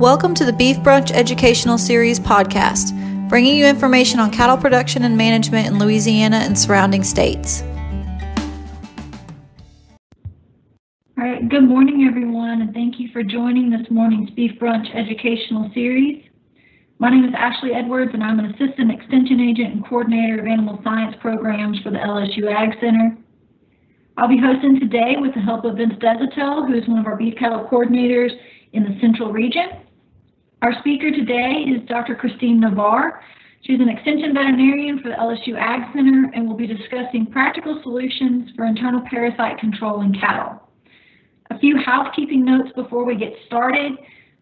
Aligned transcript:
Welcome 0.00 0.32
to 0.36 0.46
the 0.46 0.52
Beef 0.54 0.78
Brunch 0.78 1.10
Educational 1.10 1.76
Series 1.76 2.18
podcast, 2.18 3.28
bringing 3.28 3.54
you 3.54 3.66
information 3.66 4.18
on 4.18 4.30
cattle 4.30 4.56
production 4.56 5.04
and 5.04 5.14
management 5.14 5.66
in 5.66 5.78
Louisiana 5.78 6.38
and 6.38 6.58
surrounding 6.58 7.04
states. 7.04 7.62
All 11.18 11.24
right, 11.24 11.46
good 11.46 11.68
morning, 11.68 12.06
everyone, 12.08 12.62
and 12.62 12.72
thank 12.72 12.98
you 12.98 13.10
for 13.12 13.22
joining 13.22 13.68
this 13.68 13.90
morning's 13.90 14.30
Beef 14.30 14.58
Brunch 14.58 14.88
Educational 14.96 15.70
Series. 15.74 16.24
My 16.98 17.10
name 17.10 17.26
is 17.26 17.34
Ashley 17.36 17.74
Edwards, 17.74 18.12
and 18.14 18.24
I'm 18.24 18.38
an 18.38 18.54
Assistant 18.54 18.90
Extension 18.90 19.38
Agent 19.38 19.74
and 19.74 19.86
Coordinator 19.86 20.40
of 20.40 20.46
Animal 20.46 20.80
Science 20.82 21.14
Programs 21.20 21.78
for 21.80 21.90
the 21.90 21.98
LSU 21.98 22.50
Ag 22.50 22.70
Center. 22.80 23.18
I'll 24.16 24.28
be 24.28 24.40
hosting 24.42 24.80
today 24.80 25.16
with 25.18 25.34
the 25.34 25.40
help 25.42 25.66
of 25.66 25.76
Vince 25.76 25.92
Deshotel, 26.00 26.66
who 26.66 26.72
is 26.72 26.88
one 26.88 27.00
of 27.00 27.06
our 27.06 27.16
beef 27.16 27.34
cattle 27.38 27.68
coordinators 27.70 28.30
in 28.72 28.84
the 28.84 28.96
Central 29.02 29.30
Region. 29.30 29.68
Our 30.62 30.74
speaker 30.80 31.10
today 31.10 31.64
is 31.74 31.88
Dr. 31.88 32.14
Christine 32.14 32.60
Navarre. 32.60 33.22
She's 33.62 33.80
an 33.80 33.88
extension 33.88 34.34
veterinarian 34.34 35.00
for 35.00 35.08
the 35.08 35.14
LSU 35.14 35.58
Ag 35.58 35.90
Center 35.94 36.30
and 36.34 36.46
will 36.46 36.56
be 36.56 36.66
discussing 36.66 37.24
practical 37.32 37.80
solutions 37.82 38.50
for 38.54 38.66
internal 38.66 39.00
parasite 39.08 39.58
control 39.58 40.02
in 40.02 40.12
cattle. 40.12 40.68
A 41.48 41.58
few 41.58 41.78
housekeeping 41.78 42.44
notes 42.44 42.68
before 42.76 43.06
we 43.06 43.16
get 43.16 43.32
started. 43.46 43.92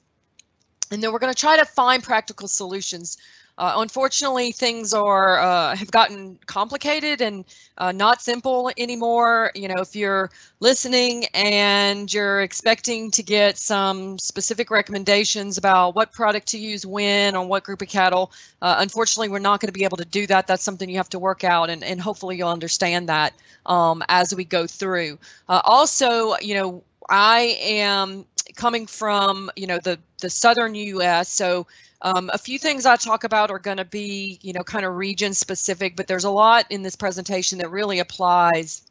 and 0.91 1.03
then 1.03 1.13
we're 1.13 1.19
going 1.19 1.33
to 1.33 1.39
try 1.39 1.57
to 1.57 1.65
find 1.65 2.03
practical 2.03 2.49
solutions. 2.49 3.17
Uh, 3.59 3.75
unfortunately, 3.77 4.53
things 4.53 4.95
are 4.95 5.39
uh, 5.39 5.77
have 5.77 5.91
gotten 5.91 6.39
complicated 6.47 7.21
and 7.21 7.45
uh, 7.77 7.93
not 7.93 8.23
simple 8.23 8.71
anymore. 8.79 9.53
You 9.55 9.69
know, 9.69 9.83
if 9.83 9.95
you're 9.95 10.31
listening 10.61 11.27
and 11.35 12.11
you're 12.13 12.41
expecting 12.41 13.11
to 13.11 13.23
get 13.23 13.59
some 13.59 14.19
specific 14.19 14.71
recommendations 14.71 15.59
about 15.59 15.95
what 15.95 16.11
product 16.11 16.47
to 16.49 16.59
use 16.59 16.87
when 16.87 17.37
on 17.37 17.49
what 17.49 17.65
group 17.65 17.83
of 17.83 17.89
cattle, 17.89 18.33
uh, 18.63 18.77
unfortunately, 18.79 19.29
we're 19.29 19.41
not 19.41 19.61
going 19.61 19.69
to 19.69 19.79
be 19.79 19.85
able 19.85 19.99
to 19.99 20.07
do 20.07 20.27
that. 20.29 20.47
That's 20.47 20.63
something 20.63 20.89
you 20.89 20.97
have 20.97 21.11
to 21.11 21.19
work 21.19 21.45
out, 21.45 21.69
and, 21.69 21.85
and 21.85 22.01
hopefully 22.01 22.39
you'll 22.39 22.49
understand 22.49 23.11
that 23.11 23.35
um, 23.67 24.03
as 24.09 24.35
we 24.35 24.45
go 24.45 24.67
through. 24.67 25.19
Uh, 25.51 25.61
also, 25.65 26.35
you 26.41 26.55
know, 26.55 26.83
I 27.11 27.59
am 27.61 28.25
coming 28.57 28.87
from 28.87 29.51
you 29.57 29.67
know 29.67 29.79
the 29.79 29.99
the 30.21 30.31
southern 30.31 30.75
U.S. 30.75 31.29
So 31.29 31.67
um, 32.03 32.31
a 32.33 32.39
few 32.39 32.59
things 32.59 32.87
I 32.87 32.97
talk 32.97 33.25
about 33.25 33.51
are 33.51 33.59
going 33.59 33.77
to 33.77 33.85
be 33.85 34.39
you 34.43 34.53
know 34.53 34.63
kind 34.63 34.85
of 34.85 34.95
region 34.95 35.35
specific, 35.35 35.97
but 35.97 36.07
there's 36.07 36.25
a 36.25 36.31
lot 36.31 36.67
in 36.71 36.83
this 36.83 36.97
presentation 36.97 37.59
that 37.59 37.71
really 37.71 37.99
applies 37.99 38.83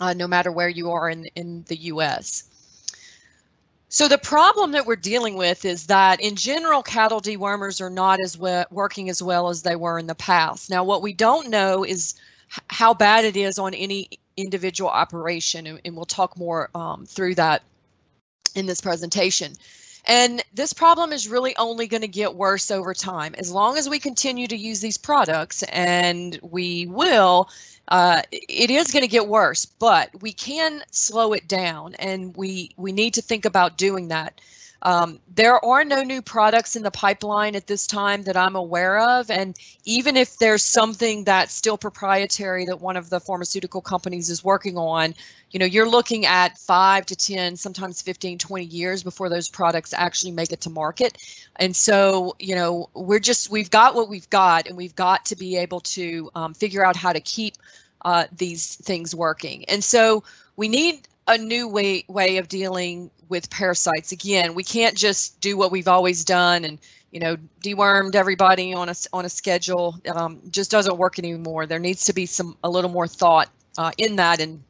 uh, 0.00 0.12
no 0.14 0.26
matter 0.26 0.52
where 0.52 0.68
you 0.68 0.92
are 0.92 1.08
in 1.08 1.26
in 1.36 1.64
the 1.68 1.76
U.S. 1.76 2.44
So 3.90 4.06
the 4.06 4.18
problem 4.18 4.72
that 4.72 4.84
we're 4.84 4.96
dealing 4.96 5.36
with 5.36 5.64
is 5.64 5.86
that 5.86 6.20
in 6.20 6.36
general, 6.36 6.82
cattle 6.82 7.22
dewormers 7.22 7.80
are 7.80 7.88
not 7.88 8.20
as 8.20 8.36
well, 8.36 8.66
working 8.70 9.08
as 9.08 9.22
well 9.22 9.48
as 9.48 9.62
they 9.62 9.76
were 9.76 9.98
in 9.98 10.06
the 10.06 10.14
past. 10.14 10.68
Now, 10.68 10.84
what 10.84 11.00
we 11.00 11.14
don't 11.14 11.48
know 11.48 11.84
is 11.84 12.14
how 12.68 12.92
bad 12.92 13.24
it 13.24 13.36
is 13.36 13.58
on 13.58 13.72
any 13.72 14.10
individual 14.36 14.90
operation, 14.90 15.66
and, 15.66 15.80
and 15.86 15.96
we'll 15.96 16.04
talk 16.04 16.36
more 16.36 16.68
um, 16.74 17.06
through 17.06 17.36
that 17.36 17.62
in 18.54 18.66
this 18.66 18.80
presentation. 18.80 19.54
And 20.04 20.42
this 20.54 20.72
problem 20.72 21.12
is 21.12 21.28
really 21.28 21.54
only 21.56 21.86
going 21.86 22.00
to 22.00 22.08
get 22.08 22.34
worse 22.34 22.70
over 22.70 22.94
time. 22.94 23.34
As 23.36 23.52
long 23.52 23.76
as 23.76 23.88
we 23.88 23.98
continue 23.98 24.46
to 24.46 24.56
use 24.56 24.80
these 24.80 24.96
products, 24.96 25.62
and 25.64 26.38
we 26.42 26.86
will, 26.86 27.50
uh, 27.88 28.22
it 28.32 28.70
is 28.70 28.90
going 28.90 29.02
to 29.02 29.08
get 29.08 29.28
worse, 29.28 29.66
but 29.66 30.10
we 30.22 30.32
can 30.32 30.82
slow 30.90 31.34
it 31.34 31.46
down, 31.46 31.94
and 31.96 32.34
we, 32.36 32.70
we 32.78 32.92
need 32.92 33.14
to 33.14 33.22
think 33.22 33.44
about 33.44 33.76
doing 33.76 34.08
that. 34.08 34.40
Um, 34.82 35.18
there 35.34 35.62
are 35.64 35.84
no 35.84 36.02
new 36.02 36.22
products 36.22 36.76
in 36.76 36.82
the 36.82 36.90
pipeline 36.90 37.56
at 37.56 37.66
this 37.66 37.86
time 37.86 38.22
that 38.22 38.36
I'm 38.36 38.54
aware 38.54 38.98
of. 38.98 39.30
And 39.30 39.56
even 39.84 40.16
if 40.16 40.38
there's 40.38 40.62
something 40.62 41.24
that's 41.24 41.52
still 41.52 41.76
proprietary 41.76 42.64
that 42.66 42.80
one 42.80 42.96
of 42.96 43.10
the 43.10 43.18
pharmaceutical 43.18 43.80
companies 43.80 44.30
is 44.30 44.44
working 44.44 44.78
on, 44.78 45.14
you 45.50 45.58
know, 45.58 45.66
you're 45.66 45.88
looking 45.88 46.26
at 46.26 46.58
five 46.58 47.06
to 47.06 47.16
10, 47.16 47.56
sometimes 47.56 48.02
15, 48.02 48.38
20 48.38 48.64
years 48.64 49.02
before 49.02 49.28
those 49.28 49.48
products 49.48 49.92
actually 49.92 50.32
make 50.32 50.52
it 50.52 50.60
to 50.60 50.70
market. 50.70 51.18
And 51.56 51.74
so, 51.74 52.36
you 52.38 52.54
know, 52.54 52.88
we're 52.94 53.18
just, 53.18 53.50
we've 53.50 53.70
got 53.70 53.94
what 53.96 54.08
we've 54.08 54.30
got 54.30 54.68
and 54.68 54.76
we've 54.76 54.94
got 54.94 55.26
to 55.26 55.36
be 55.36 55.56
able 55.56 55.80
to 55.80 56.30
um, 56.36 56.54
figure 56.54 56.84
out 56.84 56.94
how 56.94 57.12
to 57.12 57.20
keep 57.20 57.56
uh, 58.04 58.26
these 58.36 58.76
things 58.76 59.14
working. 59.14 59.64
And 59.64 59.82
so 59.82 60.22
we 60.56 60.68
need 60.68 61.08
a 61.26 61.36
new 61.36 61.68
way 61.68 62.04
way 62.08 62.38
of 62.38 62.48
dealing 62.48 63.10
with 63.28 63.50
parasites. 63.50 64.12
Again, 64.12 64.54
we 64.54 64.64
can't 64.64 64.96
just 64.96 65.40
do 65.40 65.56
what 65.56 65.70
we've 65.70 65.88
always 65.88 66.24
done 66.24 66.64
and 66.64 66.78
you 67.10 67.20
know 67.20 67.36
dewormed 67.62 68.14
everybody 68.14 68.74
on 68.74 68.88
a 68.88 68.94
on 69.12 69.24
a 69.24 69.28
schedule. 69.28 70.00
Um, 70.12 70.40
just 70.50 70.70
doesn't 70.70 70.96
work 70.96 71.18
anymore. 71.18 71.66
There 71.66 71.78
needs 71.78 72.06
to 72.06 72.12
be 72.12 72.26
some 72.26 72.56
a 72.62 72.70
little 72.70 72.90
more 72.90 73.06
thought 73.06 73.48
uh, 73.76 73.92
in 73.98 74.16
that. 74.16 74.40
And 74.40 74.62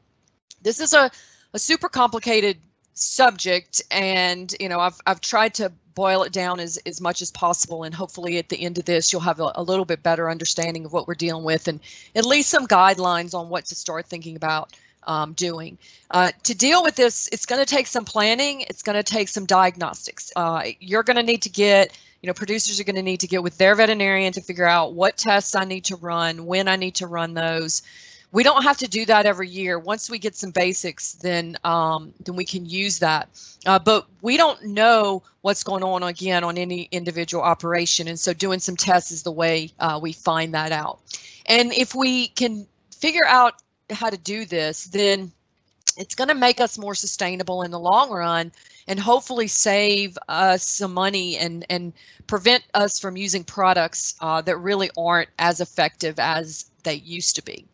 this 0.63 0.81
is 0.81 0.95
a 0.95 1.11
a 1.55 1.59
super 1.59 1.89
complicated 1.89 2.59
subject, 2.95 3.83
and 3.91 4.55
you 4.61 4.69
know 4.69 4.81
I've 4.81 5.01
I've 5.07 5.21
tried 5.21 5.55
to 5.55 5.73
boil 5.99 6.23
it 6.23 6.33
down 6.33 6.61
as, 6.61 6.77
as 6.87 7.01
much 7.01 7.23
as 7.23 7.33
possible 7.33 7.83
and 7.83 7.93
hopefully 7.93 8.39
at 8.39 8.49
the 8.49 8.65
end 8.65 8.79
of 8.79 8.85
this 8.85 9.13
you'll 9.13 9.21
have 9.21 9.41
a, 9.41 9.51
a 9.57 9.63
little 9.65 9.85
bit 9.85 10.01
better 10.01 10.31
understanding 10.31 10.85
of 10.85 10.93
what 10.93 11.09
we're 11.09 11.15
dealing 11.15 11.43
with 11.43 11.67
and 11.67 11.81
at 12.15 12.25
least 12.25 12.49
some 12.49 12.69
guidelines 12.69 13.35
on 13.35 13.49
what 13.49 13.65
to 13.65 13.75
start 13.75 14.07
thinking 14.07 14.37
about 14.37 14.73
um, 15.05 15.33
doing. 15.33 15.79
Uh, 16.11 16.33
to 16.45 16.55
deal 16.55 16.83
with 16.83 16.97
this, 16.97 17.29
it's 17.33 17.47
going 17.47 17.65
to 17.65 17.67
take 17.67 17.87
some 17.87 18.05
planning. 18.05 18.63
It's 18.63 18.83
going 18.83 18.97
to 18.97 19.03
take 19.03 19.29
some 19.29 19.47
diagnostics. 19.47 20.33
Uh, 20.35 20.65
you're 20.81 21.03
going 21.03 21.17
to 21.17 21.23
need 21.23 21.43
to 21.43 21.51
get, 21.51 21.97
you 22.23 22.27
know, 22.27 22.35
producers 22.35 22.81
are 22.81 22.85
going 22.85 22.97
to 22.97 23.03
need 23.03 23.21
to 23.21 23.27
get 23.27 23.43
with 23.43 23.59
their 23.59 23.75
veterinarian 23.75 24.33
to 24.35 24.41
figure 24.41 24.67
out 24.67 24.95
what 24.95 25.17
tests 25.17 25.55
I 25.55 25.65
need 25.65 25.85
to 25.87 25.97
run, 25.97 26.47
when 26.47 26.69
I 26.69 26.77
need 26.77 26.97
to 26.97 27.07
run 27.07 27.35
those. 27.35 27.83
We 28.31 28.43
don't 28.43 28.63
have 28.63 28.77
to 28.79 28.89
do 28.89 29.07
that 29.07 29.25
every 29.25 29.49
year. 29.49 29.79
Once 29.79 30.11
we 30.11 30.19
get 30.19 30.37
some 30.37 30.51
basics, 30.51 31.15
then 31.15 31.57
um, 31.65 32.13
then 32.25 32.37
we 32.37 32.45
can 32.45 32.67
use 32.67 32.99
that. 32.99 33.29
Uh, 33.65 33.79
but 33.79 34.07
we 34.21 34.37
don't 34.37 34.63
know 34.65 35.23
what's 35.41 35.63
going 35.65 35.83
on 35.83 36.03
again 36.03 36.45
on 36.45 36.59
any 36.59 36.89
individual 36.91 37.43
operation, 37.43 38.07
and 38.07 38.21
so 38.21 38.35
doing 38.35 38.59
some 38.59 38.77
tests 38.77 39.13
is 39.13 39.23
the 39.23 39.33
way 39.33 39.71
uh, 39.81 39.99
we 40.03 40.13
find 40.13 40.53
that 40.53 40.73
out. 40.73 41.01
And 41.47 41.73
if 41.73 41.95
we 41.95 42.29
can 42.29 42.67
figure 42.95 43.25
out 43.27 43.55
how 43.91 44.11
to 44.11 44.17
do 44.17 44.45
this, 44.45 44.85
then 44.85 45.33
it's 45.97 46.15
going 46.15 46.29
to 46.29 46.35
make 46.35 46.61
us 46.61 46.79
more 46.79 46.95
sustainable 46.95 47.63
in 47.63 47.71
the 47.71 47.79
long 47.79 48.11
run 48.11 48.53
and 48.87 48.99
hopefully 48.99 49.49
save 49.49 50.17
us 50.29 50.67
some 50.67 50.95
money 50.95 51.37
and 51.37 51.67
and 51.69 51.93
prevent 52.27 52.63
us 52.75 52.99
from 52.99 53.17
using 53.17 53.45
products 53.45 54.15
uh, 54.21 54.41
that 54.43 54.57
really 54.59 54.91
aren't 54.97 55.29
as 55.39 55.61
effective 55.61 56.19
as 56.19 56.71
they 56.85 56.95
used 56.95 57.37
to 57.37 57.43
be. 57.43 57.67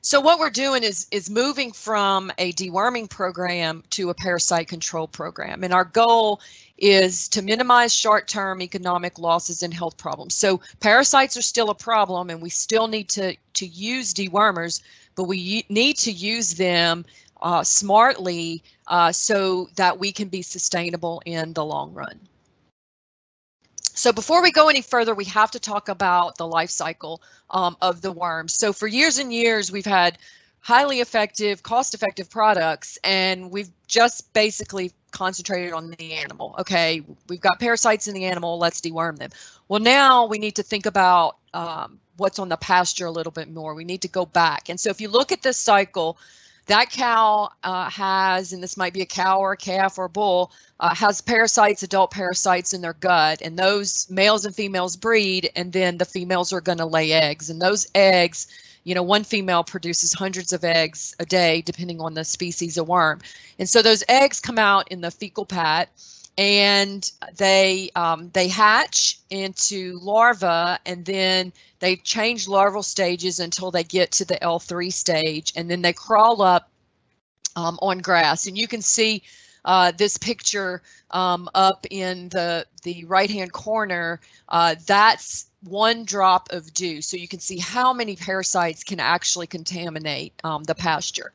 So 0.00 0.20
what 0.20 0.38
we're 0.38 0.50
doing 0.50 0.84
is 0.84 1.06
is 1.10 1.28
moving 1.28 1.72
from 1.72 2.30
a 2.38 2.52
deworming 2.52 3.10
program 3.10 3.82
to 3.90 4.10
a 4.10 4.14
parasite 4.14 4.68
control 4.68 5.08
program. 5.08 5.64
And 5.64 5.74
our 5.74 5.84
goal 5.84 6.40
is 6.78 7.28
to 7.28 7.42
minimize 7.42 7.92
short-term 7.92 8.62
economic 8.62 9.18
losses 9.18 9.62
and 9.62 9.74
health 9.74 9.96
problems. 9.96 10.34
So 10.34 10.60
parasites 10.78 11.36
are 11.36 11.42
still 11.42 11.70
a 11.70 11.74
problem 11.74 12.30
and 12.30 12.40
we 12.40 12.50
still 12.50 12.86
need 12.86 13.08
to, 13.10 13.36
to 13.54 13.66
use 13.66 14.14
dewormers, 14.14 14.82
but 15.16 15.24
we 15.24 15.64
need 15.68 15.98
to 15.98 16.12
use 16.12 16.54
them 16.54 17.04
uh, 17.42 17.64
smartly 17.64 18.62
uh, 18.86 19.10
so 19.10 19.68
that 19.74 19.98
we 19.98 20.12
can 20.12 20.28
be 20.28 20.42
sustainable 20.42 21.20
in 21.26 21.52
the 21.52 21.64
long 21.64 21.92
run. 21.92 22.27
So 23.98 24.12
before 24.12 24.42
we 24.42 24.52
go 24.52 24.68
any 24.68 24.80
further, 24.80 25.12
we 25.12 25.24
have 25.24 25.50
to 25.50 25.58
talk 25.58 25.88
about 25.88 26.38
the 26.38 26.46
life 26.46 26.70
cycle 26.70 27.20
um, 27.50 27.76
of 27.82 28.00
the 28.00 28.12
worms. 28.12 28.54
So 28.54 28.72
for 28.72 28.86
years 28.86 29.18
and 29.18 29.32
years, 29.32 29.72
we've 29.72 29.84
had 29.84 30.18
highly 30.60 31.00
effective, 31.00 31.64
cost-effective 31.64 32.30
products, 32.30 32.98
and 33.02 33.50
we've 33.50 33.70
just 33.88 34.32
basically 34.32 34.92
concentrated 35.10 35.72
on 35.72 35.90
the 35.90 36.12
animal. 36.12 36.54
Okay, 36.60 37.02
we've 37.28 37.40
got 37.40 37.58
parasites 37.58 38.06
in 38.06 38.14
the 38.14 38.26
animal, 38.26 38.58
let's 38.58 38.80
deworm 38.80 39.18
them. 39.18 39.30
Well, 39.66 39.80
now 39.80 40.26
we 40.26 40.38
need 40.38 40.56
to 40.56 40.62
think 40.62 40.86
about 40.86 41.36
um, 41.52 41.98
what's 42.18 42.38
on 42.38 42.48
the 42.48 42.56
pasture 42.56 43.06
a 43.06 43.10
little 43.10 43.32
bit 43.32 43.52
more. 43.52 43.74
We 43.74 43.84
need 43.84 44.02
to 44.02 44.08
go 44.08 44.24
back. 44.24 44.68
And 44.68 44.78
so 44.78 44.90
if 44.90 45.00
you 45.00 45.08
look 45.08 45.32
at 45.32 45.42
this 45.42 45.56
cycle, 45.56 46.18
that 46.68 46.90
cow 46.90 47.50
uh, 47.64 47.90
has, 47.90 48.52
and 48.52 48.62
this 48.62 48.76
might 48.76 48.92
be 48.92 49.02
a 49.02 49.06
cow 49.06 49.40
or 49.40 49.52
a 49.52 49.56
calf 49.56 49.98
or 49.98 50.04
a 50.04 50.08
bull, 50.08 50.52
uh, 50.80 50.94
has 50.94 51.20
parasites, 51.20 51.82
adult 51.82 52.10
parasites 52.10 52.72
in 52.72 52.80
their 52.80 52.92
gut, 52.92 53.42
and 53.42 53.58
those 53.58 54.08
males 54.10 54.44
and 54.44 54.54
females 54.54 54.96
breed, 54.96 55.50
and 55.56 55.72
then 55.72 55.98
the 55.98 56.04
females 56.04 56.52
are 56.52 56.60
going 56.60 56.78
to 56.78 56.86
lay 56.86 57.12
eggs, 57.12 57.50
and 57.50 57.60
those 57.60 57.86
eggs, 57.94 58.46
you 58.84 58.94
know, 58.94 59.02
one 59.02 59.24
female 59.24 59.64
produces 59.64 60.12
hundreds 60.12 60.52
of 60.52 60.62
eggs 60.62 61.14
a 61.18 61.26
day, 61.26 61.62
depending 61.62 62.00
on 62.00 62.14
the 62.14 62.24
species 62.24 62.76
of 62.76 62.86
worm, 62.86 63.20
and 63.58 63.68
so 63.68 63.82
those 63.82 64.04
eggs 64.08 64.38
come 64.38 64.58
out 64.58 64.88
in 64.88 65.00
the 65.00 65.10
fecal 65.10 65.46
pat, 65.46 65.88
and 66.38 67.10
they 67.36 67.90
um, 67.96 68.30
they 68.32 68.48
hatch 68.48 69.18
into 69.28 69.98
larvae, 70.00 70.78
and 70.86 71.04
then 71.04 71.52
they 71.80 71.96
change 71.96 72.48
larval 72.48 72.82
stages 72.82 73.40
until 73.40 73.70
they 73.70 73.84
get 73.84 74.12
to 74.12 74.24
the 74.24 74.36
L3 74.36 74.90
stage, 74.92 75.52
and 75.56 75.68
then 75.68 75.82
they 75.82 75.92
crawl 75.92 76.40
up 76.40 76.70
um, 77.56 77.78
on 77.82 77.98
grass, 77.98 78.46
and 78.46 78.56
you 78.56 78.68
can 78.68 78.80
see 78.80 79.22
uh, 79.64 79.92
this 79.96 80.16
picture 80.16 80.80
um, 81.10 81.48
up 81.54 81.86
in 81.90 82.28
the, 82.30 82.66
the 82.84 83.04
right-hand 83.04 83.52
corner, 83.52 84.20
uh, 84.48 84.74
that's 84.86 85.46
one 85.64 86.04
drop 86.04 86.52
of 86.52 86.72
dew. 86.72 87.02
So 87.02 87.16
you 87.16 87.28
can 87.28 87.40
see 87.40 87.58
how 87.58 87.92
many 87.92 88.16
parasites 88.16 88.84
can 88.84 89.00
actually 89.00 89.46
contaminate 89.46 90.32
um, 90.44 90.62
the 90.64 90.74
pasture. 90.74 91.32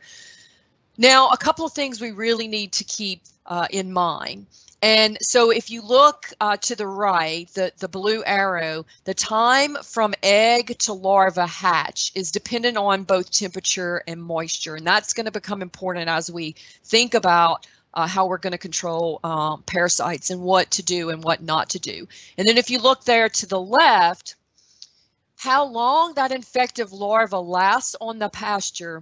Now, 0.98 1.30
a 1.30 1.38
couple 1.38 1.66
of 1.66 1.74
things 1.74 2.00
we 2.00 2.12
really 2.12 2.48
need 2.48 2.72
to 2.74 2.84
keep 2.84 3.22
uh, 3.46 3.68
in 3.70 3.92
mind. 3.92 4.46
And 4.84 5.18
so 5.22 5.50
if 5.50 5.72
you 5.72 5.82
look 5.82 6.26
uh, 6.42 6.58
to 6.58 6.76
the 6.76 6.86
right, 6.86 7.48
the, 7.54 7.72
the 7.78 7.88
blue 7.88 8.22
arrow, 8.22 8.86
the 9.06 9.14
time 9.14 9.78
from 9.82 10.14
egg 10.22 10.78
to 10.80 10.92
larva 10.92 11.48
hatch 11.48 12.12
is 12.16 12.34
dependent 12.34 12.76
on 12.76 13.04
both 13.04 13.32
temperature 13.32 14.04
and 14.06 14.22
moisture. 14.22 14.76
And 14.76 14.86
that's 14.86 15.14
going 15.14 15.26
to 15.26 15.32
become 15.32 15.62
important 15.62 16.10
as 16.10 16.30
we 16.30 16.58
think 16.84 17.14
about 17.14 17.66
uh, 17.94 18.08
how 18.08 18.26
we're 18.26 18.40
going 18.40 18.52
to 18.52 18.58
control 18.58 19.22
um, 19.24 19.64
parasites 19.66 20.32
and 20.32 20.42
what 20.42 20.72
to 20.72 20.84
do 20.84 21.12
and 21.12 21.24
what 21.24 21.42
not 21.42 21.70
to 21.70 21.80
do. 21.80 22.06
And 22.38 22.46
then 22.46 22.58
if 22.58 22.70
you 22.70 22.80
look 22.80 23.06
there 23.06 23.30
to 23.30 23.46
the 23.46 23.62
left, 23.62 24.36
how 25.38 25.64
long 25.64 26.16
that 26.16 26.34
infective 26.34 26.92
larva 26.92 27.40
lasts 27.40 27.96
on 28.02 28.20
the 28.20 28.28
pasture 28.28 29.02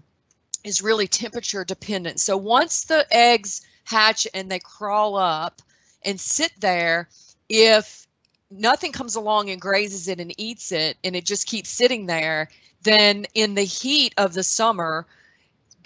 is 0.63 0.83
really 0.83 1.07
temperature 1.07 1.65
dependent. 1.65 2.19
So 2.19 2.37
once 2.37 2.83
the 2.83 3.03
eggs 3.09 3.63
hatch 3.83 4.27
and 4.35 4.51
they 4.51 4.59
crawl 4.59 5.15
up 5.15 5.59
and 6.03 6.19
sit 6.19 6.51
there, 6.59 7.09
if 7.49 8.07
nothing 8.49 8.91
comes 8.91 9.15
along 9.15 9.49
and 9.49 9.61
grazes 9.61 10.07
it 10.07 10.19
and 10.19 10.33
eats 10.37 10.71
it 10.71 10.97
and 11.03 11.15
it 11.15 11.25
just 11.25 11.47
keeps 11.47 11.69
sitting 11.69 12.05
there, 12.05 12.49
then 12.83 13.25
in 13.33 13.55
the 13.55 13.63
heat 13.63 14.13
of 14.17 14.33
the 14.33 14.43
summer, 14.43 15.05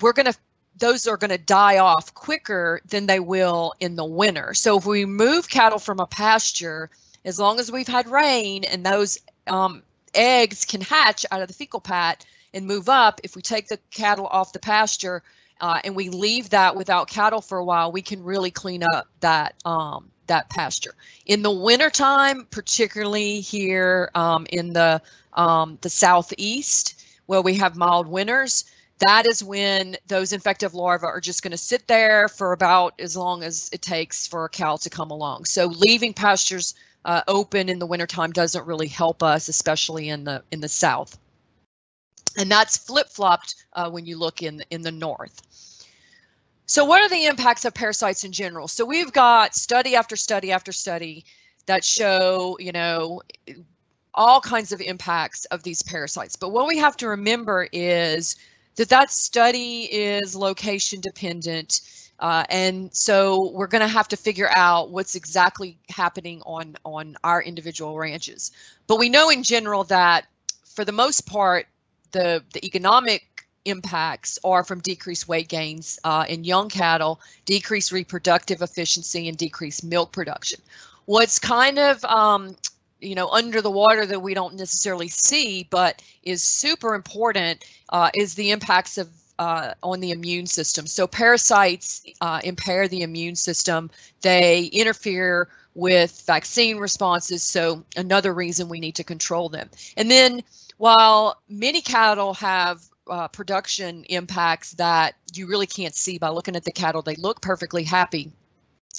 we're 0.02 0.14
going 0.14 0.32
to 0.32 0.38
those 0.78 1.08
are 1.08 1.18
going 1.18 1.32
to 1.32 1.38
die 1.38 1.78
off 1.78 2.14
quicker 2.14 2.82
than 2.86 3.06
they 3.06 3.20
will 3.20 3.74
in 3.80 3.96
the 3.96 4.06
winter. 4.06 4.54
So 4.54 4.78
if 4.78 4.86
we 4.86 5.06
move 5.06 5.50
cattle 5.50 5.80
from 5.80 6.02
a 6.02 6.06
pasture, 6.06 6.90
as 7.24 7.40
long 7.40 7.60
as 7.60 7.72
we've 7.72 7.88
had 7.88 8.10
rain 8.10 8.66
and 8.66 8.86
those 8.86 9.18
um, 9.48 9.84
eggs 10.14 10.66
can 10.66 10.82
hatch 10.82 11.26
out 11.32 11.42
of 11.42 11.48
the 11.48 11.54
fecal 11.54 11.80
pat 11.80 12.26
and 12.54 12.68
move 12.68 12.90
up, 12.90 13.22
if 13.24 13.38
we 13.38 13.42
take 13.42 13.68
the 13.70 13.80
cattle 13.90 14.28
off 14.28 14.52
the 14.52 14.60
pasture 14.60 15.24
uh, 15.62 15.80
and 15.84 15.96
we 15.96 16.10
leave 16.10 16.50
that 16.50 16.76
without 16.76 17.10
cattle 17.10 17.42
for 17.42 17.58
a 17.58 17.64
while, 17.64 17.92
we 17.92 18.02
can 18.02 18.24
really 18.24 18.52
clean 18.52 18.84
up 18.84 19.08
that 19.22 19.56
um, 19.66 20.12
that 20.28 20.50
pasture. 20.50 20.96
In 21.26 21.42
the 21.42 21.52
wintertime, 21.52 22.48
particularly 22.50 23.42
here 23.42 24.10
um, 24.16 24.48
in 24.50 24.74
the 24.74 25.02
um, 25.34 25.78
the 25.82 25.90
southeast, 25.90 27.04
where 27.26 27.42
we 27.42 27.56
have 27.56 27.76
mild 27.76 28.08
winters, 28.08 28.66
that 29.00 29.28
is 29.28 29.44
when 29.44 29.98
those 30.08 30.34
infective 30.34 30.74
larvae 30.74 31.06
are 31.06 31.22
just 31.22 31.44
going 31.44 31.52
to 31.52 31.58
sit 31.58 31.88
there 31.88 32.28
for 32.28 32.54
about 32.54 32.94
as 33.00 33.16
long 33.16 33.44
as 33.44 33.70
it 33.74 33.82
takes 33.82 34.28
for 34.28 34.46
a 34.46 34.50
cow 34.50 34.78
to 34.78 34.90
come 34.90 35.12
along. 35.12 35.46
So 35.46 35.68
leaving 35.68 36.14
pastures 36.14 36.76
uh, 37.04 37.22
open 37.28 37.70
in 37.70 37.80
the 37.80 37.86
wintertime 37.86 38.32
doesn't 38.32 38.66
really 38.66 38.88
help 38.88 39.22
us, 39.22 39.48
especially 39.48 40.10
in 40.10 40.24
the 40.24 40.44
in 40.52 40.60
the 40.60 40.70
south. 40.70 41.18
And 42.38 42.52
that's 42.52 42.78
flip-flopped 42.78 43.56
uh, 43.74 43.90
when 43.90 44.06
you 44.06 44.18
look 44.18 44.42
in 44.42 44.64
in 44.70 44.82
the 44.82 44.92
north. 44.92 45.42
So 46.66 46.84
what 46.84 47.02
are 47.02 47.10
the 47.10 47.26
impacts 47.26 47.64
of 47.66 47.74
parasites 47.74 48.24
in 48.24 48.32
general? 48.32 48.68
So 48.68 48.86
we've 48.86 49.14
got 49.14 49.56
study 49.56 49.96
after 49.96 50.16
study 50.16 50.52
after 50.52 50.72
study 50.72 51.26
that 51.68 51.84
show, 51.84 52.58
you 52.60 52.72
know, 52.72 53.22
all 54.14 54.42
kinds 54.42 54.72
of 54.72 54.82
impacts 54.82 55.46
of 55.46 55.62
these 55.64 55.84
parasites. 55.84 56.36
But 56.36 56.50
what 56.50 56.68
we 56.68 56.78
have 56.78 56.98
to 56.98 57.08
remember 57.10 57.68
is 57.72 58.36
that 58.78 58.90
that 58.90 59.12
study 59.12 59.84
is 59.84 60.36
location 60.36 61.02
dependent. 61.02 61.82
Uh, 62.20 62.46
and 62.50 62.94
so 62.94 63.52
we're 63.52 63.68
going 63.68 63.82
to 63.82 63.88
have 63.88 64.08
to 64.08 64.18
figure 64.18 64.50
out 64.50 64.90
what's 64.90 65.16
exactly 65.16 65.78
happening 65.90 66.42
on, 66.46 66.76
on 66.84 67.16
our 67.24 67.44
individual 67.44 67.98
ranches. 67.98 68.52
But 68.88 69.00
we 69.00 69.10
know 69.10 69.30
in 69.30 69.44
general 69.44 69.84
that 69.86 70.26
for 70.64 70.86
the 70.86 70.92
most 70.92 71.28
part, 71.28 71.68
the, 72.16 72.42
the 72.54 72.66
economic 72.66 73.46
impacts 73.66 74.40
are 74.46 74.64
from 74.64 74.80
decreased 74.80 75.28
weight 75.28 75.50
gains 75.50 76.00
uh, 76.06 76.26
in 76.30 76.46
young 76.46 76.70
cattle, 76.70 77.20
decreased 77.44 77.92
reproductive 77.92 78.62
efficiency, 78.62 79.28
and 79.28 79.38
decreased 79.38 79.84
milk 79.84 80.14
production. 80.14 80.62
What's 81.06 81.40
kind 81.40 81.78
of 81.78 82.04
um, 82.06 82.56
you 83.02 83.16
know 83.16 83.28
under 83.30 83.62
the 83.62 83.70
water 83.70 84.06
that 84.06 84.22
we 84.22 84.34
don't 84.34 84.56
necessarily 84.56 85.10
see 85.10 85.68
but 85.70 86.02
is 86.24 86.42
super 86.42 86.96
important 86.96 87.66
uh, 87.90 88.12
is 88.16 88.34
the 88.36 88.52
impacts 88.52 88.98
of 88.98 89.10
uh, 89.38 89.74
on 89.84 90.00
the 90.00 90.12
immune 90.12 90.46
system. 90.46 90.88
So 90.88 91.06
parasites 91.08 92.06
uh, 92.22 92.40
impair 92.46 92.88
the 92.88 93.02
immune 93.02 93.36
system. 93.36 93.92
They 94.22 94.66
interfere 94.72 95.50
with 95.74 96.24
vaccine 96.26 96.78
responses 96.78 97.44
so 97.44 97.84
another 97.98 98.34
reason 98.34 98.70
we 98.70 98.80
need 98.80 98.96
to 98.96 99.04
control 99.04 99.50
them. 99.50 99.70
And 99.98 100.10
then 100.10 100.42
while 100.78 101.42
many 101.48 101.82
cattle 101.82 102.34
have 102.34 102.82
uh, 103.08 103.28
production 103.28 104.04
impacts 104.06 104.72
that 104.72 105.16
you 105.34 105.48
really 105.48 105.68
can't 105.68 105.96
see 105.96 106.18
by 106.18 106.30
looking 106.30 106.56
at 106.56 106.64
the 106.64 106.72
cattle 106.72 107.02
they 107.02 107.16
look 107.16 107.42
perfectly 107.42 107.84
happy 107.84 108.32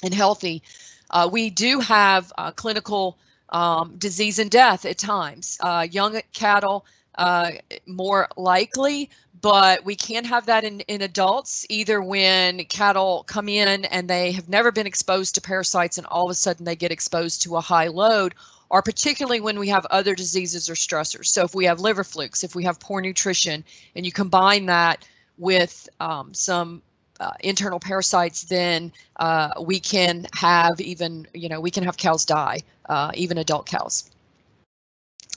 and 0.03 0.15
healthy 0.15 0.63
uh, 1.11 1.29
we 1.31 1.51
do 1.51 1.81
have 1.81 2.33
uh, 2.39 2.51
clinical 2.53 3.19
um, 3.51 3.95
disease 3.99 4.39
and 4.39 4.51
death 4.51 4.85
at 4.85 4.99
times. 4.99 5.59
Uh, 5.61 5.87
young 5.91 6.21
cattle, 6.33 6.85
uh, 7.17 7.53
more 7.87 8.29
likely, 8.37 9.11
but 9.41 9.85
we 9.85 9.95
can 9.95 10.25
have 10.25 10.47
that 10.47 10.65
in, 10.65 10.81
in 10.81 11.03
adults, 11.03 11.65
either 11.71 12.03
when 12.03 12.65
cattle 12.65 13.25
come 13.27 13.49
in 13.49 13.85
and 13.87 14.09
they 14.09 14.33
have 14.33 14.49
never 14.49 14.73
been 14.73 14.87
exposed 14.87 15.35
to 15.35 15.41
parasites 15.41 15.99
and 15.99 16.07
all 16.09 16.25
of 16.25 16.31
a 16.31 16.35
sudden 16.35 16.65
they 16.65 16.77
get 16.77 16.93
exposed 16.93 17.43
to 17.43 17.57
a 17.57 17.61
high 17.61 17.89
load, 17.89 18.35
or 18.69 18.83
particularly 18.83 19.41
when 19.41 19.59
we 19.59 19.69
have 19.69 19.87
other 19.87 20.15
diseases 20.15 20.69
or 20.69 20.75
stressors. 20.75 21.27
So 21.27 21.45
if 21.45 21.55
we 21.55 21.65
have 21.67 21.81
liver 21.81 22.05
flukes, 22.05 22.45
if 22.45 22.55
we 22.55 22.65
have 22.65 22.81
poor 22.81 23.01
nutrition, 23.01 23.65
and 23.95 24.05
you 24.05 24.13
combine 24.13 24.67
that 24.67 25.07
with 25.39 25.89
um, 26.01 26.35
some 26.35 26.83
uh, 27.21 27.33
internal 27.41 27.81
parasites, 27.81 28.43
then 28.43 28.93
uh, 29.17 29.51
we 29.61 29.81
can 29.81 30.27
have 30.35 30.81
even, 30.81 31.27
you 31.35 31.49
know, 31.49 31.61
we 31.61 31.71
can 31.71 31.85
have 31.85 31.97
cows 31.97 32.25
die, 32.25 32.61
uh, 32.89 33.11
even 33.15 33.39
adult 33.39 33.67
cows. 33.67 34.11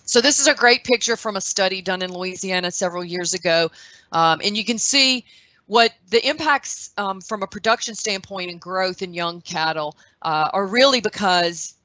So 0.06 0.22
this 0.22 0.40
is 0.40 0.48
a 0.48 0.56
great 0.56 0.84
picture 0.84 1.16
from 1.16 1.36
a 1.36 1.42
study 1.42 1.82
done 1.82 2.02
in 2.02 2.12
Louisiana 2.12 2.72
several 2.72 3.04
years 3.04 3.36
ago. 3.36 3.70
Um, 4.12 4.42
and 4.44 4.58
you 4.58 4.66
can 4.66 4.80
see 4.80 5.24
what 5.68 5.94
the 6.10 6.28
impacts 6.28 6.90
um, 6.98 7.22
from 7.22 7.44
a 7.44 7.48
production 7.48 7.94
standpoint 7.94 8.50
and 8.50 8.60
growth 8.60 9.04
in 9.04 9.14
young 9.14 9.40
cattle 9.42 9.96
uh, 10.24 10.50
are 10.52 10.66
really 10.66 11.00
because 11.00 11.76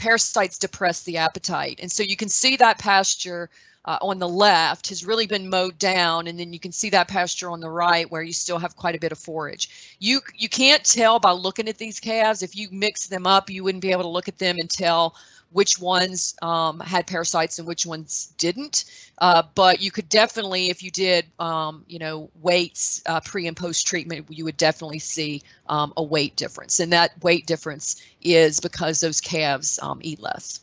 parasites 0.00 0.58
depress 0.58 1.02
the 1.02 1.18
appetite. 1.18 1.78
And 1.82 1.92
so 1.92 2.02
you 2.02 2.16
can 2.16 2.30
see 2.30 2.56
that 2.56 2.78
pasture 2.78 3.50
uh, 3.84 3.98
on 4.02 4.18
the 4.18 4.28
left 4.28 4.88
has 4.88 5.06
really 5.06 5.26
been 5.26 5.48
mowed 5.48 5.78
down 5.78 6.26
and 6.26 6.38
then 6.38 6.52
you 6.52 6.58
can 6.58 6.72
see 6.72 6.90
that 6.90 7.08
pasture 7.08 7.50
on 7.50 7.60
the 7.60 7.70
right 7.70 8.10
where 8.10 8.22
you 8.22 8.32
still 8.32 8.58
have 8.58 8.76
quite 8.76 8.94
a 8.94 8.98
bit 8.98 9.12
of 9.12 9.18
forage. 9.18 9.96
You 9.98 10.20
you 10.36 10.48
can't 10.48 10.84
tell 10.84 11.18
by 11.18 11.32
looking 11.32 11.68
at 11.68 11.78
these 11.78 12.00
calves 12.00 12.42
if 12.42 12.56
you 12.56 12.68
mix 12.70 13.06
them 13.06 13.26
up 13.26 13.48
you 13.48 13.64
wouldn't 13.64 13.82
be 13.82 13.92
able 13.92 14.02
to 14.02 14.08
look 14.08 14.28
at 14.28 14.38
them 14.38 14.56
and 14.58 14.68
tell 14.68 15.14
which 15.52 15.80
ones 15.80 16.34
um, 16.42 16.80
had 16.80 17.06
parasites 17.06 17.58
and 17.58 17.66
which 17.66 17.84
ones 17.84 18.32
didn't. 18.38 18.84
Uh, 19.18 19.42
but 19.54 19.82
you 19.82 19.90
could 19.90 20.08
definitely, 20.08 20.70
if 20.70 20.82
you 20.82 20.90
did, 20.90 21.26
um, 21.38 21.84
you 21.88 21.98
know, 21.98 22.30
weights 22.40 23.02
uh, 23.06 23.20
pre 23.20 23.46
and 23.46 23.56
post 23.56 23.86
treatment, 23.86 24.26
you 24.30 24.44
would 24.44 24.56
definitely 24.56 24.98
see 24.98 25.42
um, 25.68 25.92
a 25.96 26.02
weight 26.02 26.36
difference. 26.36 26.80
And 26.80 26.92
that 26.92 27.12
weight 27.22 27.46
difference 27.46 28.02
is 28.22 28.60
because 28.60 29.00
those 29.00 29.20
calves 29.20 29.78
um, 29.82 29.98
eat 30.02 30.20
less. 30.20 30.60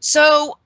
So 0.00 0.58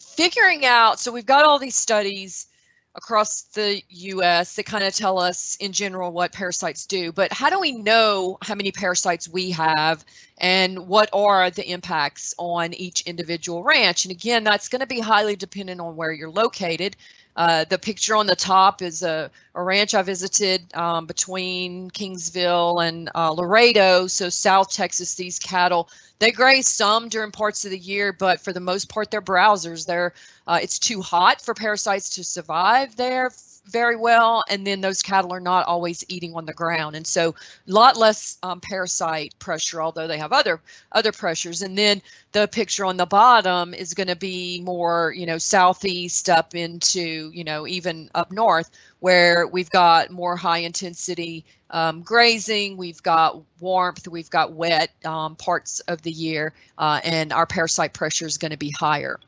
figuring 0.00 0.64
out, 0.64 0.98
so 1.00 1.12
we've 1.12 1.26
got 1.26 1.44
all 1.44 1.58
these 1.58 1.76
studies 1.76 2.46
across 2.94 3.42
the 3.42 3.82
US 3.88 4.54
that 4.56 4.66
kind 4.66 4.84
of 4.84 4.94
tell 4.94 5.18
us 5.18 5.56
in 5.60 5.72
general 5.72 6.12
what 6.12 6.32
parasites 6.32 6.86
do, 6.86 7.12
but 7.12 7.32
how 7.32 7.48
do 7.48 7.58
we 7.58 7.72
know 7.72 8.38
how 8.42 8.54
many 8.54 8.70
parasites 8.70 9.28
we 9.28 9.50
have 9.50 10.04
and 10.38 10.86
what 10.86 11.08
are 11.12 11.50
the 11.50 11.70
impacts 11.70 12.34
on 12.38 12.74
each 12.74 13.02
individual 13.02 13.62
ranch? 13.62 14.04
And 14.04 14.12
again, 14.12 14.44
that's 14.44 14.68
going 14.68 14.80
to 14.80 14.86
be 14.86 15.00
highly 15.00 15.36
dependent 15.36 15.80
on 15.80 15.96
where 15.96 16.12
you're 16.12 16.30
located. 16.30 16.96
Uh, 17.34 17.64
the 17.64 17.78
picture 17.78 18.14
on 18.14 18.26
the 18.26 18.36
top 18.36 18.82
is 18.82 19.02
a, 19.02 19.30
a 19.54 19.62
ranch 19.62 19.94
I 19.94 20.02
visited 20.02 20.62
um, 20.74 21.06
between 21.06 21.90
Kingsville 21.90 22.86
and 22.86 23.10
uh, 23.14 23.30
Laredo. 23.30 24.06
So 24.06 24.28
South 24.28 24.70
Texas, 24.70 25.14
these 25.14 25.38
cattle, 25.38 25.88
they 26.18 26.30
graze 26.30 26.68
some 26.68 27.08
during 27.08 27.30
parts 27.30 27.64
of 27.64 27.70
the 27.70 27.78
year, 27.78 28.12
but 28.12 28.40
for 28.40 28.52
the 28.52 28.60
most 28.60 28.88
part, 28.88 29.10
they're 29.10 29.22
browsers. 29.22 29.86
They're 29.86 30.12
uh, 30.46 30.58
it's 30.62 30.78
too 30.78 31.00
hot 31.00 31.40
for 31.40 31.54
parasites 31.54 32.10
to 32.16 32.24
survive 32.24 32.96
there 32.96 33.30
very 33.66 33.96
well, 33.96 34.44
and 34.48 34.66
then 34.66 34.80
those 34.80 35.02
cattle 35.02 35.32
are 35.32 35.40
not 35.40 35.66
always 35.66 36.04
eating 36.08 36.34
on 36.34 36.46
the 36.46 36.52
ground, 36.52 36.96
and 36.96 37.06
so 37.06 37.30
a 37.30 37.72
lot 37.72 37.96
less 37.96 38.38
um, 38.42 38.60
parasite 38.60 39.38
pressure, 39.38 39.80
although 39.80 40.06
they 40.06 40.18
have 40.18 40.32
other 40.32 40.60
other 40.92 41.12
pressures. 41.12 41.62
And 41.62 41.76
then 41.76 42.02
the 42.32 42.48
picture 42.48 42.84
on 42.84 42.96
the 42.96 43.06
bottom 43.06 43.74
is 43.74 43.94
going 43.94 44.08
to 44.08 44.16
be 44.16 44.60
more, 44.62 45.12
you 45.16 45.26
know, 45.26 45.38
southeast 45.38 46.28
up 46.28 46.54
into, 46.54 47.30
you 47.32 47.44
know, 47.44 47.66
even 47.66 48.10
up 48.14 48.32
north, 48.32 48.70
where 49.00 49.46
we've 49.46 49.70
got 49.70 50.10
more 50.10 50.36
high 50.36 50.58
intensity 50.58 51.44
um, 51.70 52.02
grazing, 52.02 52.76
we've 52.76 53.02
got 53.02 53.42
warmth, 53.60 54.06
we've 54.06 54.30
got 54.30 54.52
wet 54.52 54.90
um, 55.04 55.36
parts 55.36 55.80
of 55.80 56.02
the 56.02 56.10
year, 56.10 56.52
uh, 56.78 57.00
and 57.02 57.32
our 57.32 57.46
parasite 57.46 57.94
pressure 57.94 58.26
is 58.26 58.36
going 58.38 58.50
to 58.50 58.58
be 58.58 58.70
higher. 58.70 59.18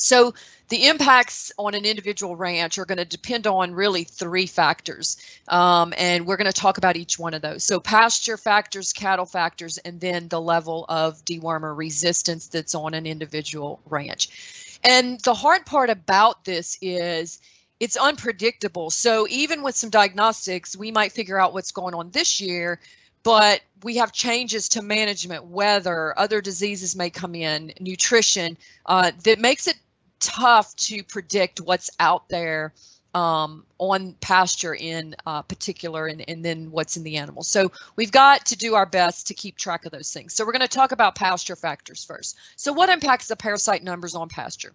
So 0.00 0.34
the 0.68 0.86
impacts 0.86 1.50
on 1.58 1.74
an 1.74 1.84
individual 1.84 2.36
ranch 2.36 2.78
are 2.78 2.84
going 2.84 2.98
to 2.98 3.04
depend 3.04 3.46
on 3.46 3.72
really 3.72 4.04
three 4.04 4.46
factors. 4.46 5.16
Um, 5.48 5.94
and 5.96 6.26
we're 6.26 6.36
going 6.36 6.50
to 6.50 6.60
talk 6.60 6.78
about 6.78 6.96
each 6.96 7.18
one 7.18 7.34
of 7.34 7.42
those. 7.42 7.64
So 7.64 7.80
pasture 7.80 8.36
factors, 8.36 8.92
cattle 8.92 9.26
factors, 9.26 9.78
and 9.78 10.00
then 10.00 10.28
the 10.28 10.40
level 10.40 10.84
of 10.88 11.24
dewormer 11.24 11.76
resistance 11.76 12.48
that's 12.48 12.74
on 12.74 12.94
an 12.94 13.06
individual 13.06 13.80
ranch. 13.86 14.78
And 14.84 15.20
the 15.20 15.34
hard 15.34 15.66
part 15.66 15.90
about 15.90 16.44
this 16.44 16.78
is 16.80 17.40
it's 17.80 17.96
unpredictable. 17.96 18.90
So 18.90 19.26
even 19.30 19.62
with 19.62 19.76
some 19.76 19.90
diagnostics, 19.90 20.76
we 20.76 20.90
might 20.90 21.12
figure 21.12 21.38
out 21.38 21.52
what's 21.52 21.72
going 21.72 21.94
on 21.94 22.10
this 22.10 22.40
year, 22.40 22.80
but 23.22 23.60
we 23.82 23.96
have 23.96 24.12
changes 24.12 24.68
to 24.70 24.82
management, 24.82 25.46
weather, 25.46 26.18
other 26.18 26.40
diseases 26.40 26.96
may 26.96 27.10
come 27.10 27.34
in, 27.34 27.72
nutrition, 27.80 28.56
uh, 28.86 29.12
that 29.24 29.38
makes 29.38 29.66
it 29.66 29.76
tough 30.20 30.74
to 30.76 31.02
predict 31.02 31.60
what's 31.60 31.90
out 32.00 32.28
there 32.28 32.72
um, 33.14 33.64
on 33.78 34.12
pasture 34.20 34.74
in 34.74 35.14
uh, 35.26 35.42
particular 35.42 36.06
and, 36.06 36.24
and 36.28 36.44
then 36.44 36.70
what's 36.70 36.96
in 36.96 37.02
the 37.04 37.16
animal. 37.16 37.42
So 37.42 37.72
we've 37.96 38.12
got 38.12 38.46
to 38.46 38.56
do 38.56 38.74
our 38.74 38.86
best 38.86 39.26
to 39.28 39.34
keep 39.34 39.56
track 39.56 39.86
of 39.86 39.92
those 39.92 40.12
things. 40.12 40.34
So 40.34 40.44
we're 40.44 40.52
going 40.52 40.60
to 40.60 40.68
talk 40.68 40.92
about 40.92 41.14
pasture 41.14 41.56
factors 41.56 42.04
first. 42.04 42.36
So 42.56 42.72
what 42.72 42.88
impacts 42.88 43.28
the 43.28 43.36
parasite 43.36 43.82
numbers 43.82 44.14
on 44.14 44.28
pasture? 44.28 44.72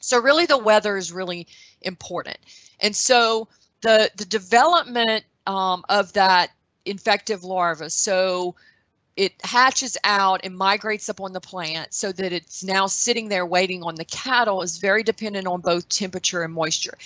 So 0.00 0.20
really 0.20 0.46
the 0.46 0.58
weather 0.58 0.96
is 0.96 1.12
really 1.12 1.46
important. 1.80 2.38
And 2.80 2.94
so 2.94 3.48
the, 3.82 4.10
the 4.16 4.26
development 4.26 5.24
um, 5.46 5.84
of 5.88 6.12
that 6.12 6.50
infective 6.84 7.42
larva, 7.42 7.90
so 7.90 8.54
it 9.16 9.32
hatches 9.42 9.96
out 10.04 10.40
and 10.44 10.56
migrates 10.56 11.08
up 11.08 11.20
on 11.20 11.32
the 11.32 11.40
plant 11.40 11.94
so 11.94 12.12
that 12.12 12.32
it's 12.32 12.62
now 12.62 12.86
sitting 12.86 13.28
there 13.28 13.46
waiting 13.46 13.82
on 13.82 13.94
the 13.94 14.04
cattle 14.04 14.62
is 14.62 14.78
very 14.78 15.02
dependent 15.02 15.46
on 15.46 15.60
both 15.60 15.88
temperature 15.88 16.42
and 16.42 16.52
moisture. 16.52 16.96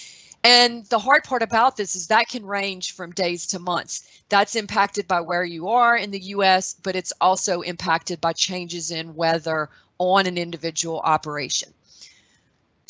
And 0.43 0.85
the 0.87 0.99
hard 0.99 1.25
part 1.25 1.43
about 1.43 1.77
this 1.77 1.95
is 1.95 2.09
that 2.09 2.29
can 2.29 2.47
range 2.47 2.93
from 2.93 3.13
days 3.13 3.47
to 3.49 3.59
months. 3.59 4.09
That's 4.29 4.57
impacted 4.57 5.07
by 5.07 5.21
where 5.21 5.45
you 5.45 5.69
are 5.69 5.97
in 5.97 6.11
the 6.11 6.21
US, 6.21 6.75
but 6.83 6.97
it's 6.97 7.13
also 7.21 7.61
impacted 7.61 8.21
by 8.21 8.33
changes 8.33 8.91
in 8.91 9.15
weather 9.15 9.69
on 9.99 10.27
an 10.27 10.39
individual 10.39 11.01
operation. 11.01 11.73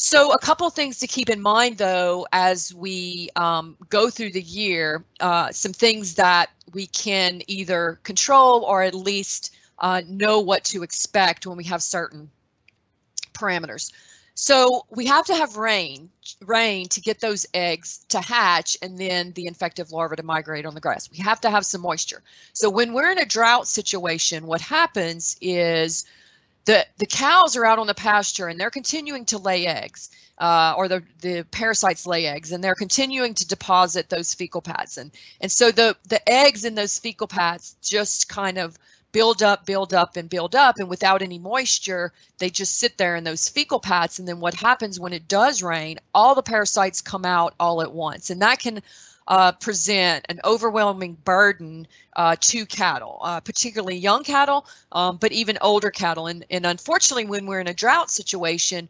So 0.02 0.33
a 0.33 0.38
couple 0.38 0.71
things 0.71 0.99
to 1.00 1.07
keep 1.07 1.28
in 1.28 1.42
mind, 1.42 1.76
though, 1.76 2.26
as 2.33 2.73
we 2.73 3.28
um, 3.37 3.76
go 3.90 4.09
through 4.09 4.30
the 4.30 4.40
year, 4.40 5.04
uh, 5.21 5.52
some 5.52 5.75
things 5.75 6.14
that 6.14 6.49
we 6.73 6.87
can 6.87 7.42
either 7.49 8.00
control 8.02 8.62
or 8.62 8.83
at 8.83 8.95
least 8.95 9.54
uh, 9.78 10.00
know 10.09 10.40
what 10.40 10.64
to 10.64 10.83
expect 10.83 11.47
when 11.47 11.59
we 11.59 11.64
have 11.64 11.83
certain 11.83 12.30
parameters. 13.35 13.92
So 14.33 14.87
we 14.88 15.04
have 15.04 15.26
to 15.26 15.35
have 15.35 15.59
rain, 15.59 16.09
rain 16.47 16.88
to 16.88 17.02
get 17.02 17.21
those 17.21 17.45
eggs 17.52 18.07
to 18.09 18.23
hatch 18.23 18.78
and 18.80 18.97
then 18.97 19.33
the 19.33 19.47
infective 19.47 19.92
larva 19.92 20.16
to 20.16 20.23
migrate 20.23 20.64
on 20.64 20.73
the 20.73 20.80
grass. 20.80 21.11
We 21.11 21.19
have 21.19 21.42
to 21.42 21.50
have 21.50 21.66
some 21.66 21.83
moisture. 21.83 22.23
So 22.54 22.71
when 22.71 22.95
we're 22.95 23.12
in 23.12 23.19
a 23.19 23.26
drought 23.26 23.69
situation, 23.69 24.47
what 24.47 24.62
happens 24.62 25.37
is 25.42 26.07
the 26.64 26.87
the 26.99 27.07
cows 27.07 27.57
are 27.57 27.64
out 27.64 27.79
on 27.79 27.87
the 27.87 27.95
pasture 27.95 28.49
and 28.49 28.61
they're 28.61 28.71
continuing 28.71 29.25
to 29.26 29.38
lay 29.38 29.67
eggs 29.67 30.11
uh, 30.38 30.75
or 30.76 30.88
the 30.88 31.02
the 31.21 31.45
parasites 31.50 32.07
lay 32.07 32.26
eggs 32.26 32.52
and 32.52 32.62
they're 32.62 32.75
continuing 32.75 33.35
to 33.35 33.47
deposit 33.47 34.09
those 34.09 34.35
fecal 34.35 34.62
pads. 34.62 34.99
And 34.99 35.11
and 35.40 35.50
so 35.52 35.71
the 35.71 35.97
the 36.09 36.26
eggs 36.29 36.64
in 36.64 36.75
those 36.75 36.99
fecal 36.99 37.26
pads 37.26 37.76
just 37.83 38.29
kind 38.29 38.59
of 38.59 38.76
build 39.12 39.43
up 39.43 39.67
build 39.67 39.93
up 39.93 40.17
and 40.17 40.31
build 40.31 40.55
up. 40.55 40.76
And 40.79 40.88
without 40.88 41.23
any 41.23 41.38
moisture 41.38 42.12
they 42.38 42.50
just 42.50 42.79
sit 42.79 42.97
there 42.97 43.17
in 43.17 43.25
those 43.25 43.49
fecal 43.49 43.81
pads. 43.81 44.19
And 44.19 44.26
then 44.26 44.40
what 44.40 44.55
happens 44.55 44.99
when 44.99 45.12
it 45.12 45.29
does 45.29 45.62
rain 45.62 45.99
all 46.14 46.35
the 46.35 46.43
parasites 46.43 47.02
come 47.02 47.25
out 47.25 47.55
all 47.61 47.83
at 47.83 47.93
once. 47.93 48.31
And 48.31 48.43
that 48.43 48.61
can 48.61 48.83
uh, 49.31 49.53
present 49.53 50.27
an 50.29 50.41
overwhelming 50.45 51.17
burden 51.25 51.87
uh, 52.17 52.35
to 52.41 52.67
cattle, 52.67 53.21
uh, 53.23 53.39
particularly 53.39 53.97
young 53.97 54.25
cattle, 54.25 54.67
um, 54.91 55.17
but 55.19 55.31
even 55.31 55.57
older 55.63 55.91
cattle. 55.91 56.27
And, 56.27 56.45
and 56.51 56.67
unfortunately, 56.67 57.25
when 57.27 57.47
we're 57.47 57.61
in 57.61 57.69
a 57.69 57.73
drought 57.73 58.11
situation, 58.11 58.89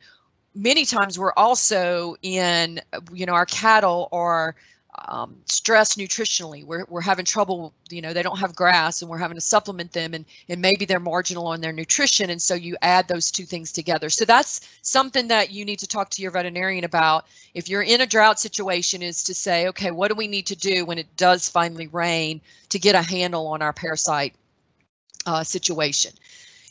many 0.55 0.87
times 0.87 1.19
we're 1.19 1.35
also 1.37 2.17
in, 2.23 2.81
you 3.13 3.27
know, 3.27 3.35
our 3.35 3.45
cattle 3.45 4.09
are 4.13 4.57
um, 4.95 5.37
stressed 5.47 5.99
nutritionally. 5.99 6.65
We're, 6.65 6.85
we're 6.89 7.01
having 7.01 7.25
trouble, 7.25 7.73
you 7.91 8.03
know, 8.03 8.13
they 8.13 8.23
don't 8.23 8.39
have 8.39 8.55
grass 8.55 9.03
and 9.03 9.11
we're 9.11 9.19
having 9.19 9.37
to 9.37 9.41
supplement 9.41 9.93
them 9.93 10.15
and, 10.15 10.25
and 10.49 10.61
maybe 10.61 10.85
they're 10.85 11.01
marginal 11.01 11.47
on 11.47 11.61
their 11.61 11.73
nutrition. 11.73 12.31
And 12.31 12.41
so 12.41 12.55
you 12.55 12.77
add 12.83 13.09
those 13.09 13.31
two 13.31 13.45
things 13.45 13.73
together. 13.73 14.11
So 14.11 14.25
that's 14.25 14.69
something 14.83 15.29
that 15.29 15.51
you 15.51 15.65
need 15.65 15.79
to 15.81 15.87
talk 15.87 16.11
to 16.11 16.23
your 16.23 16.31
veterinarian 16.31 16.85
about. 16.85 17.27
If 17.55 17.69
you're 17.69 17.83
in 17.83 18.01
a 18.01 18.07
drought 18.07 18.41
situation 18.41 19.03
is 19.03 19.23
to 19.25 19.35
say, 19.35 19.69
okay, 19.69 19.91
what 19.91 20.09
do 20.09 20.15
we 20.15 20.29
need 20.29 20.47
to 20.47 20.57
do 20.57 20.85
when 20.85 20.99
it 20.99 21.17
does 21.17 21.49
finally 21.49 21.87
rain 21.89 22.41
to 22.71 22.79
get 22.79 22.95
a 22.95 23.03
handle 23.03 23.47
on 23.49 23.63
our 23.63 23.73
parasite 23.73 24.35
uh, 25.27 25.45
situation? 25.45 26.13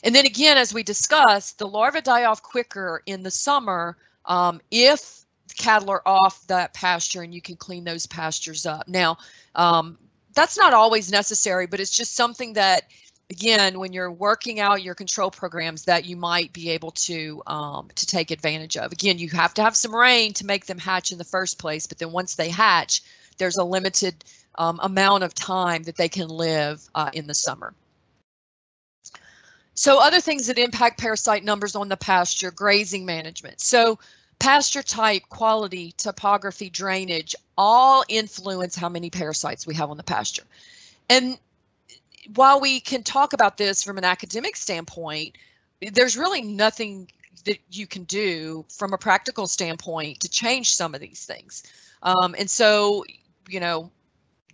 And 0.02 0.14
then 0.14 0.26
again, 0.26 0.56
as 0.56 0.72
we 0.72 0.82
discussed, 0.82 1.58
the 1.58 1.66
larvae 1.66 2.00
die 2.00 2.24
off 2.24 2.42
quicker 2.42 3.02
in 3.06 3.22
the 3.22 3.30
summer 3.30 3.96
um, 4.24 4.60
if 4.70 5.24
cattle 5.52 5.90
are 5.90 6.02
off 6.06 6.46
that 6.46 6.74
pasture 6.74 7.22
and 7.22 7.34
you 7.34 7.40
can 7.40 7.56
clean 7.56 7.84
those 7.84 8.06
pastures 8.06 8.66
up. 8.66 8.88
Now, 8.88 9.18
um, 9.54 9.98
that's 10.34 10.56
not 10.56 10.74
always 10.74 11.10
necessary, 11.10 11.66
but 11.66 11.80
it's 11.80 11.96
just 11.96 12.14
something 12.14 12.54
that, 12.54 12.84
again, 13.30 13.78
when 13.78 13.92
you're 13.92 14.12
working 14.12 14.60
out 14.60 14.82
your 14.82 14.94
control 14.94 15.30
programs 15.30 15.84
that 15.84 16.04
you 16.04 16.16
might 16.16 16.52
be 16.52 16.70
able 16.70 16.92
to 16.92 17.42
um, 17.46 17.88
to 17.94 18.06
take 18.06 18.30
advantage 18.30 18.76
of. 18.76 18.92
Again, 18.92 19.18
you 19.18 19.28
have 19.30 19.54
to 19.54 19.62
have 19.62 19.76
some 19.76 19.94
rain 19.94 20.32
to 20.34 20.46
make 20.46 20.66
them 20.66 20.78
hatch 20.78 21.12
in 21.12 21.18
the 21.18 21.24
first 21.24 21.58
place, 21.58 21.86
but 21.86 21.98
then 21.98 22.12
once 22.12 22.34
they 22.34 22.48
hatch, 22.48 23.02
there's 23.38 23.56
a 23.56 23.64
limited 23.64 24.24
um, 24.56 24.78
amount 24.82 25.24
of 25.24 25.34
time 25.34 25.82
that 25.84 25.96
they 25.96 26.08
can 26.08 26.28
live 26.28 26.88
uh, 26.94 27.10
in 27.12 27.26
the 27.26 27.34
summer. 27.34 27.74
So 29.74 29.98
other 29.98 30.20
things 30.20 30.48
that 30.48 30.58
impact 30.58 31.00
parasite 31.00 31.42
numbers 31.42 31.74
on 31.74 31.88
the 31.88 31.96
pasture, 31.96 32.50
grazing 32.50 33.06
management. 33.06 33.60
So 33.60 33.98
pasture 34.40 34.82
type, 34.82 35.22
quality, 35.28 35.92
topography, 35.96 36.68
drainage, 36.70 37.36
all 37.56 38.02
influence 38.08 38.74
how 38.74 38.88
many 38.88 39.10
parasites 39.10 39.66
we 39.66 39.74
have 39.74 39.90
on 39.90 39.96
the 39.96 40.02
pasture. 40.02 40.42
And 41.08 41.38
while 42.34 42.60
we 42.60 42.80
can 42.80 43.04
talk 43.04 43.32
about 43.32 43.56
this 43.56 43.84
from 43.84 43.98
an 43.98 44.04
academic 44.04 44.56
standpoint, 44.56 45.36
there's 45.92 46.16
really 46.16 46.42
nothing 46.42 47.08
that 47.44 47.58
you 47.70 47.86
can 47.86 48.04
do 48.04 48.64
from 48.68 48.92
a 48.92 48.98
practical 48.98 49.46
standpoint 49.46 50.20
to 50.20 50.28
change 50.28 50.74
some 50.74 50.94
of 50.94 51.00
these 51.00 51.24
things. 51.24 51.62
Um, 52.02 52.34
and 52.38 52.50
so, 52.50 53.04
you 53.48 53.60
know, 53.60 53.90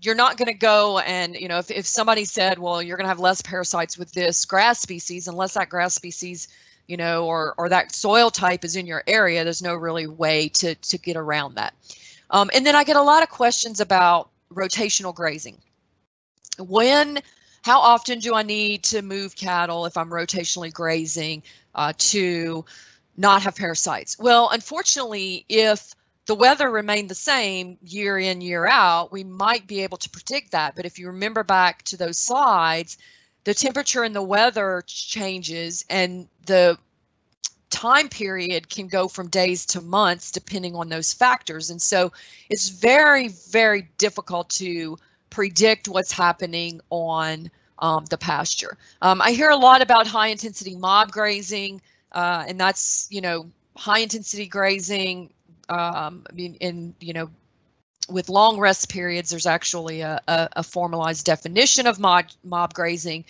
you're 0.01 0.15
not 0.15 0.37
going 0.37 0.47
to 0.47 0.55
go 0.55 0.99
and, 0.99 1.35
you 1.35 1.49
know, 1.49 1.59
if, 1.59 1.71
if 1.71 1.87
somebody 1.87 2.25
said, 2.25 2.59
well, 2.59 2.83
you're 2.83 2.97
going 2.97 3.05
to 3.05 3.09
have 3.09 3.21
less 3.21 3.41
parasites 3.41 3.97
with 3.97 4.13
this 4.13 4.45
grass 4.45 4.81
species, 4.81 5.27
unless 5.27 5.55
that 5.55 5.69
grass 5.69 5.95
species, 5.95 6.49
you 6.87 6.97
know, 6.97 7.27
or, 7.27 7.55
or 7.59 7.69
that 7.69 7.93
soil 7.93 8.31
type 8.31 8.65
is 8.65 8.77
in 8.77 8.87
your 8.87 9.03
area, 9.07 9.45
there's 9.45 9.63
no 9.63 9.75
really 9.75 10.07
way 10.07 10.49
to, 10.49 10.75
to 10.75 10.99
get 10.99 11.17
around 11.17 11.57
that. 11.57 11.75
Um, 12.31 12.51
and 12.55 12.67
then 12.67 12.77
I 12.77 12.85
get 12.85 12.97
a 12.97 13.03
lot 13.03 13.23
of 13.23 13.29
questions 13.29 13.81
about 13.81 14.31
rotational 14.53 15.15
grazing. 15.15 15.59
When, 16.59 17.21
how 17.63 17.81
often 17.81 18.19
do 18.21 18.35
I 18.35 18.43
need 18.43 18.85
to 18.85 19.03
move 19.03 19.37
cattle 19.37 19.87
if 19.87 19.97
I'm 19.97 20.11
rotationally 20.11 20.73
grazing 20.73 21.43
uh, 21.75 21.93
to 21.99 22.65
not 23.17 23.43
have 23.43 23.57
parasites? 23.57 24.19
Well, 24.19 24.49
unfortunately, 24.51 25.45
if 25.49 25.95
the 26.27 26.35
weather 26.35 26.69
remained 26.69 27.09
the 27.09 27.15
same 27.15 27.79
year 27.83 28.19
in, 28.19 28.41
year 28.41 28.67
out, 28.67 29.13
we 29.13 29.23
might 29.23 29.67
be 29.67 29.83
able 29.83 29.99
to 29.99 30.11
predict 30.11 30.53
that. 30.53 30.75
But 30.75 30.85
if 30.85 30.99
you 30.99 31.09
remember 31.09 31.45
back 31.45 31.83
to 31.85 31.97
those 31.97 32.19
slides, 32.19 32.99
the 33.47 33.55
temperature 33.55 34.03
and 34.03 34.15
the 34.15 34.23
weather 34.23 34.83
changes 34.89 35.85
and 35.89 36.27
the 36.47 36.77
time 37.71 38.09
period 38.09 38.69
can 38.69 38.89
go 38.89 39.07
from 39.07 39.29
days 39.29 39.65
to 39.65 39.81
months 39.81 40.33
depending 40.33 40.75
on 40.75 40.89
those 40.89 41.13
factors. 41.13 41.71
And 41.71 41.81
so 41.81 42.13
it's 42.51 42.71
very, 42.71 43.29
very 43.29 43.89
difficult 43.99 44.49
to 44.51 44.99
predict 45.31 45.87
what's 45.87 46.11
happening 46.11 46.81
on 46.91 47.49
um, 47.79 48.05
the 48.07 48.19
pasture. 48.19 48.77
Um, 49.01 49.23
I 49.23 49.31
hear 49.31 49.51
a 49.51 49.57
lot 49.57 49.81
about 49.81 50.09
high 50.09 50.29
intensity 50.29 50.75
mob 50.75 51.13
grazing, 51.13 51.81
uh, 52.11 52.45
and 52.49 52.59
that's, 52.59 53.07
you 53.13 53.21
know, 53.21 53.49
high 53.77 54.01
intensity 54.01 54.47
grazing 54.49 55.31
um, 55.69 56.25
I 56.29 56.33
mean, 56.33 56.57
in 56.57 56.95
you 57.01 57.13
know, 57.13 57.31
with 58.09 58.29
long 58.29 58.59
rest 58.59 58.89
periods, 58.89 59.31
there's 59.31 59.47
actually 59.47 60.01
a, 60.01 60.21
a, 60.29 60.49
a 60.57 60.63
formalized 60.63 61.25
definition 61.25 61.87
of 61.87 61.99
mob 61.99 62.27
mob 62.45 62.75
grazing. 62.75 63.25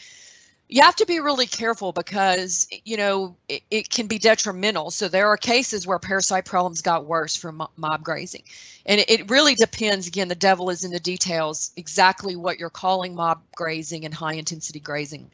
You 0.69 0.83
have 0.83 0.97
to 0.97 1.07
be 1.07 1.21
really 1.21 1.47
careful 1.47 1.93
because 1.93 2.67
you 2.85 2.97
know 2.97 3.37
it, 3.49 3.63
it, 3.71 3.91
can 3.91 4.09
be 4.09 4.19
detrimental. 4.19 4.91
So 4.91 5.09
there 5.09 5.29
are 5.29 5.37
cases 5.37 5.87
where 5.87 5.99
parasite 5.99 6.45
problems 6.45 6.83
got 6.83 7.07
worse 7.07 7.37
from 7.37 7.67
mob 7.77 8.03
grazing, 8.03 8.43
and 8.85 9.01
it, 9.01 9.11
it 9.11 9.31
really 9.31 9.55
depends. 9.55 10.09
Again, 10.09 10.29
the 10.29 10.35
devil 10.35 10.71
is 10.71 10.85
in 10.85 10.91
the 10.91 11.01
details. 11.01 11.71
Exactly 11.77 12.35
what 12.35 12.59
you're 12.59 12.71
calling 12.71 13.15
mob 13.15 13.43
grazing 13.55 14.05
and 14.05 14.13
high 14.13 14.35
intensity 14.35 14.81
grazing. 14.81 15.31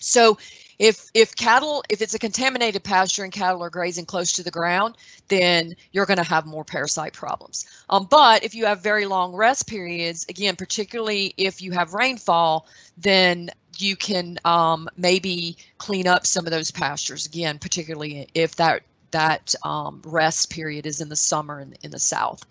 So 0.00 0.38
if 0.78 1.10
if 1.14 1.34
cattle 1.34 1.82
if 1.88 2.02
it's 2.02 2.14
a 2.14 2.18
contaminated 2.18 2.84
pasture 2.84 3.24
and 3.24 3.32
cattle 3.32 3.62
are 3.62 3.70
grazing 3.70 4.04
close 4.04 4.32
to 4.32 4.42
the 4.42 4.50
ground 4.50 4.96
then 5.28 5.74
you're 5.92 6.06
going 6.06 6.18
to 6.18 6.22
have 6.22 6.46
more 6.46 6.64
parasite 6.64 7.12
problems. 7.12 7.66
Um, 7.88 8.06
but 8.10 8.44
if 8.44 8.54
you 8.54 8.66
have 8.66 8.82
very 8.82 9.06
long 9.06 9.34
rest 9.34 9.66
periods 9.66 10.26
again 10.28 10.56
particularly 10.56 11.34
if 11.36 11.62
you 11.62 11.72
have 11.72 11.94
rainfall 11.94 12.66
then 12.98 13.50
you 13.78 13.96
can 13.96 14.38
um, 14.44 14.88
maybe 14.96 15.56
clean 15.78 16.06
up 16.06 16.26
some 16.26 16.46
of 16.46 16.50
those 16.50 16.70
pastures 16.70 17.26
again 17.26 17.58
particularly 17.58 18.28
if 18.34 18.56
that 18.56 18.82
that 19.12 19.54
um, 19.64 20.02
rest 20.04 20.50
period 20.50 20.84
is 20.84 21.00
in 21.00 21.08
the 21.08 21.16
summer 21.16 21.60
in, 21.60 21.74
in 21.82 21.90
the 21.90 21.98
south. 21.98 22.44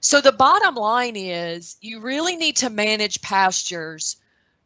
So 0.00 0.20
the 0.20 0.30
bottom 0.30 0.76
line 0.76 1.16
is 1.16 1.76
you 1.80 2.00
really 2.00 2.36
need 2.36 2.56
to 2.56 2.70
manage 2.70 3.20
pastures 3.22 4.16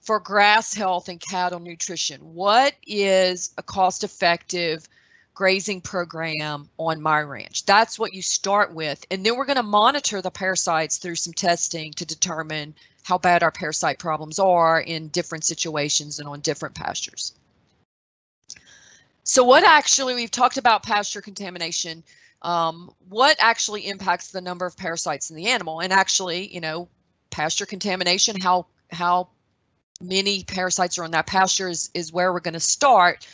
for 0.00 0.18
grass 0.18 0.74
health 0.74 1.08
and 1.08 1.20
cattle 1.20 1.60
nutrition. 1.60 2.20
What 2.34 2.74
is 2.86 3.52
a 3.58 3.62
cost 3.62 4.02
effective 4.04 4.88
grazing 5.34 5.82
program 5.82 6.68
on 6.78 7.00
my 7.00 7.20
ranch? 7.20 7.64
That's 7.66 7.98
what 7.98 8.14
you 8.14 8.22
start 8.22 8.74
with. 8.74 9.04
And 9.10 9.24
then 9.24 9.36
we're 9.36 9.44
going 9.44 9.56
to 9.56 9.62
monitor 9.62 10.22
the 10.22 10.30
parasites 10.30 10.98
through 10.98 11.16
some 11.16 11.34
testing 11.34 11.92
to 11.94 12.06
determine 12.06 12.74
how 13.02 13.18
bad 13.18 13.42
our 13.42 13.50
parasite 13.50 13.98
problems 13.98 14.38
are 14.38 14.80
in 14.80 15.08
different 15.08 15.44
situations 15.44 16.18
and 16.18 16.28
on 16.28 16.40
different 16.40 16.74
pastures. 16.74 17.32
So 19.24 19.44
what 19.44 19.64
actually, 19.64 20.14
we've 20.14 20.30
talked 20.30 20.56
about 20.56 20.82
pasture 20.82 21.20
contamination. 21.20 22.02
Um, 22.42 22.90
what 23.08 23.36
actually 23.38 23.86
impacts 23.86 24.30
the 24.30 24.40
number 24.40 24.66
of 24.66 24.76
parasites 24.76 25.30
in 25.30 25.36
the 25.36 25.48
animal? 25.48 25.80
And 25.80 25.92
actually, 25.92 26.52
you 26.52 26.60
know, 26.60 26.88
pasture 27.30 27.66
contamination, 27.66 28.40
how 28.40 28.66
how 28.90 29.28
many 30.00 30.44
parasites 30.44 30.98
are 30.98 31.04
on 31.04 31.10
that 31.12 31.26
pasture 31.26 31.68
is, 31.68 31.90
is 31.94 32.12
where 32.12 32.32
we're 32.32 32.40
going 32.40 32.54
to 32.54 32.60
start. 32.60 33.26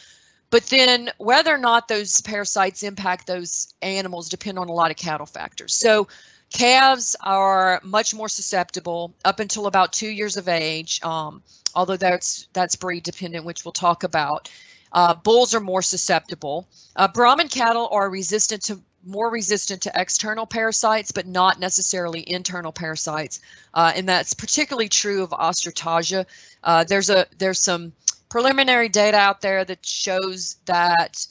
But 0.51 0.65
then 0.67 1.11
whether 1.19 1.55
or 1.55 1.59
not 1.59 1.89
those 1.89 2.21
parasites 2.21 2.83
impact 2.83 3.27
those 3.27 3.75
animals 3.83 4.29
depend 4.29 4.59
on 4.59 4.69
a 4.69 4.73
lot 4.73 4.91
of 4.91 4.97
cattle 4.97 5.27
factors. 5.27 5.75
So 5.75 6.09
calves 6.53 7.17
are 7.21 7.81
much 7.83 8.15
more 8.15 8.29
susceptible 8.29 9.15
up 9.25 9.41
until 9.41 9.67
about 9.67 9.93
two 9.93 10.09
years 10.09 10.37
of 10.37 10.49
age, 10.49 11.03
um, 11.03 11.43
although 11.75 11.97
that's 11.97 12.49
that's 12.53 12.77
breed 12.77 13.03
dependent, 13.03 13.45
which 13.45 13.65
we'll 13.65 13.73
talk 13.73 14.05
about. 14.05 14.49
Uh, 14.93 15.15
bulls 15.15 15.55
are 15.55 15.61
more 15.61 15.83
susceptible. 15.83 16.69
Uh, 16.95 17.09
Brahman 17.09 17.49
cattle 17.49 17.89
are 17.91 18.09
resistant 18.09 18.63
to 18.63 18.81
more 19.07 19.31
resistant 19.31 19.83
to 19.83 19.93
external 19.95 20.47
parasites, 20.47 21.13
but 21.13 21.27
not 21.27 21.61
necessarily 21.61 22.29
internal 22.29 22.73
parasites. 22.73 23.41
Uh, 23.73 23.93
and 23.95 24.09
that's 24.09 24.35
particularly 24.35 24.89
true 24.89 25.23
of 25.23 25.31
Ostertagia. 25.31 26.27
Uh, 26.65 26.85
there's 26.85 27.11
a 27.11 27.27
there's 27.39 27.63
some 27.63 27.93
preliminary 28.29 28.89
data 28.89 29.17
out 29.17 29.41
there 29.41 29.65
that 29.65 29.87
shows 29.87 30.57
that 30.67 31.27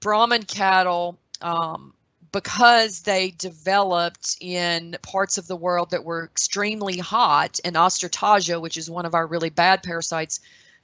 Brahman 0.00 0.42
cattle, 0.42 1.18
um, 1.40 1.94
because 2.32 3.00
they 3.00 3.30
developed 3.30 4.36
in 4.40 4.96
parts 5.02 5.38
of 5.38 5.46
the 5.46 5.56
world 5.56 5.90
that 5.90 6.04
were 6.04 6.24
extremely 6.24 6.98
hot, 6.98 7.58
and 7.64 7.76
Ostertagia, 7.76 8.60
which 8.60 8.76
is 8.76 8.90
one 8.90 9.06
of 9.06 9.14
our 9.14 9.26
really 9.26 9.50
bad 9.50 9.82
parasites, 9.82 10.40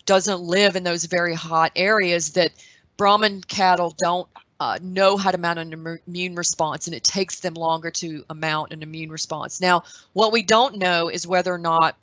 doesn't 0.07 0.41
live 0.41 0.77
in 0.77 0.83
those 0.83 1.05
very 1.05 1.35
hot 1.35 1.73
areas 1.77 2.31
that 2.33 2.53
Brahman 2.97 3.43
cattle 3.43 3.95
don't 3.99 4.29
uh, 4.63 4.79
know 4.81 5.17
how 5.17 5.33
to 5.33 5.39
mount 5.39 5.59
an 5.59 6.01
immune 6.07 6.37
response 6.37 6.87
and 6.87 6.95
it 6.95 7.03
takes 7.03 7.41
them 7.41 7.55
longer 7.55 7.91
to 7.91 8.25
mount 8.33 8.73
an 8.73 8.81
immune 8.81 9.11
response. 9.11 9.61
Now, 9.61 9.83
what 10.13 10.31
we 10.31 10.45
don't 10.45 10.79
know 10.79 11.09
is 11.09 11.27
whether 11.27 11.53
or 11.53 11.59
not 11.59 11.97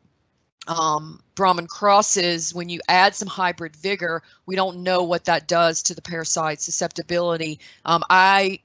um, 0.67 1.21
Brahman 1.35 1.67
crosses, 1.67 2.53
when 2.53 2.67
you 2.67 2.81
add 2.89 3.15
some 3.15 3.29
hybrid 3.29 3.77
vigor, 3.77 4.23
we 4.45 4.57
don't 4.57 4.83
know 4.83 5.03
what 5.03 5.23
that 5.23 5.47
does 5.47 5.83
to 5.83 5.95
the 5.95 6.01
parasite 6.01 6.59
susceptibility. 6.59 7.61
Um, 7.85 8.03
I 8.09 8.59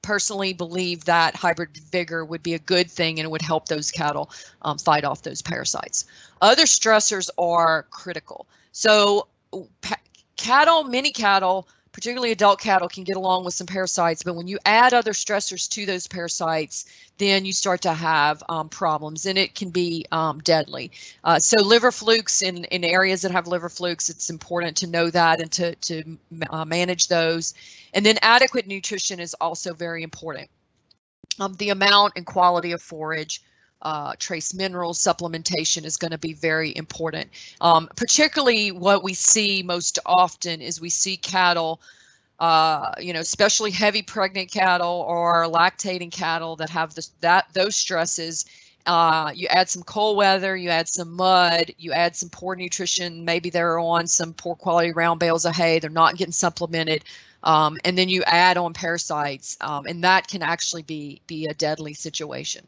personally 0.00 0.52
believe 0.52 1.06
that 1.06 1.34
hybrid 1.34 1.76
vigor 1.90 2.24
would 2.24 2.44
be 2.44 2.54
a 2.54 2.58
good 2.60 2.88
thing 2.88 3.18
and 3.18 3.26
it 3.26 3.30
would 3.32 3.42
help 3.42 3.66
those 3.66 3.90
cattle 3.90 4.30
um, 4.62 4.78
fight 4.78 5.02
off 5.02 5.22
those 5.22 5.42
parasites. 5.42 6.04
Other 6.40 6.66
stressors 6.66 7.28
are 7.36 7.82
critical. 7.90 8.46
So 8.70 9.26
cattle, 10.36 10.84
many 10.84 11.10
cattle, 11.10 11.66
particularly 11.92 12.32
adult 12.32 12.60
cattle 12.60 12.88
can 12.88 13.04
get 13.04 13.16
along 13.16 13.44
with 13.44 13.54
some 13.54 13.66
parasites, 13.66 14.22
but 14.22 14.36
when 14.36 14.46
you 14.46 14.58
add 14.64 14.94
other 14.94 15.12
stressors 15.12 15.68
to 15.70 15.86
those 15.86 16.06
parasites, 16.06 16.86
then 17.18 17.44
you 17.44 17.52
start 17.52 17.82
to 17.82 17.92
have 17.92 18.42
um, 18.48 18.68
problems 18.68 19.26
and 19.26 19.36
it 19.36 19.54
can 19.54 19.70
be 19.70 20.06
um, 20.12 20.38
deadly. 20.38 20.90
Uh, 21.24 21.38
so 21.38 21.62
liver 21.62 21.92
flukes 21.92 22.42
in, 22.42 22.64
in 22.64 22.84
areas 22.84 23.22
that 23.22 23.32
have 23.32 23.46
liver 23.46 23.68
flukes, 23.68 24.08
it's 24.08 24.30
important 24.30 24.76
to 24.78 24.86
know 24.86 25.10
that 25.10 25.40
and 25.40 25.50
to, 25.52 25.74
to 25.76 26.16
uh, 26.50 26.64
manage 26.64 27.08
those. 27.08 27.54
And 27.92 28.06
then 28.06 28.16
adequate 28.22 28.66
nutrition 28.66 29.20
is 29.20 29.34
also 29.34 29.74
very 29.74 30.02
important. 30.02 30.48
Um, 31.38 31.54
the 31.54 31.70
amount 31.70 32.14
and 32.16 32.26
quality 32.26 32.72
of 32.72 32.82
forage, 32.82 33.42
uh, 33.82 34.14
trace 34.18 34.52
minerals 34.54 34.98
supplementation 34.98 35.84
is 35.84 35.96
going 35.96 36.10
to 36.10 36.18
be 36.18 36.34
very 36.34 36.76
important. 36.76 37.30
Um, 37.60 37.88
particularly 37.96 38.72
what 38.72 39.02
we 39.02 39.14
see 39.14 39.62
most 39.62 39.98
often 40.04 40.60
is 40.60 40.80
we 40.80 40.90
see 40.90 41.16
cattle, 41.16 41.80
uh, 42.38 42.92
you 43.00 43.12
know, 43.12 43.20
especially 43.20 43.70
heavy 43.70 44.02
pregnant 44.02 44.50
cattle 44.50 45.04
or 45.08 45.44
lactating 45.46 46.12
cattle 46.12 46.56
that 46.56 46.70
have 46.70 46.94
this, 46.94 47.10
that 47.20 47.46
those 47.52 47.76
stresses. 47.76 48.44
Uh, 48.86 49.30
you 49.34 49.46
add 49.48 49.68
some 49.68 49.82
cold 49.82 50.16
weather, 50.16 50.56
you 50.56 50.70
add 50.70 50.88
some 50.88 51.12
mud, 51.12 51.70
you 51.78 51.92
add 51.92 52.16
some 52.16 52.30
poor 52.30 52.56
nutrition. 52.56 53.24
Maybe 53.24 53.50
they're 53.50 53.78
on 53.78 54.06
some 54.06 54.32
poor 54.32 54.56
quality 54.56 54.92
round 54.92 55.20
bales 55.20 55.44
of 55.44 55.54
hay. 55.54 55.78
They're 55.78 55.90
not 55.90 56.16
getting 56.16 56.32
supplemented. 56.32 57.04
Um, 57.42 57.78
and 57.84 57.96
then 57.96 58.08
you 58.08 58.22
add 58.24 58.58
on 58.58 58.74
parasites, 58.74 59.56
um, 59.62 59.86
and 59.86 60.04
that 60.04 60.28
can 60.28 60.42
actually 60.42 60.82
be 60.82 61.22
be 61.26 61.46
a 61.46 61.54
deadly 61.54 61.94
situation 61.94 62.66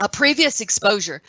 a 0.00 0.08
previous 0.08 0.60
exposure. 0.60 1.22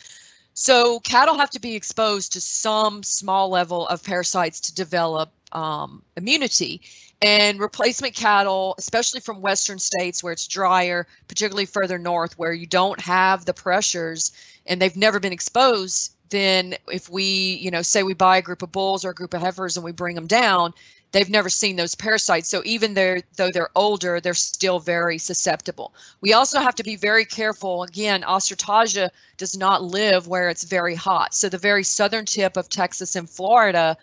So 0.54 1.00
cattle 1.00 1.38
have 1.38 1.50
to 1.50 1.60
be 1.60 1.74
exposed 1.74 2.32
to 2.32 2.40
some 2.40 3.02
small 3.02 3.48
level 3.48 3.86
of 3.88 4.02
parasites 4.02 4.60
to 4.60 4.74
develop 4.74 5.30
um, 5.52 6.02
immunity. 6.16 6.82
And 7.22 7.60
replacement 7.60 8.14
cattle, 8.14 8.74
especially 8.78 9.20
from 9.20 9.42
western 9.42 9.78
states 9.78 10.22
where 10.22 10.32
it's 10.32 10.46
drier, 10.46 11.06
particularly 11.28 11.66
further 11.66 11.98
north 11.98 12.38
where 12.38 12.52
you 12.52 12.66
don't 12.66 13.00
have 13.00 13.44
the 13.44 13.54
pressures 13.54 14.32
and 14.66 14.80
they've 14.80 14.96
never 14.96 15.20
been 15.20 15.32
exposed, 15.32 16.14
then 16.30 16.76
if 16.90 17.10
we, 17.10 17.24
you 17.24 17.70
know, 17.70 17.82
say 17.82 18.02
we 18.02 18.14
buy 18.14 18.38
a 18.38 18.42
group 18.42 18.62
of 18.62 18.72
bulls 18.72 19.04
or 19.04 19.10
a 19.10 19.14
group 19.14 19.34
of 19.34 19.42
heifers 19.42 19.76
and 19.76 19.84
we 19.84 19.92
bring 19.92 20.14
them 20.14 20.26
down, 20.26 20.72
they've 21.12 21.30
never 21.30 21.48
seen 21.48 21.76
those 21.76 21.94
parasites. 21.94 22.48
So 22.48 22.62
even 22.64 22.94
they're, 22.94 23.22
though 23.36 23.50
they're 23.50 23.70
older, 23.74 24.20
they're 24.20 24.34
still 24.34 24.78
very 24.78 25.18
susceptible. 25.18 25.94
We 26.20 26.32
also 26.32 26.60
have 26.60 26.74
to 26.76 26.84
be 26.84 26.96
very 26.96 27.24
careful. 27.24 27.82
Again, 27.82 28.22
Ostertagia 28.22 29.10
does 29.36 29.56
not 29.56 29.82
live 29.82 30.28
where 30.28 30.48
it's 30.48 30.64
very 30.64 30.94
hot. 30.94 31.34
So 31.34 31.48
the 31.48 31.58
very 31.58 31.84
southern 31.84 32.26
tip 32.26 32.56
of 32.56 32.68
Texas 32.68 33.16
and 33.16 33.28
Florida, 33.28 33.96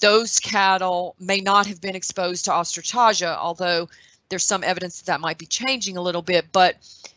those 0.00 0.38
cattle 0.38 1.14
may 1.18 1.40
not 1.40 1.66
have 1.66 1.80
been 1.80 1.96
exposed 1.96 2.44
to 2.44 2.50
Ostertagia, 2.52 3.36
although 3.36 3.88
there's 4.28 4.44
some 4.44 4.64
evidence 4.64 4.98
that 5.00 5.06
that 5.06 5.20
might 5.20 5.38
be 5.38 5.46
changing 5.46 5.96
a 5.96 6.02
little 6.02 6.22
bit. 6.22 6.46
But, 6.52 6.76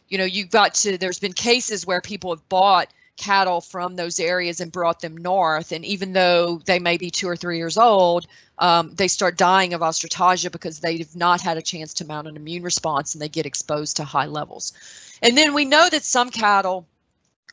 you 0.10 0.18
know, 0.18 0.26
you've 0.26 0.52
got 0.52 0.74
to, 0.76 0.98
there's 0.98 1.20
been 1.20 1.34
cases 1.34 1.86
where 1.86 2.02
people 2.02 2.32
have 2.34 2.48
bought 2.50 2.88
cattle 3.18 3.62
from 3.62 3.96
those 3.96 4.20
areas 4.20 4.60
and 4.60 4.72
brought 4.72 5.00
them 5.00 5.18
north. 5.18 5.72
And 5.72 5.86
even 5.86 6.14
though 6.14 6.62
they 6.66 6.80
may 6.80 6.98
be 6.98 7.10
two 7.10 7.28
or 7.28 7.36
three 7.36 7.58
years 7.58 7.78
old, 7.78 8.28
um, 8.60 8.94
they 8.96 9.08
start 9.08 9.38
dying 9.38 9.74
of 9.74 9.82
Ostertagia 9.82 10.52
because 10.52 10.80
they've 10.80 11.16
not 11.16 11.42
had 11.42 11.58
a 11.58 11.62
chance 11.62 11.94
to 11.96 12.06
mount 12.06 12.28
an 12.28 12.36
immune 12.36 12.64
response 12.64 13.14
and 13.14 13.22
they 13.22 13.30
get 13.30 13.46
exposed 13.46 13.98
to 13.98 14.04
high 14.04 14.28
levels. 14.28 14.74
And 15.22 15.38
then 15.38 15.54
we 15.54 15.66
know 15.66 15.88
that 15.90 16.04
some 16.04 16.30
cattle 16.30 16.88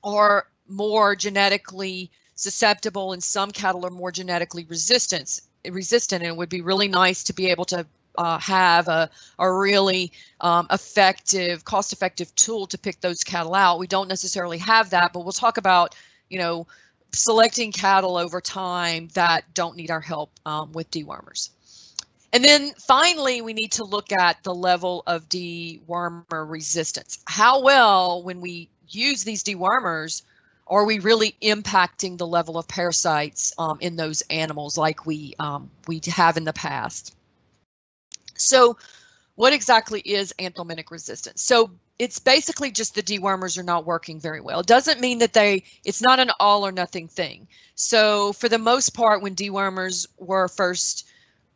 are 0.04 0.46
more 0.68 1.16
genetically 1.16 2.10
susceptible 2.34 3.12
and 3.12 3.22
some 3.22 3.50
cattle 3.50 3.86
are 3.86 3.90
more 3.90 4.10
genetically 4.10 4.64
resistant 4.64 5.40
resistant 5.70 6.22
and 6.22 6.32
it 6.32 6.36
would 6.36 6.48
be 6.48 6.60
really 6.60 6.88
nice 6.88 7.24
to 7.24 7.32
be 7.32 7.50
able 7.50 7.64
to 7.64 7.86
uh, 8.16 8.38
have 8.38 8.88
a, 8.88 9.10
a 9.38 9.52
really 9.52 10.12
um, 10.40 10.66
effective, 10.70 11.64
cost-effective 11.64 12.34
tool 12.34 12.66
to 12.66 12.78
pick 12.78 13.00
those 13.00 13.24
cattle 13.24 13.54
out. 13.54 13.78
We 13.78 13.86
don't 13.86 14.08
necessarily 14.08 14.58
have 14.58 14.90
that, 14.90 15.12
but 15.12 15.24
we'll 15.24 15.32
talk 15.32 15.58
about, 15.58 15.94
you 16.28 16.38
know, 16.38 16.66
selecting 17.12 17.72
cattle 17.72 18.16
over 18.16 18.40
time 18.40 19.08
that 19.14 19.44
don't 19.54 19.76
need 19.76 19.90
our 19.90 20.00
help 20.00 20.30
um, 20.46 20.72
with 20.72 20.90
dewormers. 20.90 21.50
And 22.32 22.42
then 22.42 22.72
finally, 22.78 23.42
we 23.42 23.52
need 23.52 23.72
to 23.72 23.84
look 23.84 24.10
at 24.10 24.42
the 24.42 24.54
level 24.54 25.02
of 25.06 25.28
dewormer 25.28 26.48
resistance. 26.48 27.18
How 27.26 27.62
well, 27.62 28.22
when 28.22 28.40
we 28.40 28.70
use 28.88 29.24
these 29.24 29.44
dewormers, 29.44 30.22
are 30.66 30.86
we 30.86 30.98
really 31.00 31.36
impacting 31.42 32.16
the 32.16 32.26
level 32.26 32.56
of 32.56 32.66
parasites 32.66 33.52
um, 33.58 33.76
in 33.80 33.96
those 33.96 34.22
animals 34.30 34.78
like 34.78 35.04
we 35.04 35.34
um, 35.38 35.68
we 35.86 36.00
have 36.06 36.38
in 36.38 36.44
the 36.44 36.52
past? 36.54 37.14
So 38.42 38.76
what 39.34 39.52
exactly 39.52 40.00
is 40.00 40.34
anthelmintic 40.38 40.90
resistance? 40.90 41.42
So 41.42 41.70
it's 41.98 42.18
basically 42.18 42.70
just 42.70 42.94
the 42.94 43.02
dewormers 43.02 43.56
are 43.58 43.62
not 43.62 43.86
working 43.86 44.20
very 44.20 44.40
well. 44.40 44.60
It 44.60 44.66
doesn't 44.66 45.00
mean 45.00 45.18
that 45.18 45.32
they, 45.32 45.64
it's 45.84 46.02
not 46.02 46.20
an 46.20 46.30
all 46.40 46.66
or 46.66 46.72
nothing 46.72 47.08
thing. 47.08 47.48
So 47.74 48.32
for 48.32 48.48
the 48.48 48.58
most 48.58 48.90
part, 48.90 49.22
when 49.22 49.34
dewormers 49.34 50.06
were 50.18 50.48
first 50.48 51.08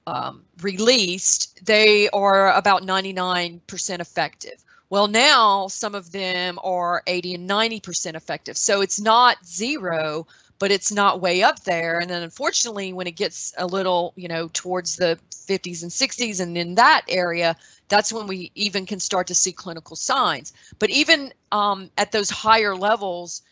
um, 0.07 0.44
released, 0.62 1.64
they 1.64 2.09
are 2.11 2.53
about 2.53 2.83
99% 2.83 4.01
effective. 4.01 4.64
Well, 4.88 5.09
now 5.09 5.66
some 5.66 5.96
of 5.96 6.12
them 6.12 6.61
are 6.62 7.03
80 7.07 7.35
and 7.35 7.51
90% 7.51 8.14
effective. 8.14 8.57
So 8.57 8.83
it's 8.83 9.01
not 9.01 9.44
zero, 9.44 10.29
but 10.59 10.71
it's 10.71 10.92
not 10.92 11.21
way 11.21 11.42
up 11.42 11.64
there. 11.64 11.99
And 11.99 12.11
then 12.11 12.23
unfortunately, 12.23 12.92
when 12.92 13.07
it 13.07 13.16
gets 13.16 13.53
a 13.59 13.66
little, 13.66 14.12
you 14.16 14.29
know, 14.29 14.49
towards 14.53 14.97
the 14.97 15.19
50s 15.31 15.83
and 15.83 15.90
60s 15.90 16.40
and 16.40 16.57
in 16.57 16.75
that 16.77 17.03
area, 17.09 17.57
that's 17.88 18.12
when 18.12 18.27
we 18.27 18.51
even 18.55 18.87
can 18.87 18.99
start 18.99 19.27
to 19.29 19.35
see 19.35 19.53
clinical 19.53 19.97
signs. 19.97 20.53
But 20.79 20.90
even 20.90 21.33
um, 21.53 21.90
at 21.99 22.12
those 22.12 22.31
higher 22.31 22.75
levels 22.75 23.42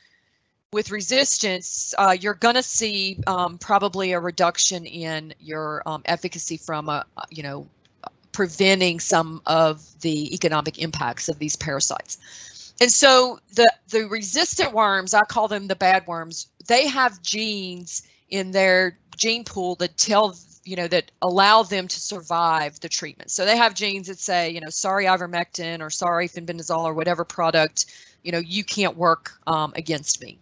with 0.73 0.91
resistance, 0.91 1.95
uh, 1.99 2.17
you're 2.19 2.35
going 2.35 2.57
to 2.57 2.63
see 2.63 3.21
um, 3.27 3.59
probably 3.59 4.13
a 4.13 4.21
reduction 4.21 4.87
in 4.87 5.35
your 5.41 5.83
um, 5.87 6.03
efficacy 6.07 6.57
from, 6.57 6.89
a, 6.89 7.05
you 7.31 7.43
know, 7.43 7.69
preventing 8.33 8.99
some 8.99 9.41
of 9.47 9.87
the 10.01 10.35
economic 10.35 10.79
impacts 10.79 11.29
of 11.29 11.39
these 11.39 11.55
parasites. 11.55 12.19
And 12.81 12.91
so 12.91 13.39
the, 13.55 13.73
the 13.91 14.09
resistant 14.09 14.73
worms, 14.73 15.15
I 15.15 15.21
call 15.21 15.47
them 15.47 15.69
the 15.69 15.77
bad 15.77 16.07
worms, 16.09 16.49
they 16.67 16.89
have 16.89 17.23
genes 17.23 18.03
in 18.29 18.51
their 18.51 18.99
gene 19.17 19.45
pool 19.45 19.77
that 19.77 19.97
tell 19.97 20.37
you 20.65 20.77
know 20.77 20.89
that 20.89 21.11
allow 21.23 21.63
them 21.63 21.89
to 21.89 22.01
survive 22.01 22.81
the 22.81 22.89
treatment. 22.89 23.31
So 23.31 23.45
they 23.45 23.57
have 23.57 23.75
genes 23.75 24.09
that 24.09 24.19
say, 24.19 24.51
you 24.51 24.61
know, 24.61 24.71
sorry 24.71 25.05
ivermectin 25.05 25.81
or 25.81 25.91
sorry 25.91 26.29
fenbendazole 26.29 26.85
or 26.85 26.95
whatever 26.95 27.25
product, 27.25 27.87
you 28.23 28.33
know, 28.33 28.39
you 28.39 28.65
can't 28.65 28.97
work 28.97 29.33
um, 29.47 29.73
against 29.77 30.23
me. 30.23 30.39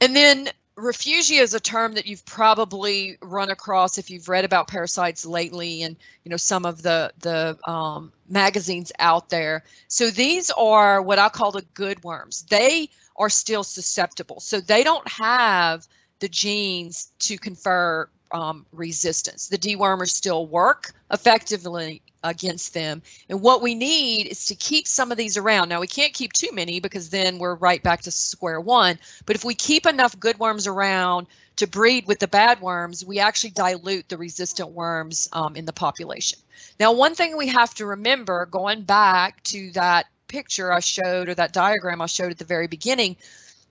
And 0.00 0.14
then 0.14 0.48
refugia 0.78 1.40
is 1.40 1.54
a 1.54 1.60
term 1.60 1.94
that 1.94 2.06
you've 2.06 2.24
probably 2.24 3.18
run 3.20 3.50
across 3.50 3.98
if 3.98 4.10
you've 4.10 4.28
read 4.28 4.44
about 4.44 4.68
parasites 4.68 5.26
lately 5.26 5.82
and 5.82 5.96
you 6.24 6.30
know 6.30 6.36
some 6.36 6.64
of 6.64 6.82
the 6.82 7.12
the 7.20 7.58
um, 7.66 8.12
magazines 8.28 8.92
out 8.98 9.28
there. 9.28 9.64
So 9.88 10.10
these 10.10 10.50
are 10.50 11.02
what 11.02 11.18
I 11.18 11.28
call 11.28 11.50
the 11.50 11.64
good 11.74 12.02
worms. 12.04 12.42
They 12.48 12.90
are 13.16 13.28
still 13.28 13.64
susceptible. 13.64 14.40
So 14.40 14.60
they 14.60 14.84
don't 14.84 15.06
have 15.08 15.86
the 16.20 16.28
genes 16.28 17.10
to 17.20 17.36
confer 17.36 18.08
um, 18.32 18.66
resistance. 18.72 19.48
The 19.48 19.58
dewormers 19.58 20.10
still 20.10 20.46
work 20.46 20.92
effectively 21.10 22.02
against 22.24 22.74
them. 22.74 23.02
And 23.28 23.40
what 23.40 23.62
we 23.62 23.74
need 23.74 24.26
is 24.26 24.46
to 24.46 24.54
keep 24.54 24.86
some 24.86 25.12
of 25.12 25.18
these 25.18 25.36
around. 25.36 25.68
Now, 25.68 25.80
we 25.80 25.86
can't 25.86 26.12
keep 26.12 26.32
too 26.32 26.50
many 26.52 26.80
because 26.80 27.10
then 27.10 27.38
we're 27.38 27.54
right 27.54 27.82
back 27.82 28.02
to 28.02 28.10
square 28.10 28.60
one. 28.60 28.98
But 29.26 29.36
if 29.36 29.44
we 29.44 29.54
keep 29.54 29.86
enough 29.86 30.18
good 30.18 30.38
worms 30.38 30.66
around 30.66 31.26
to 31.56 31.66
breed 31.66 32.06
with 32.06 32.18
the 32.18 32.28
bad 32.28 32.60
worms, 32.60 33.04
we 33.04 33.18
actually 33.18 33.50
dilute 33.50 34.08
the 34.08 34.16
resistant 34.16 34.70
worms 34.70 35.28
um, 35.32 35.56
in 35.56 35.64
the 35.64 35.72
population. 35.72 36.38
Now, 36.80 36.92
one 36.92 37.14
thing 37.14 37.36
we 37.36 37.48
have 37.48 37.74
to 37.74 37.86
remember 37.86 38.46
going 38.46 38.82
back 38.82 39.42
to 39.44 39.70
that 39.72 40.06
picture 40.28 40.72
I 40.72 40.80
showed 40.80 41.28
or 41.28 41.34
that 41.34 41.52
diagram 41.52 42.02
I 42.02 42.06
showed 42.06 42.30
at 42.30 42.38
the 42.38 42.44
very 42.44 42.66
beginning, 42.66 43.16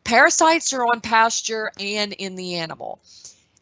parasites 0.03 0.73
are 0.73 0.85
on 0.85 1.01
pasture 1.01 1.71
and 1.79 2.13
in 2.13 2.35
the 2.35 2.55
animal. 2.55 2.99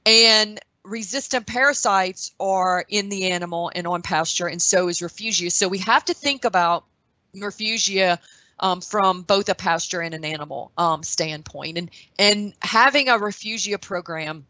And 0.06 0.60
resistant 0.86 1.48
parasites 1.48 2.32
are 2.40 2.86
in 2.88 3.10
the 3.10 3.32
animal 3.32 3.72
and 3.76 3.88
on 3.88 4.02
pasture, 4.02 4.48
and 4.48 4.62
so 4.62 4.88
is 4.88 5.00
refugia. 5.00 5.52
So 5.52 5.68
we 5.68 5.80
have 5.80 6.06
to 6.06 6.14
think 6.14 6.46
about 6.46 6.86
refugia 7.36 8.20
um, 8.60 8.82
from 8.82 9.24
both 9.24 9.50
a 9.50 9.56
pasture 9.56 10.02
and 10.02 10.14
an 10.14 10.24
animal 10.24 10.72
um, 10.78 11.04
standpoint. 11.04 11.78
And, 11.78 11.92
and 12.18 12.54
having 12.62 13.10
a 13.10 13.14
refugia 13.14 13.82
program 13.82 14.46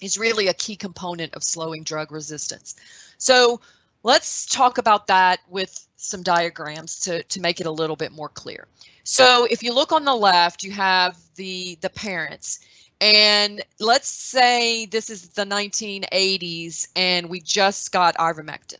is 0.00 0.18
really 0.18 0.48
a 0.48 0.54
key 0.54 0.76
component 0.76 1.34
of 1.34 1.42
slowing 1.42 1.84
drug 1.84 2.10
resistance. 2.12 2.74
So 3.18 3.60
let's 4.02 4.46
talk 4.46 4.78
about 4.78 5.06
that 5.06 5.40
with 5.48 5.86
some 5.96 6.22
diagrams 6.22 7.00
to, 7.00 7.22
to 7.22 7.40
make 7.40 7.60
it 7.60 7.66
a 7.66 7.70
little 7.70 7.96
bit 7.96 8.12
more 8.12 8.28
clear. 8.28 8.66
So 9.04 9.46
if 9.50 9.62
you 9.62 9.74
look 9.74 9.92
on 9.92 10.04
the 10.04 10.14
left, 10.14 10.62
you 10.62 10.72
have 10.72 11.16
the, 11.36 11.78
the 11.80 11.90
parents. 11.90 12.60
And 13.00 13.62
let's 13.80 14.08
say 14.08 14.86
this 14.86 15.10
is 15.10 15.28
the 15.28 15.44
1980s 15.44 16.88
and 16.96 17.28
we 17.28 17.40
just 17.40 17.92
got 17.92 18.14
ivermectin. 18.16 18.78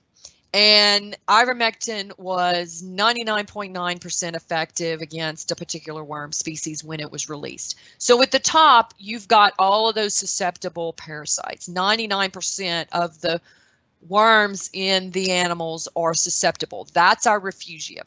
And 0.55 1.17
ivermectin 1.29 2.17
was 2.17 2.81
99.9% 2.81 4.37
effective 4.37 5.01
against 5.01 5.51
a 5.51 5.57
particular 5.57 6.05
worm 6.05 6.31
species 6.31 6.85
when 6.85 7.01
it 7.01 7.11
was 7.11 7.29
released. 7.29 7.77
So 7.99 8.23
at 8.23 8.31
the 8.31 8.39
top, 8.39 8.95
you've 8.97 9.27
got 9.27 9.53
all 9.59 9.89
of 9.89 9.97
those 9.97 10.15
susceptible 10.15 10.93
parasites. 10.93 11.69
99% 11.69 12.87
of 12.93 13.21
the 13.21 13.41
worms 14.09 14.71
in 14.73 15.11
the 15.11 15.33
animals 15.33 15.89
are 15.97 16.15
susceptible. 16.15 16.87
That's 16.93 17.27
our 17.27 17.41
refugia. 17.41 18.03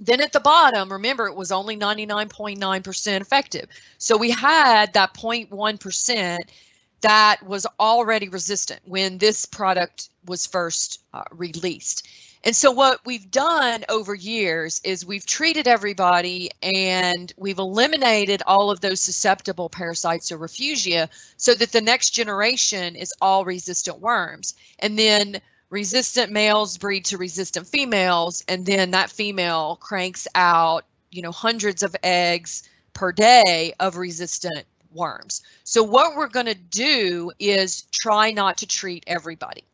Then 0.00 0.22
at 0.22 0.32
the 0.32 0.40
bottom, 0.40 0.90
remember 0.90 1.26
it 1.26 1.36
was 1.36 1.52
only 1.52 1.76
99.9% 1.76 3.20
effective. 3.20 3.68
So 3.98 4.16
we 4.16 4.30
had 4.30 4.94
that 4.94 5.12
0.1% 5.12 6.38
that 7.02 7.42
was 7.46 7.66
already 7.78 8.28
resistant 8.28 8.80
when 8.84 9.18
this 9.18 9.44
product 9.44 10.08
was 10.26 10.46
first 10.46 11.02
uh, 11.12 11.22
released. 11.32 12.08
And 12.42 12.56
so 12.56 12.70
what 12.70 13.00
we've 13.04 13.30
done 13.30 13.84
over 13.90 14.14
years 14.14 14.80
is 14.82 15.04
we've 15.04 15.26
treated 15.26 15.68
everybody 15.68 16.50
and 16.62 17.30
we've 17.36 17.58
eliminated 17.58 18.42
all 18.46 18.70
of 18.70 18.80
those 18.80 19.00
susceptible 19.02 19.68
parasites 19.68 20.32
or 20.32 20.38
refugia 20.38 21.10
so 21.36 21.52
that 21.54 21.72
the 21.72 21.82
next 21.82 22.10
generation 22.10 22.96
is 22.96 23.12
all 23.20 23.44
resistant 23.44 24.00
worms. 24.00 24.54
And 24.78 24.98
then 24.98 25.42
resistant 25.70 26.32
males 26.32 26.76
breed 26.76 27.04
to 27.06 27.16
resistant 27.16 27.66
females 27.66 28.44
and 28.48 28.66
then 28.66 28.90
that 28.90 29.10
female 29.10 29.76
cranks 29.76 30.26
out 30.34 30.84
you 31.10 31.22
know 31.22 31.32
hundreds 31.32 31.82
of 31.82 31.94
eggs 32.02 32.68
per 32.92 33.12
day 33.12 33.72
of 33.80 33.96
resistant 33.96 34.66
worms. 34.92 35.42
So 35.64 35.82
what 35.82 36.16
we're 36.16 36.28
going 36.28 36.46
to 36.46 36.54
do 36.54 37.30
is 37.38 37.82
try 37.92 38.30
not 38.32 38.58
to 38.58 38.66
treat 38.66 39.04
everybody. 39.06 39.64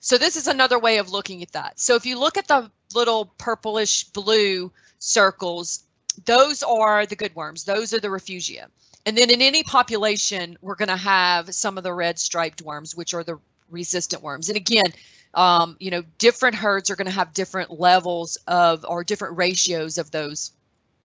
So 0.00 0.18
this 0.18 0.36
is 0.36 0.46
another 0.46 0.78
way 0.78 0.98
of 0.98 1.10
looking 1.10 1.42
at 1.42 1.52
that. 1.52 1.78
So 1.78 1.94
if 1.94 2.06
you 2.06 2.18
look 2.18 2.36
at 2.36 2.48
the 2.48 2.70
little 2.94 3.26
purplish 3.38 4.04
blue 4.04 4.72
circles, 4.98 5.84
those 6.24 6.62
are 6.62 7.06
the 7.06 7.16
good 7.16 7.34
worms. 7.34 7.64
Those 7.64 7.92
are 7.92 8.00
the 8.00 8.08
refugia. 8.08 8.66
And 9.04 9.16
then 9.16 9.30
in 9.30 9.42
any 9.42 9.62
population, 9.62 10.56
we're 10.60 10.74
going 10.74 10.88
to 10.88 10.96
have 10.96 11.54
some 11.54 11.76
of 11.76 11.84
the 11.84 11.92
red 11.92 12.18
striped 12.18 12.62
worms, 12.62 12.96
which 12.96 13.14
are 13.14 13.24
the 13.24 13.38
resistant 13.70 14.22
worms. 14.22 14.48
And 14.48 14.56
again, 14.56 14.92
um, 15.34 15.76
you 15.78 15.90
know, 15.90 16.02
different 16.18 16.56
herds 16.56 16.90
are 16.90 16.96
going 16.96 17.06
to 17.06 17.12
have 17.12 17.32
different 17.34 17.78
levels 17.78 18.36
of 18.46 18.84
or 18.88 19.04
different 19.04 19.36
ratios 19.36 19.98
of 19.98 20.10
those 20.10 20.52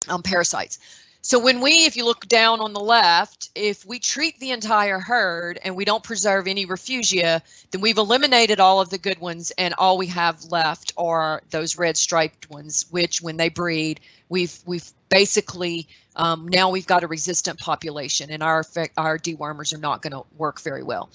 um, 0.08 0.22
parasites. 0.22 0.78
So 1.22 1.38
when 1.38 1.60
we, 1.60 1.84
if 1.84 1.96
you 1.96 2.06
look 2.06 2.26
down 2.26 2.60
on 2.60 2.72
the 2.72 2.80
left, 2.80 3.50
if 3.54 3.84
we 3.84 3.98
treat 3.98 4.40
the 4.40 4.52
entire 4.52 4.98
herd 4.98 5.58
and 5.62 5.76
we 5.76 5.84
don't 5.84 6.02
preserve 6.02 6.46
any 6.46 6.66
refugia, 6.66 7.42
then 7.70 7.82
we've 7.82 7.98
eliminated 7.98 8.58
all 8.58 8.80
of 8.80 8.88
the 8.88 8.96
good 8.96 9.18
ones 9.20 9.52
and 9.58 9.74
all 9.74 9.98
we 9.98 10.06
have 10.06 10.44
left 10.44 10.94
are 10.96 11.42
those 11.50 11.76
red 11.76 11.98
striped 11.98 12.48
ones, 12.48 12.86
which 12.90 13.20
when 13.20 13.36
they 13.36 13.50
breed, 13.50 14.00
we've 14.30 14.58
we've 14.64 14.90
basically 15.10 15.88
um, 16.16 16.48
now 16.48 16.70
we've 16.70 16.86
got 16.86 17.04
a 17.04 17.06
resistant 17.06 17.58
population 17.58 18.30
and 18.30 18.42
our 18.42 18.64
our 18.96 19.18
dewormers 19.18 19.74
are 19.74 19.80
not 19.80 20.00
going 20.00 20.12
to 20.12 20.24
work 20.38 20.60
very 20.60 20.82
well. 20.82 21.10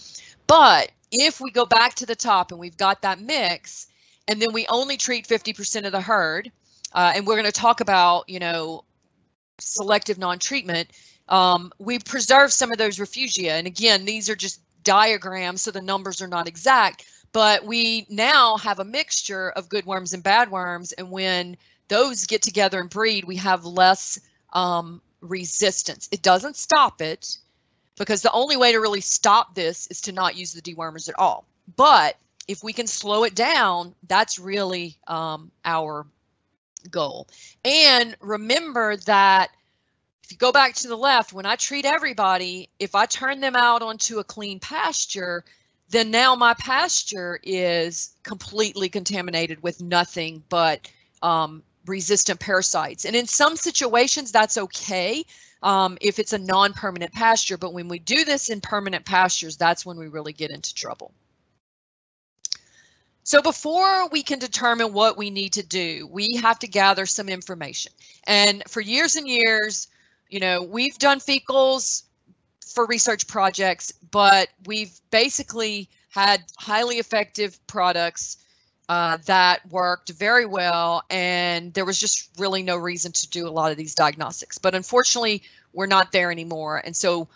But 0.45 0.91
if 1.11 1.41
we 1.41 1.49
go 1.49 1.65
back 1.65 1.95
to 1.95 2.05
the 2.05 2.15
top 2.15 2.51
and 2.51 2.59
we've 2.59 2.77
got 2.77 3.01
that 3.01 3.19
mix, 3.19 3.87
and 4.27 4.41
then 4.41 4.53
we 4.53 4.67
only 4.67 4.97
treat 4.97 5.27
50% 5.27 5.85
of 5.85 5.91
the 5.91 6.01
herd, 6.01 6.51
uh, 6.93 7.13
and 7.15 7.27
we're 7.27 7.35
going 7.35 7.45
to 7.45 7.51
talk 7.51 7.81
about, 7.81 8.29
you 8.29 8.39
know, 8.39 8.84
selective 9.59 10.17
non-treatment, 10.17 10.89
um, 11.29 11.71
we 11.79 11.99
preserve 11.99 12.51
some 12.51 12.71
of 12.71 12.77
those 12.77 12.97
refugia. 12.97 13.51
And 13.51 13.67
again, 13.67 14.05
these 14.05 14.29
are 14.29 14.35
just 14.35 14.61
diagrams, 14.83 15.61
so 15.61 15.71
the 15.71 15.81
numbers 15.81 16.21
are 16.21 16.27
not 16.27 16.47
exact, 16.47 17.05
but 17.31 17.65
we 17.65 18.05
now 18.09 18.57
have 18.57 18.79
a 18.79 18.85
mixture 18.85 19.49
of 19.51 19.69
good 19.69 19.85
worms 19.85 20.13
and 20.13 20.23
bad 20.23 20.51
worms. 20.51 20.91
And 20.93 21.11
when 21.11 21.57
those 21.87 22.25
get 22.25 22.41
together 22.41 22.79
and 22.79 22.89
breed, 22.89 23.25
we 23.25 23.35
have 23.37 23.65
less 23.65 24.19
um, 24.53 25.01
resistance. 25.21 26.07
It 26.11 26.21
doesn't 26.21 26.55
stop 26.55 27.01
it 27.01 27.37
because 27.97 28.21
the 28.21 28.31
only 28.31 28.57
way 28.57 28.71
to 28.71 28.79
really 28.79 29.01
stop 29.01 29.55
this 29.55 29.87
is 29.87 30.01
to 30.01 30.11
not 30.11 30.37
use 30.37 30.53
the 30.53 30.61
dewormers 30.61 31.09
at 31.09 31.17
all. 31.17 31.45
But 31.75 32.17
if 32.47 32.63
we 32.63 32.73
can 32.73 32.87
slow 32.87 33.23
it 33.23 33.35
down, 33.35 33.95
that's 34.07 34.37
really 34.37 34.97
um, 35.07 35.51
our 35.63 36.05
goal. 36.91 37.27
And 37.63 38.15
remember 38.19 38.97
that 38.97 39.49
if 40.23 40.31
you 40.31 40.37
go 40.37 40.51
back 40.51 40.73
to 40.75 40.87
the 40.87 40.97
left, 40.97 41.33
when 41.33 41.45
I 41.45 41.55
treat 41.55 41.85
everybody, 41.85 42.69
if 42.79 42.95
I 42.95 43.05
turn 43.05 43.41
them 43.41 43.55
out 43.55 43.83
onto 43.83 44.19
a 44.19 44.23
clean 44.23 44.59
pasture, 44.59 45.43
then 45.89 46.09
now 46.09 46.35
my 46.35 46.55
pasture 46.55 47.39
is 47.43 48.15
completely 48.23 48.89
contaminated 48.89 49.61
with 49.61 49.81
nothing 49.81 50.43
but 50.49 50.89
um, 51.21 51.61
resistant 51.85 52.39
parasites. 52.39 53.05
And 53.05 53.15
in 53.15 53.27
some 53.27 53.55
situations, 53.55 54.31
that's 54.31 54.57
okay 54.57 55.23
um, 55.61 55.97
if 56.01 56.19
it's 56.19 56.33
a 56.33 56.39
non-permanent 56.39 57.13
pasture. 57.13 57.57
But 57.57 57.73
when 57.73 57.87
we 57.87 57.99
do 57.99 58.25
this 58.25 58.49
in 58.49 58.61
permanent 58.61 59.05
pastures, 59.05 59.57
that's 59.57 59.85
when 59.85 59.97
we 59.97 60.07
really 60.07 60.33
get 60.33 60.51
into 60.51 60.73
trouble. 60.73 61.13
So 63.25 63.41
before 63.41 64.07
we 64.09 64.21
can 64.21 64.37
determine 64.37 64.93
what 64.93 65.17
we 65.17 65.31
need 65.31 65.53
to 65.53 65.63
do, 65.63 66.07
we 66.11 66.35
have 66.43 66.59
to 66.59 66.67
gather 66.67 67.07
some 67.07 67.27
information. 67.27 67.91
And 68.25 68.61
for 68.67 68.81
years 68.81 69.15
and 69.15 69.27
years, 69.27 69.87
you 70.29 70.39
know, 70.39 70.61
we've 70.61 70.95
done 70.99 71.19
fecals 71.19 72.03
for 72.67 72.85
research 72.85 73.27
projects, 73.27 73.91
but 74.11 74.49
we've 74.67 74.91
basically 75.09 75.89
had 76.09 76.43
highly 76.59 76.99
effective 76.99 77.57
products 77.65 78.37
uh, 78.89 79.17
that 79.25 79.67
worked 79.71 80.11
very 80.11 80.45
well, 80.45 81.01
and 81.09 81.73
there 81.73 81.83
was 81.83 81.99
just 81.99 82.29
really 82.37 82.61
no 82.61 82.77
reason 82.77 83.11
to 83.11 83.27
do 83.29 83.47
a 83.47 83.49
lot 83.49 83.71
of 83.71 83.77
these 83.77 83.95
diagnostics. 83.95 84.59
But 84.59 84.75
unfortunately, 84.75 85.41
we're 85.73 85.87
not 85.87 86.11
there 86.11 86.31
anymore, 86.31 86.79
and 86.85 86.95
so 86.95 87.27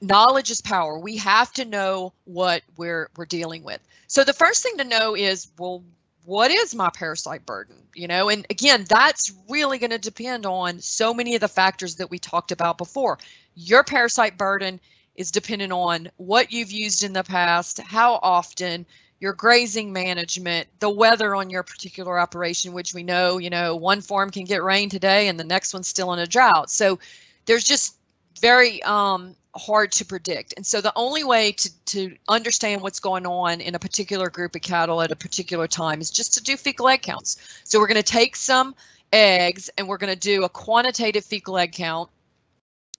knowledge 0.00 0.50
is 0.50 0.62
power. 0.62 0.98
We 0.98 1.18
have 1.18 1.52
to 1.54 1.66
know 1.66 2.14
what 2.24 2.62
we're 2.78 3.10
we're 3.18 3.26
dealing 3.26 3.64
with. 3.64 3.86
So 4.08 4.24
the 4.24 4.32
first 4.32 4.62
thing 4.62 4.78
to 4.78 4.84
know 4.84 5.16
is, 5.16 5.48
well, 5.58 5.84
what 6.24 6.50
is 6.50 6.74
my 6.74 6.90
parasite 6.90 7.46
burden? 7.46 7.76
You 7.94 8.08
know, 8.08 8.28
and 8.28 8.46
again, 8.50 8.84
that's 8.88 9.32
really 9.48 9.78
going 9.78 9.90
to 9.90 9.98
depend 9.98 10.44
on 10.44 10.80
so 10.80 11.14
many 11.14 11.34
of 11.34 11.40
the 11.40 11.48
factors 11.48 11.96
that 11.96 12.10
we 12.10 12.18
talked 12.18 12.52
about 12.52 12.78
before. 12.78 13.18
Your 13.54 13.84
parasite 13.84 14.36
burden 14.36 14.80
is 15.14 15.30
dependent 15.30 15.72
on 15.72 16.10
what 16.16 16.52
you've 16.52 16.72
used 16.72 17.02
in 17.02 17.12
the 17.12 17.24
past, 17.24 17.80
how 17.80 18.18
often, 18.22 18.86
your 19.18 19.32
grazing 19.32 19.92
management, 19.92 20.68
the 20.78 20.90
weather 20.90 21.34
on 21.34 21.48
your 21.48 21.62
particular 21.62 22.18
operation, 22.18 22.74
which 22.74 22.92
we 22.92 23.02
know, 23.02 23.38
you 23.38 23.48
know, 23.48 23.74
one 23.74 24.02
farm 24.02 24.30
can 24.30 24.44
get 24.44 24.62
rain 24.62 24.90
today 24.90 25.28
and 25.28 25.40
the 25.40 25.44
next 25.44 25.72
one's 25.72 25.88
still 25.88 26.12
in 26.12 26.18
a 26.18 26.26
drought. 26.26 26.70
So 26.70 26.98
there's 27.46 27.64
just 27.64 27.96
very 28.40 28.82
um, 28.82 29.34
hard 29.54 29.92
to 29.92 30.04
predict. 30.04 30.54
And 30.56 30.66
so 30.66 30.80
the 30.80 30.92
only 30.96 31.24
way 31.24 31.52
to, 31.52 31.84
to 31.86 32.16
understand 32.28 32.82
what's 32.82 33.00
going 33.00 33.26
on 33.26 33.60
in 33.60 33.74
a 33.74 33.78
particular 33.78 34.30
group 34.30 34.54
of 34.54 34.62
cattle 34.62 35.02
at 35.02 35.12
a 35.12 35.16
particular 35.16 35.66
time 35.66 36.00
is 36.00 36.10
just 36.10 36.34
to 36.34 36.42
do 36.42 36.56
fecal 36.56 36.88
egg 36.88 37.02
counts. 37.02 37.36
So 37.64 37.78
we're 37.78 37.88
going 37.88 38.02
to 38.02 38.02
take 38.02 38.36
some 38.36 38.74
eggs 39.12 39.70
and 39.76 39.88
we're 39.88 39.98
going 39.98 40.12
to 40.12 40.18
do 40.18 40.44
a 40.44 40.48
quantitative 40.48 41.24
fecal 41.24 41.58
egg 41.58 41.72
count, 41.72 42.10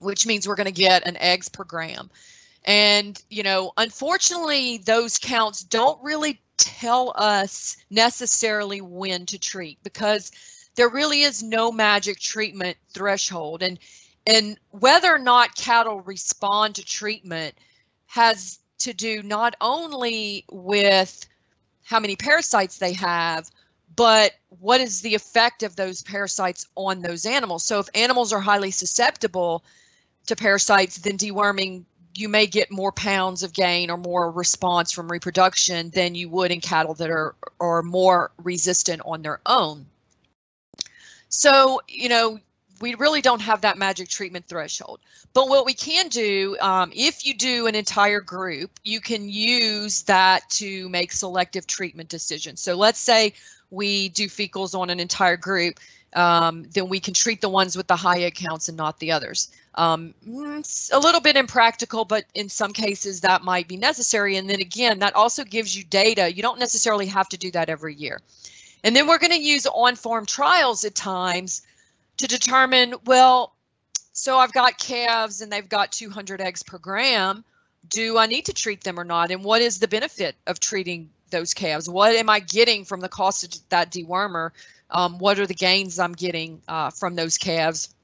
which 0.00 0.26
means 0.26 0.46
we're 0.46 0.56
going 0.56 0.66
to 0.66 0.72
get 0.72 1.06
an 1.06 1.16
eggs 1.16 1.48
per 1.48 1.64
gram. 1.64 2.10
And, 2.64 3.20
you 3.30 3.42
know, 3.42 3.72
unfortunately, 3.76 4.78
those 4.78 5.18
counts 5.18 5.62
don't 5.62 6.02
really 6.02 6.40
tell 6.56 7.12
us 7.14 7.76
necessarily 7.88 8.80
when 8.80 9.26
to 9.26 9.38
treat 9.38 9.78
because 9.82 10.32
there 10.74 10.88
really 10.88 11.22
is 11.22 11.42
no 11.42 11.72
magic 11.72 12.18
treatment 12.18 12.76
threshold. 12.92 13.62
And 13.62 13.78
and 14.28 14.58
whether 14.72 15.12
or 15.12 15.18
not 15.18 15.56
cattle 15.56 16.02
respond 16.02 16.74
to 16.74 16.84
treatment 16.84 17.54
has 18.06 18.58
to 18.80 18.92
do 18.92 19.22
not 19.22 19.56
only 19.60 20.44
with 20.52 21.26
how 21.82 21.98
many 21.98 22.14
parasites 22.14 22.76
they 22.76 22.92
have, 22.92 23.50
but 23.96 24.32
what 24.60 24.82
is 24.82 25.00
the 25.00 25.14
effect 25.14 25.62
of 25.62 25.76
those 25.76 26.02
parasites 26.02 26.66
on 26.74 27.00
those 27.00 27.24
animals? 27.24 27.64
So 27.64 27.78
if 27.78 27.88
animals 27.94 28.32
are 28.34 28.40
highly 28.40 28.70
susceptible 28.70 29.64
to 30.26 30.36
parasites, 30.36 30.98
then 30.98 31.16
deworming, 31.16 31.84
you 32.14 32.28
may 32.28 32.46
get 32.46 32.70
more 32.70 32.92
pounds 32.92 33.42
of 33.42 33.54
gain 33.54 33.88
or 33.90 33.96
more 33.96 34.30
response 34.30 34.92
from 34.92 35.10
reproduction 35.10 35.88
than 35.90 36.14
you 36.14 36.28
would 36.28 36.50
in 36.50 36.60
cattle 36.60 36.92
that 36.94 37.08
are, 37.08 37.34
are 37.60 37.82
more 37.82 38.30
resistant 38.42 39.00
on 39.06 39.22
their 39.22 39.40
own. 39.46 39.86
So, 41.30 41.80
you 41.88 42.10
know, 42.10 42.38
we 42.80 42.94
really 42.94 43.20
don't 43.20 43.40
have 43.40 43.60
that 43.62 43.78
magic 43.78 44.08
treatment 44.08 44.46
threshold. 44.46 45.00
But 45.32 45.48
what 45.48 45.66
we 45.66 45.74
can 45.74 46.08
do, 46.08 46.56
um, 46.60 46.92
if 46.94 47.26
you 47.26 47.34
do 47.34 47.66
an 47.66 47.74
entire 47.74 48.20
group, 48.20 48.70
you 48.84 49.00
can 49.00 49.28
use 49.28 50.02
that 50.02 50.48
to 50.50 50.88
make 50.88 51.12
selective 51.12 51.66
treatment 51.66 52.08
decisions. 52.08 52.60
So 52.60 52.74
let's 52.74 52.98
say 53.00 53.34
we 53.70 54.08
do 54.10 54.26
fecals 54.26 54.78
on 54.78 54.90
an 54.90 55.00
entire 55.00 55.36
group, 55.36 55.80
um, 56.14 56.64
then 56.72 56.88
we 56.88 57.00
can 57.00 57.12
treat 57.12 57.40
the 57.40 57.48
ones 57.48 57.76
with 57.76 57.86
the 57.86 57.96
high 57.96 58.20
egg 58.20 58.34
counts 58.34 58.68
and 58.68 58.76
not 58.76 58.98
the 58.98 59.12
others. 59.12 59.50
Um, 59.74 60.14
it's 60.26 60.90
a 60.92 60.98
little 60.98 61.20
bit 61.20 61.36
impractical, 61.36 62.04
but 62.04 62.24
in 62.34 62.48
some 62.48 62.72
cases 62.72 63.20
that 63.20 63.42
might 63.42 63.68
be 63.68 63.76
necessary. 63.76 64.36
And 64.36 64.48
then 64.48 64.60
again, 64.60 64.98
that 65.00 65.14
also 65.14 65.44
gives 65.44 65.76
you 65.76 65.84
data. 65.84 66.34
You 66.34 66.42
don't 66.42 66.58
necessarily 66.58 67.06
have 67.06 67.28
to 67.28 67.36
do 67.36 67.50
that 67.52 67.68
every 67.68 67.94
year. 67.94 68.20
And 68.84 68.96
then 68.96 69.06
we're 69.06 69.18
going 69.18 69.32
to 69.32 69.40
use 69.40 69.66
on-form 69.66 70.24
trials 70.24 70.84
at 70.84 70.94
times 70.94 71.62
to 72.18 72.26
determine, 72.26 72.94
well, 73.04 73.54
so 74.12 74.38
I've 74.38 74.52
got 74.52 74.78
calves 74.78 75.40
and 75.40 75.50
they've 75.50 75.68
got 75.68 75.92
200 75.92 76.40
eggs 76.40 76.62
per 76.62 76.78
gram. 76.78 77.44
Do 77.88 78.18
I 78.18 78.26
need 78.26 78.46
to 78.46 78.52
treat 78.52 78.82
them 78.82 78.98
or 78.98 79.04
not? 79.04 79.30
And 79.30 79.44
what 79.44 79.62
is 79.62 79.78
the 79.78 79.88
benefit 79.88 80.34
of 80.46 80.60
treating 80.60 81.10
those 81.30 81.54
calves? 81.54 81.88
What 81.88 82.14
am 82.16 82.28
I 82.28 82.40
getting 82.40 82.84
from 82.84 83.00
the 83.00 83.08
cost 83.08 83.44
of 83.44 83.68
that 83.68 83.90
dewormer? 83.90 84.50
Um, 84.90 85.18
what 85.18 85.38
are 85.38 85.46
the 85.46 85.54
gains 85.54 85.98
I'm 85.98 86.12
getting 86.12 86.60
uh, 86.66 86.90
from 86.90 87.14
those 87.14 87.38
calves? 87.38 87.94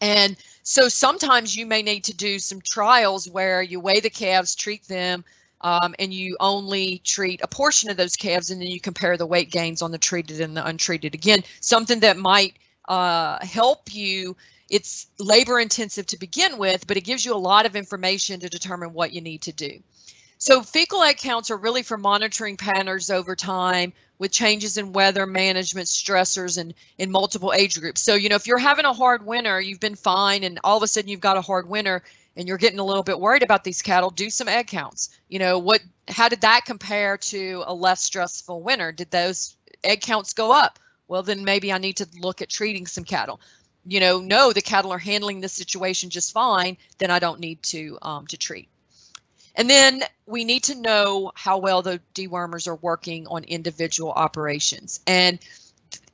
And 0.00 0.36
so 0.62 0.88
sometimes 0.88 1.56
you 1.56 1.66
may 1.66 1.82
need 1.82 2.04
to 2.04 2.14
do 2.14 2.38
some 2.38 2.60
trials 2.60 3.28
where 3.28 3.62
you 3.62 3.80
weigh 3.80 4.00
the 4.00 4.10
calves, 4.10 4.54
treat 4.54 4.86
them, 4.88 5.24
um, 5.60 5.94
and 5.98 6.12
you 6.12 6.36
only 6.40 7.00
treat 7.04 7.40
a 7.42 7.48
portion 7.48 7.88
of 7.88 7.96
those 7.96 8.16
calves, 8.16 8.50
and 8.50 8.60
then 8.60 8.68
you 8.68 8.80
compare 8.80 9.16
the 9.16 9.26
weight 9.26 9.50
gains 9.50 9.80
on 9.80 9.92
the 9.92 9.98
treated 9.98 10.40
and 10.40 10.56
the 10.56 10.66
untreated. 10.66 11.14
Again, 11.14 11.44
something 11.60 12.00
that 12.00 12.16
might 12.16 12.56
uh, 12.88 13.44
help 13.44 13.94
you. 13.94 14.36
It's 14.68 15.06
labor 15.18 15.60
intensive 15.60 16.06
to 16.06 16.18
begin 16.18 16.58
with, 16.58 16.86
but 16.86 16.96
it 16.96 17.02
gives 17.02 17.24
you 17.24 17.34
a 17.34 17.36
lot 17.36 17.66
of 17.66 17.76
information 17.76 18.40
to 18.40 18.48
determine 18.48 18.92
what 18.94 19.12
you 19.12 19.20
need 19.20 19.42
to 19.42 19.52
do. 19.52 19.82
So 20.38 20.62
fecal 20.62 21.04
egg 21.04 21.18
counts 21.18 21.52
are 21.52 21.56
really 21.56 21.84
for 21.84 21.96
monitoring 21.96 22.56
patterns 22.56 23.10
over 23.10 23.36
time 23.36 23.92
with 24.18 24.32
changes 24.32 24.76
in 24.76 24.92
weather 24.92 25.24
management 25.24 25.86
stressors 25.86 26.58
and 26.58 26.74
in 26.98 27.12
multiple 27.12 27.52
age 27.52 27.78
groups. 27.78 28.00
So, 28.00 28.14
you 28.14 28.28
know, 28.28 28.34
if 28.34 28.46
you're 28.46 28.58
having 28.58 28.84
a 28.84 28.92
hard 28.92 29.24
winter, 29.24 29.60
you've 29.60 29.78
been 29.78 29.94
fine 29.94 30.42
and 30.42 30.58
all 30.64 30.76
of 30.76 30.82
a 30.82 30.88
sudden 30.88 31.08
you've 31.08 31.20
got 31.20 31.36
a 31.36 31.42
hard 31.42 31.68
winter 31.68 32.02
and 32.36 32.48
you're 32.48 32.58
getting 32.58 32.78
a 32.78 32.84
little 32.84 33.02
bit 33.02 33.20
worried 33.20 33.42
about 33.42 33.62
these 33.62 33.82
cattle, 33.82 34.10
do 34.10 34.30
some 34.30 34.48
egg 34.48 34.66
counts. 34.66 35.10
You 35.28 35.38
know, 35.38 35.58
what 35.58 35.80
how 36.08 36.28
did 36.28 36.40
that 36.40 36.62
compare 36.64 37.18
to 37.18 37.62
a 37.66 37.74
less 37.74 38.02
stressful 38.02 38.62
winter? 38.62 38.90
Did 38.90 39.10
those 39.10 39.54
egg 39.84 40.00
counts 40.00 40.32
go 40.32 40.50
up? 40.50 40.78
Well, 41.12 41.22
then 41.22 41.44
maybe 41.44 41.70
I 41.70 41.76
need 41.76 41.98
to 41.98 42.08
look 42.18 42.40
at 42.40 42.48
treating 42.48 42.86
some 42.86 43.04
cattle. 43.04 43.38
You 43.84 44.00
know, 44.00 44.20
no, 44.20 44.54
the 44.54 44.62
cattle 44.62 44.92
are 44.92 44.98
handling 44.98 45.42
this 45.42 45.52
situation 45.52 46.08
just 46.08 46.32
fine, 46.32 46.78
then 46.96 47.10
I 47.10 47.18
don't 47.18 47.38
need 47.38 47.62
to 47.64 47.98
um, 48.00 48.26
to 48.28 48.38
treat. 48.38 48.70
And 49.54 49.68
then 49.68 50.04
we 50.24 50.44
need 50.44 50.64
to 50.64 50.74
know 50.74 51.30
how 51.34 51.58
well 51.58 51.82
the 51.82 52.00
dewormers 52.14 52.66
are 52.66 52.76
working 52.76 53.26
on 53.26 53.44
individual 53.44 54.10
operations. 54.10 55.00
And 55.06 55.38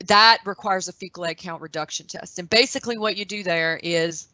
that 0.06 0.38
requires 0.44 0.88
a 0.88 0.92
fecal 0.92 1.24
egg 1.26 1.38
count 1.38 1.62
reduction 1.62 2.08
test. 2.08 2.40
And 2.40 2.50
basically 2.50 2.98
what 2.98 3.16
you 3.16 3.24
do 3.24 3.44
there 3.44 3.78
is 3.80 4.26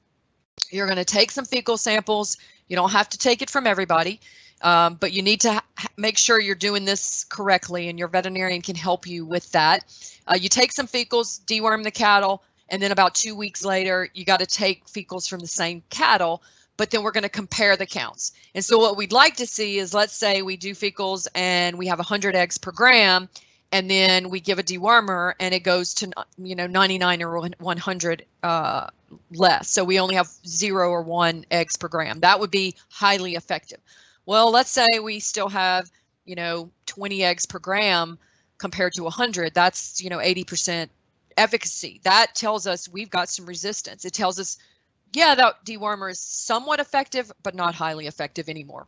you're 0.71 0.87
going 0.87 0.97
to 0.97 1.05
take 1.05 1.31
some 1.31 1.45
fecal 1.45 1.77
samples. 1.77 2.39
You 2.69 2.77
don't 2.77 2.93
have 2.93 3.11
to 3.11 3.19
take 3.19 3.43
it 3.43 3.51
from 3.51 3.67
everybody, 3.67 4.19
um, 4.65 4.97
but 4.97 5.13
you 5.13 5.23
need 5.23 5.43
to 5.43 5.63
make 5.97 6.19
sure 6.19 6.41
you're 6.41 6.55
doing 6.57 6.85
this 6.85 7.25
correctly 7.25 7.89
and 7.89 7.99
your 7.99 8.09
veterinarian 8.09 8.63
can 8.63 8.75
help 8.75 9.07
you 9.07 9.25
with 9.25 9.51
that. 9.53 9.85
Uh, 10.27 10.35
you 10.35 10.49
take 10.49 10.73
some 10.73 10.87
fecals, 10.87 11.45
deworm 11.45 11.85
the 11.85 11.91
cattle, 11.91 12.43
and 12.69 12.83
then 12.83 12.91
about 12.91 13.15
two 13.15 13.37
weeks 13.37 13.65
later, 13.65 14.09
you 14.15 14.25
got 14.25 14.41
to 14.41 14.47
take 14.47 14.87
fecals 14.87 15.29
from 15.29 15.41
the 15.41 15.47
same 15.47 15.83
cattle 15.91 16.43
but 16.77 16.91
then 16.91 17.03
we're 17.03 17.13
going 17.13 17.23
to 17.23 17.29
compare 17.29 17.77
the 17.77 17.87
counts. 17.87 18.33
And 18.55 18.65
so 18.65 18.79
what 18.79 18.97
we'd 18.97 19.13
like 19.13 19.37
to 19.37 19.47
see 19.47 19.79
is 19.79 19.95
let's 19.95 20.17
say 20.17 20.43
we 20.43 20.57
do 20.57 20.75
fecals 20.75 21.27
and 21.35 21.79
we 21.79 21.87
have 21.87 21.99
100 21.99 22.35
eggs 22.35 22.59
per 22.59 22.73
gram 22.73 23.29
and 23.73 23.91
then 23.91 24.31
we 24.31 24.41
give 24.41 24.59
a 24.59 24.63
dewormer 24.63 25.35
and 25.41 25.55
it 25.55 25.61
goes 25.61 25.95
to 25.95 26.13
you 26.39 26.55
know 26.55 26.67
99 26.67 27.23
or 27.23 27.49
100 27.59 28.27
uh, 28.43 28.87
less. 29.33 29.69
So 29.69 29.85
we 29.85 29.99
only 29.99 30.15
have 30.17 30.29
zero 30.47 30.91
or 30.91 31.03
one 31.03 31.45
eggs 31.51 31.77
per 31.77 31.89
gram. 31.89 32.21
That 32.21 32.41
would 32.41 32.51
be 32.51 32.75
highly 32.89 33.35
effective. 33.35 33.81
Well, 34.27 34.51
let's 34.51 34.71
say 34.71 34.87
we 35.03 35.21
still 35.21 35.49
have 35.49 35.91
you 36.25 36.35
know 36.35 36.71
20 36.87 37.23
eggs 37.25 37.47
per 37.47 37.59
gram 37.59 38.19
compared 38.59 38.93
to 38.95 39.05
100. 39.05 39.55
That's 39.55 40.03
you 40.03 40.11
know 40.11 40.21
80% 40.21 40.91
efficacy. 41.37 42.01
That 42.05 42.35
tells 42.35 42.67
us 42.67 42.89
we've 42.89 43.11
got 43.11 43.29
some 43.29 43.47
resistance. 43.47 44.05
It 44.05 44.13
tells 44.15 44.39
us 44.39 44.59
yeah, 45.15 45.35
that 45.37 45.65
dewormer 45.65 46.11
is 46.11 46.21
somewhat 46.21 46.81
effective, 46.81 47.33
but 47.43 47.55
not 47.55 47.75
highly 47.75 48.07
effective 48.07 48.49
anymore. 48.51 48.87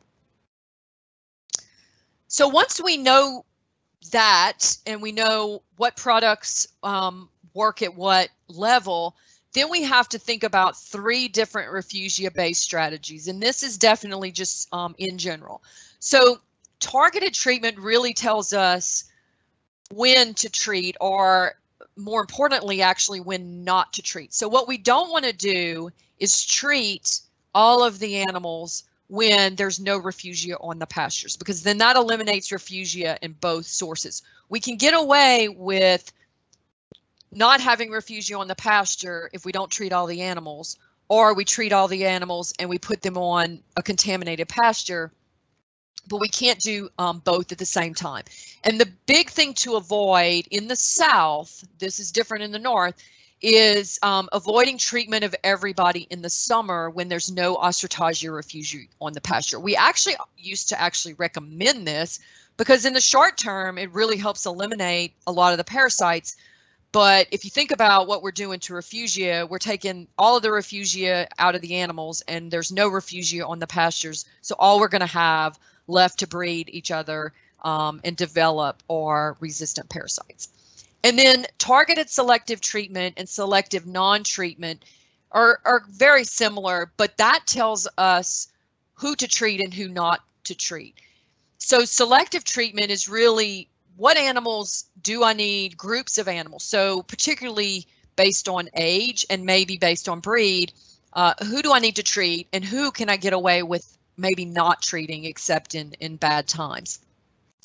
So 2.29 2.49
once 2.49 2.81
we 2.83 2.97
know 2.97 3.45
that 4.13 4.77
and 4.87 5.03
we 5.03 5.13
know 5.13 5.63
what 5.77 5.97
products 5.97 6.69
um, 6.83 7.31
work 7.55 7.83
at 7.83 7.95
what 7.95 8.31
level, 8.49 9.17
then 9.53 9.71
we 9.71 9.83
have 9.83 10.09
to 10.11 10.19
think 10.19 10.43
about 10.43 10.77
three 10.77 11.29
different 11.29 11.73
refugia-based 11.73 12.63
strategies. 12.63 13.29
And 13.29 13.43
this 13.43 13.63
is 13.63 13.79
definitely 13.79 14.31
just 14.31 14.73
um, 14.73 14.95
in 14.99 15.19
general. 15.19 15.63
So 15.99 16.41
targeted 16.81 17.35
treatment 17.35 17.79
really 17.79 18.13
tells 18.13 18.53
us 18.53 19.05
when 19.91 20.35
to 20.35 20.51
treat 20.51 20.97
or 21.01 21.55
more 21.97 22.21
importantly, 22.21 22.83
actually 22.83 23.21
when 23.21 23.65
not 23.65 23.95
to 23.95 24.03
treat. 24.03 24.35
So 24.35 24.49
what 24.49 24.69
we 24.69 24.77
don't 24.77 25.11
want 25.11 25.25
to 25.25 25.33
do 25.33 25.91
is 26.19 26.45
treat 26.45 27.21
all 27.55 27.83
of 27.83 27.99
the 27.99 28.17
animals 28.17 28.85
when 29.09 29.55
there's 29.55 29.81
no 29.81 30.01
refugia 30.01 30.57
on 30.61 30.79
the 30.79 30.87
pastures 30.87 31.37
because 31.37 31.63
then 31.63 31.79
that 31.79 31.97
eliminates 31.97 32.51
refugia 32.51 33.17
in 33.23 33.33
both 33.33 33.67
sources. 33.67 34.23
We 34.49 34.61
can 34.61 34.77
get 34.77 34.95
away 34.95 35.49
with 35.49 36.13
not 37.37 37.61
having 37.61 37.91
refugia 37.91 38.39
on 38.39 38.49
the 38.49 38.55
pasture 38.55 39.31
if 39.33 39.45
we 39.45 39.53
don't 39.53 39.71
treat 39.71 39.93
all 39.93 40.07
the 40.07 40.23
animals 40.23 40.79
or 41.09 41.35
we 41.35 41.45
treat 41.45 41.73
all 41.73 41.87
the 41.87 42.07
animals 42.07 42.55
and 42.59 42.69
we 42.69 42.79
put 42.79 43.03
them 43.03 43.17
on 43.17 43.61
a 43.77 43.83
contaminated 43.83 44.49
pasture 44.49 45.13
but 46.09 46.21
we 46.21 46.29
can't 46.29 46.61
do 46.61 46.89
um, 46.99 47.21
both 47.25 47.53
at 47.53 47.59
the 47.59 47.67
same 47.67 47.95
time. 47.95 48.25
And 48.65 48.81
the 48.81 48.89
big 49.07 49.31
thing 49.31 49.55
to 49.55 49.77
avoid 49.77 50.47
in 50.51 50.69
the 50.69 50.77
South, 50.77 51.65
this 51.79 51.99
is 51.99 52.13
different 52.13 52.45
in 52.45 52.53
the 52.53 52.59
North, 52.59 52.95
is 53.43 53.99
um, 54.03 54.29
avoiding 54.33 54.79
treatment 54.79 55.25
of 55.25 55.35
everybody 55.45 56.07
in 56.11 56.23
the 56.23 56.31
summer 56.31 56.89
when 56.89 57.09
there's 57.09 57.31
no 57.31 57.57
Ostertagia 57.57 58.31
refugia 58.31 58.89
on 59.01 59.13
the 59.13 59.21
pasture. 59.21 59.61
We 59.61 59.77
actually 59.77 60.17
used 60.39 60.71
to 60.71 60.81
actually 60.81 61.15
recommend 61.15 61.87
this 61.87 62.19
because 62.57 62.87
in 62.87 62.95
the 62.95 63.01
short 63.01 63.37
term, 63.37 63.77
it 63.77 63.93
really 63.93 64.17
helps 64.17 64.47
eliminate 64.47 65.13
a 65.27 65.33
lot 65.33 65.53
of 65.53 65.59
the 65.59 65.65
parasites. 65.65 66.37
But 66.97 67.29
if 67.31 67.45
you 67.45 67.51
think 67.51 67.73
about 67.73 68.07
what 68.07 68.23
we're 68.23 68.31
doing 68.31 68.59
to 68.61 68.73
refugia, 68.73 69.47
we're 69.47 69.59
taking 69.59 70.09
all 70.17 70.39
of 70.39 70.43
the 70.43 70.49
refugia 70.49 71.27
out 71.39 71.55
of 71.55 71.61
the 71.61 71.75
animals 71.75 72.23
and 72.23 72.51
there's 72.51 72.73
no 72.73 72.89
refugia 72.89 73.47
on 73.47 73.59
the 73.59 73.67
pastures. 73.67 74.25
So 74.41 74.55
all 74.59 74.81
we're 74.81 74.89
going 74.89 75.01
to 75.01 75.07
have 75.07 75.59
left 75.89 76.21
to 76.21 76.27
breed 76.27 76.71
each 76.73 76.91
other 76.91 77.35
um, 77.63 78.01
and 78.03 78.17
develop 78.17 78.83
are 78.89 79.37
resistant 79.41 79.91
parasites. 79.91 80.49
And 81.05 81.19
then 81.19 81.45
targeted 81.59 82.09
selective 82.09 82.63
treatment 82.63 83.17
and 83.19 83.29
selective 83.29 83.87
non-treatment 83.87 84.83
are, 85.33 85.61
are 85.67 85.85
very 85.91 86.25
similar, 86.25 86.91
but 86.97 87.19
that 87.19 87.43
tells 87.45 87.87
us 87.99 88.49
who 88.95 89.15
to 89.17 89.29
treat 89.29 89.61
and 89.61 89.75
who 89.75 89.91
not 89.91 90.25
to 90.45 90.55
treat. 90.55 90.95
So 91.59 91.85
selective 91.85 92.43
treatment 92.43 92.91
is 92.91 93.07
really 93.07 93.69
what 93.97 94.17
animals 94.17 94.85
do 95.01 95.25
I 95.25 95.33
need, 95.33 95.77
groups 95.77 96.19
of 96.19 96.29
animals. 96.29 96.65
So 96.65 97.03
particularly 97.03 97.87
based 98.15 98.49
on 98.49 98.69
age 98.75 99.27
and 99.31 99.45
maybe 99.45 99.77
based 99.77 100.09
on 100.09 100.21
breed, 100.21 100.73
uh, 101.13 101.35
who 101.45 101.63
do 101.63 101.73
I 101.73 101.79
need 101.79 101.97
to 101.97 102.03
treat 102.03 102.49
and 102.53 102.65
who 102.65 102.91
can 102.91 103.09
I 103.09 103.17
get 103.17 103.33
away 103.33 103.63
with 103.63 103.97
maybe 104.17 104.45
not 104.45 104.83
treating 104.83 105.25
except 105.25 105.75
in, 105.75 105.93
in 106.01 106.17
bad 106.17 106.47
times. 106.47 106.99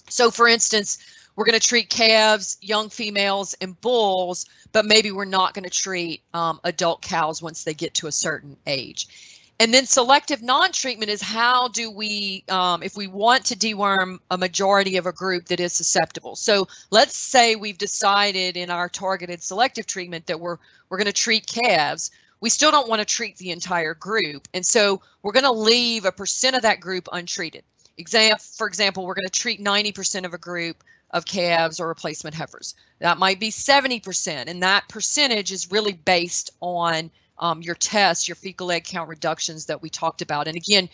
So 0.09 0.31
for 0.31 0.47
instance, 0.47 0.99
we're 1.35 1.45
going 1.45 1.59
to 1.59 1.65
treat 1.65 1.89
calves, 1.89 2.57
young 2.61 2.89
females, 2.89 3.55
and 3.61 3.79
bulls, 3.79 4.45
but 4.73 4.85
maybe 4.85 5.11
we're 5.11 5.25
not 5.25 5.53
going 5.53 5.63
to 5.63 5.69
treat 5.69 6.23
um, 6.33 6.59
adult 6.63 7.01
cows 7.01 7.41
once 7.41 7.63
they 7.63 7.73
get 7.73 7.93
to 7.95 8.07
a 8.07 8.11
certain 8.11 8.57
age. 8.67 9.40
And 9.61 9.71
then 9.71 9.85
selective 9.85 10.41
non-treatment 10.41 11.11
is 11.11 11.21
how 11.21 11.67
do 11.67 11.91
we, 11.91 12.43
um, 12.49 12.81
if 12.81 12.97
we 12.97 13.05
want 13.05 13.45
to 13.45 13.55
deworm 13.55 14.17
a 14.31 14.37
majority 14.37 14.97
of 14.97 15.05
a 15.05 15.11
group 15.11 15.45
that 15.49 15.59
is 15.59 15.71
susceptible. 15.71 16.35
So 16.35 16.67
let's 16.89 17.15
say 17.15 17.55
we've 17.55 17.77
decided 17.77 18.57
in 18.57 18.71
our 18.71 18.89
targeted 18.89 19.43
selective 19.43 19.85
treatment 19.85 20.25
that 20.25 20.39
we're 20.39 20.57
we're 20.89 20.97
going 20.97 21.05
to 21.05 21.13
treat 21.13 21.45
calves 21.45 22.09
we 22.39 22.49
still 22.49 22.71
don't 22.71 22.89
want 22.89 22.99
to 22.99 23.05
treat 23.05 23.37
the 23.37 23.51
entire 23.51 23.93
group. 23.93 24.47
And 24.55 24.65
so 24.65 25.01
we're 25.21 25.31
going 25.31 25.45
to 25.45 25.51
leave 25.51 26.05
a 26.05 26.11
percent 26.11 26.55
of 26.55 26.63
that 26.63 26.79
group 26.79 27.07
untreated. 27.11 27.63
For 28.57 28.67
example, 28.67 29.05
we're 29.05 29.13
going 29.13 29.27
to 29.27 29.39
treat 29.39 29.63
90% 29.63 30.25
of 30.25 30.33
a 30.33 30.39
group 30.39 30.83
of 31.11 31.25
calves 31.25 31.79
or 31.79 31.87
replacement 31.87 32.35
heifers. 32.35 32.73
That 32.97 33.19
might 33.19 33.39
be 33.39 33.51
70%, 33.51 34.47
and 34.47 34.63
that 34.63 34.89
percentage 34.89 35.51
is 35.51 35.71
really 35.71 35.93
based 35.93 36.49
on 36.61 37.11
um, 37.41 37.61
your 37.61 37.75
tests, 37.75 38.27
your 38.27 38.35
fecal 38.35 38.71
egg 38.71 38.85
count 38.85 39.09
reductions 39.09 39.65
that 39.65 39.81
we 39.81 39.89
talked 39.89 40.21
about. 40.21 40.47
And 40.47 40.55
again, 40.55 40.87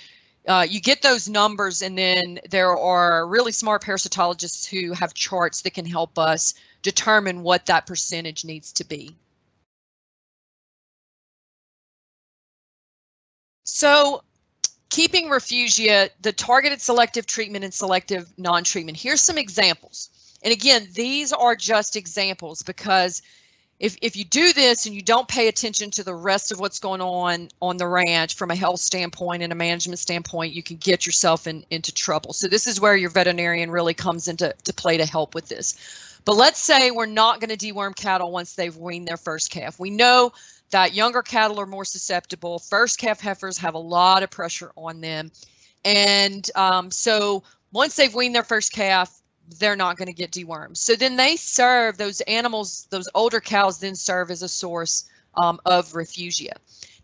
uh, 0.47 0.65
you 0.67 0.79
get 0.79 1.01
those 1.01 1.27
numbers, 1.27 1.81
and 1.81 1.97
then 1.97 2.39
there 2.49 2.75
are 2.75 3.27
really 3.27 3.51
smart 3.51 3.83
parasitologists 3.83 4.65
who 4.65 4.93
have 4.93 5.13
charts 5.13 5.61
that 5.61 5.73
can 5.73 5.85
help 5.85 6.17
us 6.17 6.53
determine 6.81 7.43
what 7.43 7.65
that 7.65 7.85
percentage 7.85 8.45
needs 8.45 8.71
to 8.73 8.85
be. 8.85 9.13
So 13.65 14.23
keeping 14.89 15.27
refugia, 15.27 16.09
the 16.21 16.31
targeted 16.31 16.81
selective 16.81 17.25
treatment 17.25 17.65
and 17.65 17.73
selective 17.73 18.31
non-treatment. 18.37 18.97
Here's 18.97 19.19
some 19.19 19.37
examples. 19.37 20.09
And 20.43 20.53
again, 20.53 20.87
these 20.93 21.33
are 21.33 21.55
just 21.57 21.97
examples 21.97 22.63
because 22.63 23.21
if, 23.79 23.95
if 24.01 24.15
you 24.15 24.25
do 24.25 24.53
this 24.53 24.85
and 24.87 24.95
you 24.95 25.01
don't 25.01 25.27
pay 25.27 25.47
attention 25.47 25.91
to 25.91 26.03
the 26.03 26.13
rest 26.13 26.51
of 26.51 26.59
what's 26.59 26.79
going 26.79 27.01
on 27.01 27.49
on 27.61 27.77
the 27.77 27.87
ranch 27.87 28.35
from 28.35 28.49
a 28.49 28.55
health 28.55 28.79
standpoint 28.79 29.43
and 29.43 29.51
a 29.51 29.55
management 29.55 29.99
standpoint, 29.99 30.53
you 30.53 30.63
can 30.63 30.77
get 30.77 31.05
yourself 31.05 31.45
in, 31.45 31.63
into 31.69 31.93
trouble. 31.93 32.33
So 32.33 32.47
this 32.47 32.65
is 32.65 32.81
where 32.81 32.95
your 32.95 33.11
veterinarian 33.11 33.69
really 33.69 33.93
comes 33.93 34.27
into 34.27 34.53
to 34.63 34.73
play 34.73 34.97
to 34.97 35.05
help 35.05 35.35
with 35.35 35.47
this. 35.47 36.19
But 36.25 36.35
let's 36.35 36.59
say 36.59 36.89
we're 36.89 37.05
not 37.05 37.39
going 37.39 37.55
to 37.55 37.73
deworm 37.73 37.95
cattle 37.95 38.31
once 38.31 38.55
they've 38.55 38.75
weaned 38.75 39.07
their 39.07 39.15
first 39.17 39.51
calf. 39.51 39.79
We 39.79 39.91
know 39.91 40.33
that 40.71 40.93
younger 40.93 41.21
cattle 41.21 41.59
are 41.61 41.67
more 41.67 41.85
susceptible. 41.85 42.59
First 42.59 42.97
calf 42.97 43.21
heifers 43.21 43.59
have 43.59 43.75
a 43.75 43.79
lot 43.79 44.23
of 44.23 44.31
pressure 44.31 44.71
on 44.75 45.01
them. 45.01 45.31
And 45.85 46.49
um, 46.55 46.89
so 46.91 47.43
once 47.71 47.95
they've 47.95 48.13
weaned 48.13 48.35
their 48.35 48.43
first 48.43 48.73
calf, 48.73 49.21
they're 49.59 49.75
not 49.75 49.97
going 49.97 50.07
to 50.07 50.13
get 50.13 50.31
dewormed. 50.31 50.77
So 50.77 50.95
then 50.95 51.15
they 51.15 51.35
serve 51.35 51.97
those 51.97 52.21
animals, 52.21 52.87
those 52.89 53.09
older 53.15 53.39
cows 53.39 53.79
then 53.79 53.95
serve 53.95 54.31
as 54.31 54.41
a 54.41 54.47
source 54.47 55.09
um, 55.35 55.59
of 55.65 55.93
refugia. 55.93 56.53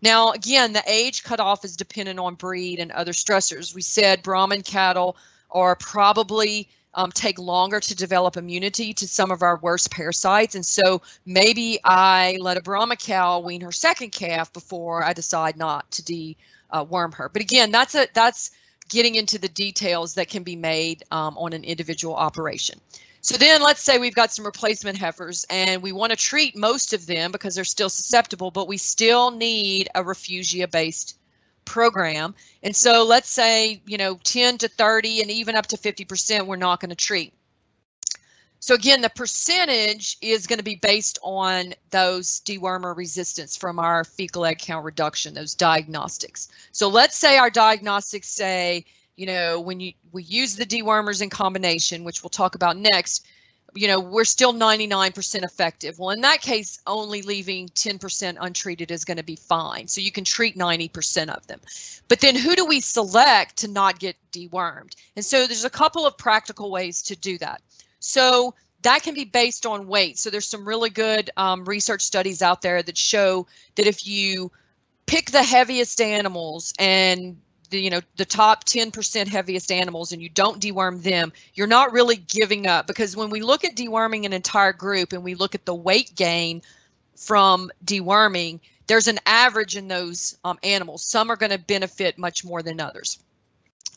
Now, 0.02 0.32
again, 0.32 0.74
the 0.74 0.84
age 0.86 1.24
cutoff 1.24 1.64
is 1.64 1.78
dependent 1.78 2.20
on 2.20 2.36
breed 2.36 2.80
and 2.80 2.92
other 2.92 3.14
stressors. 3.14 3.74
We 3.74 3.82
said 3.82 4.22
Brahman 4.22 4.64
cattle 4.64 5.16
are 5.50 5.76
probably 5.76 6.68
um, 6.94 7.12
take 7.12 7.40
longer 7.40 7.80
to 7.80 7.96
develop 7.96 8.38
immunity 8.38 8.94
to 8.94 9.08
some 9.08 9.32
of 9.32 9.42
our 9.42 9.58
worst 9.58 9.92
parasites. 9.92 10.56
And 10.56 10.66
so 10.66 11.02
maybe 11.26 11.80
I 11.84 12.38
let 12.40 12.58
a 12.58 12.62
Brahma 12.62 12.98
cow 12.98 13.40
wean 13.40 13.62
her 13.62 13.72
second 13.72 14.12
calf 14.12 14.52
before 14.54 15.04
I 15.04 15.14
decide 15.14 15.58
not 15.58 15.90
to 15.92 16.04
deworm 16.04 17.14
her. 17.16 17.30
But 17.30 17.42
again, 17.42 17.72
that's 17.72 17.96
a 17.96 18.08
that's 18.14 18.52
getting 18.94 19.16
into 19.16 19.40
the 19.40 19.50
details 19.50 20.14
that 20.14 20.30
can 20.30 20.44
be 20.44 20.56
made 20.56 21.04
um, 21.10 21.36
on 21.38 21.52
an 21.52 21.64
individual 21.64 22.16
operation. 22.16 22.80
So 23.22 23.38
then 23.38 23.64
let's 23.64 23.82
say 23.82 23.98
we've 23.98 24.14
got 24.14 24.32
some 24.32 24.46
replacement 24.46 24.98
heifers 24.98 25.46
and 25.50 25.82
we 25.82 25.92
want 25.92 26.12
to 26.12 26.16
treat 26.16 26.56
most 26.56 26.94
of 26.94 27.08
them 27.08 27.32
because 27.32 27.56
they're 27.56 27.64
still 27.64 27.90
susceptible, 27.90 28.52
but 28.52 28.68
we 28.68 28.78
still 28.78 29.32
need 29.32 29.90
a 29.96 30.04
refugia 30.04 30.70
based 30.70 31.18
program. 31.66 32.36
And 32.62 32.76
so 32.76 33.04
let's 33.04 33.30
say, 33.30 33.82
you 33.88 33.98
know, 33.98 34.20
10 34.24 34.60
to 34.60 34.68
30 34.68 35.22
and 35.22 35.32
even 35.32 35.56
up 35.56 35.68
to 35.68 35.78
50% 35.78 36.46
we're 36.46 36.56
not 36.56 36.80
going 36.80 36.90
to 36.90 36.96
treat. 36.96 37.34
So 38.64 38.76
again, 38.76 39.02
the 39.02 39.10
percentage 39.10 40.16
is 40.22 40.48
going 40.48 40.60
to 40.60 40.64
be 40.64 40.78
based 40.78 41.20
on 41.22 41.74
those 41.90 42.40
dewormer 42.46 42.96
resistance 42.96 43.58
from 43.58 43.78
our 43.78 44.06
fecal 44.06 44.46
egg 44.46 44.60
count 44.60 44.86
reduction, 44.86 45.34
those 45.34 45.54
diagnostics. 45.54 46.48
So 46.72 46.88
let's 46.88 47.18
say 47.18 47.38
our 47.38 47.50
diagnostics 47.50 48.30
say, 48.30 48.86
you 49.18 49.26
know, 49.26 49.60
when 49.60 49.82
you 49.82 49.92
we 50.14 50.24
use 50.24 50.56
the 50.56 50.66
dewormers 50.66 51.22
in 51.22 51.30
combination, 51.30 52.06
which 52.06 52.24
we'll 52.24 52.30
talk 52.30 52.56
about 52.56 52.78
next, 52.78 53.26
you 53.76 53.90
know, 53.90 54.00
we're 54.00 54.24
still 54.24 54.54
99% 54.54 55.44
effective. 55.44 56.00
Well, 56.00 56.12
in 56.12 56.22
that 56.22 56.40
case, 56.40 56.80
only 56.88 57.22
leaving 57.22 57.68
10% 57.68 58.38
untreated 58.40 58.92
is 58.92 59.04
going 59.04 59.18
to 59.18 59.24
be 59.24 59.36
fine. 59.36 59.90
So 59.90 60.00
you 60.00 60.12
can 60.14 60.24
treat 60.24 60.58
90% 60.58 61.28
of 61.36 61.46
them. 61.48 61.60
But 62.08 62.22
then 62.22 62.38
who 62.38 62.56
do 62.56 62.66
we 62.66 62.80
select 62.80 63.58
to 63.58 63.68
not 63.68 64.00
get 64.00 64.16
dewormed? 64.32 64.96
And 65.18 65.26
so 65.26 65.48
there's 65.48 65.66
a 65.66 65.70
couple 65.70 66.06
of 66.06 66.18
practical 66.18 66.72
ways 66.72 67.02
to 67.02 67.18
do 67.18 67.38
that. 67.40 67.62
So 68.04 68.54
that 68.82 69.02
can 69.02 69.14
be 69.16 69.24
based 69.24 69.66
on 69.66 69.88
weight. 69.88 70.20
So 70.20 70.30
there's 70.30 70.48
some 70.48 70.68
really 70.68 70.90
good 70.90 71.30
um, 71.38 71.64
research 71.64 72.02
studies 72.02 72.42
out 72.42 72.62
there 72.62 72.84
that 72.84 72.98
show 72.98 73.48
that 73.76 73.88
if 73.88 74.06
you 74.06 74.52
pick 75.06 75.32
the 75.32 75.42
heaviest 75.42 76.02
animals 76.02 76.74
and 76.78 77.38
the 77.70 77.80
you 77.80 77.90
know 77.90 78.02
the 78.18 78.26
top 78.26 78.66
10% 78.66 79.28
heaviest 79.30 79.72
animals 79.72 80.12
and 80.12 80.22
you 80.22 80.28
don't 80.28 80.62
deworm 80.62 81.02
them 81.02 81.32
you're 81.54 81.66
not 81.66 81.94
really 81.94 82.18
giving 82.18 82.68
up. 82.68 82.88
Because 82.88 83.16
when 83.16 83.30
we 83.30 83.42
look 83.42 83.64
at 83.64 83.76
deworming 83.76 84.26
an 84.26 84.34
entire 84.34 84.74
group 84.74 85.14
and 85.14 85.24
we 85.24 85.36
look 85.36 85.56
at 85.56 85.66
the 85.66 85.74
weight 85.74 86.14
gain 86.14 86.62
from 87.16 87.72
deworming 87.86 88.60
there's 88.88 89.08
an 89.08 89.20
average 89.26 89.78
in 89.78 89.88
those 89.88 90.38
um, 90.44 90.60
animals. 90.62 91.06
Some 91.06 91.32
are 91.32 91.38
going 91.38 91.54
to 91.54 91.58
benefit 91.58 92.18
much 92.18 92.44
more 92.44 92.62
than 92.62 92.82
others. 92.82 93.18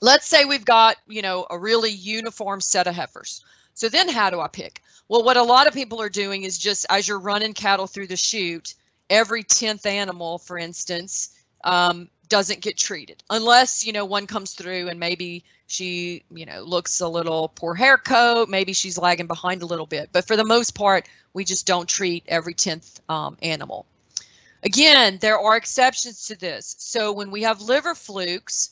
Let's 0.01 0.29
say 0.29 0.45
we've 0.45 0.65
got 0.65 0.97
you 1.09 1.23
know 1.23 1.45
a 1.51 1.59
really 1.59 1.91
uniform 1.91 2.61
set 2.61 2.87
of 2.87 2.95
heifers 2.95 3.43
so 3.77 3.89
then 3.89 4.09
how 4.09 4.31
do 4.31 4.41
i 4.41 4.49
pick? 4.49 4.83
Well 5.09 5.23
what 5.23 5.37
a 5.37 5.43
lot 5.43 5.69
of 5.69 5.75
people 5.75 6.01
are 6.03 6.09
doing 6.09 6.43
is 6.43 6.59
just 6.59 6.87
as 6.91 7.07
you're 7.07 7.21
running 7.21 7.53
cattle 7.53 7.87
through 7.87 8.09
the 8.09 8.17
chute 8.17 8.75
every 9.09 9.45
10th 9.45 9.87
animal 9.87 10.39
for 10.39 10.59
instance 10.59 11.31
um, 11.63 12.09
doesn't 12.29 12.61
get 12.61 12.77
treated 12.77 13.23
unless 13.31 13.87
you 13.87 13.93
know 13.93 14.05
one 14.05 14.27
comes 14.27 14.55
through 14.55 14.89
and 14.89 14.99
maybe 14.99 15.45
she 15.69 16.25
you 16.31 16.47
know 16.47 16.63
looks 16.63 17.01
a 17.01 17.09
little 17.09 17.49
poor 17.49 17.75
hair 17.75 17.99
coat 17.99 18.49
maybe 18.49 18.73
she's 18.73 18.99
lagging 18.99 19.27
behind 19.27 19.63
a 19.63 19.67
little 19.67 19.87
bit. 19.87 20.09
But 20.11 20.27
for 20.27 20.37
the 20.37 20.45
most 20.45 20.75
part 20.75 21.09
we 21.35 21.45
just 21.45 21.67
don't 21.67 21.89
treat 21.89 22.25
every 22.27 22.55
10th 22.55 23.01
um, 23.09 23.37
animal. 23.43 23.87
Again 24.63 25.19
there 25.21 25.39
are 25.39 25.57
exceptions 25.57 26.27
to 26.27 26.37
this. 26.37 26.75
So 26.79 27.13
when 27.13 27.31
we 27.31 27.43
have 27.43 27.61
liver 27.61 27.95
flukes 27.95 28.71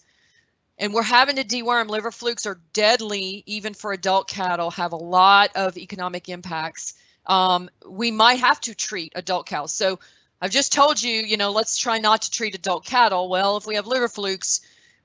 and 0.79 0.93
we're 0.93 1.03
having 1.03 1.37
to 1.37 1.45
deworm 1.45 1.89
liver 1.89 2.11
flukes 2.11 2.47
are 2.47 2.61
deadly 2.72 3.43
even 3.47 3.75
for 3.75 3.93
adult 3.93 4.29
cattle 4.29 4.70
have 4.70 4.93
a 4.93 4.97
lot 4.97 5.51
of 5.55 5.77
economic 5.77 6.29
impacts 6.29 6.95
um, 7.27 7.70
we 7.89 8.11
might 8.11 8.41
have 8.41 8.61
to 8.61 8.75
treat 8.75 9.12
adult 9.14 9.47
cows 9.47 9.72
so 9.72 9.99
I've 10.45 10.51
just 10.51 10.75
told 10.75 11.03
you, 11.03 11.22
you 11.22 11.39
know, 11.39 11.53
let's 11.53 11.79
try 11.79 11.99
not 11.99 12.20
to 12.20 12.31
treat 12.31 12.55
adult 12.55 12.85
cattle. 12.85 13.31
Well, 13.31 13.57
if 13.57 13.66
we 13.66 13.77
have 13.77 13.87
liver 13.87 14.09
flukes, 14.09 14.61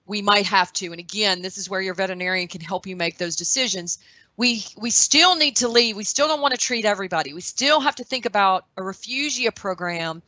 we 0.05 0.21
might 0.21 0.45
have 0.47 0.73
to. 0.73 0.87
And 0.87 0.99
again, 0.99 1.41
this 1.41 1.57
is 1.57 1.69
where 1.69 1.79
your 1.79 1.93
veterinarian 1.93 2.49
can 2.49 2.59
help 2.59 2.85
you 2.85 2.97
make 2.97 3.17
those 3.17 3.37
decisions. 3.37 3.99
We 4.35 4.65
we 4.75 4.89
still 4.89 5.35
need 5.35 5.55
to 5.57 5.69
leave. 5.69 5.95
We 5.95 6.03
still 6.03 6.27
don't 6.27 6.41
want 6.41 6.55
to 6.55 6.59
treat 6.59 6.83
everybody. 6.83 7.33
We 7.33 7.39
still 7.39 7.79
have 7.79 7.95
to 7.95 8.03
think 8.03 8.25
about 8.25 8.65
a 8.75 8.81
refugia 8.81 9.55
program 9.55 10.21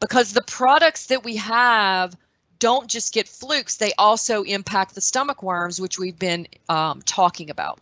because 0.00 0.32
the 0.32 0.42
products 0.42 1.06
that 1.06 1.24
we 1.24 1.36
have 1.36 2.16
don't 2.58 2.88
just 2.88 3.12
get 3.12 3.28
flukes, 3.28 3.76
they 3.76 3.92
also 3.98 4.42
impact 4.42 4.94
the 4.94 5.00
stomach 5.00 5.42
worms, 5.42 5.80
which 5.80 5.98
we've 5.98 6.18
been 6.18 6.46
um, 6.68 7.02
talking 7.02 7.50
about. 7.50 7.78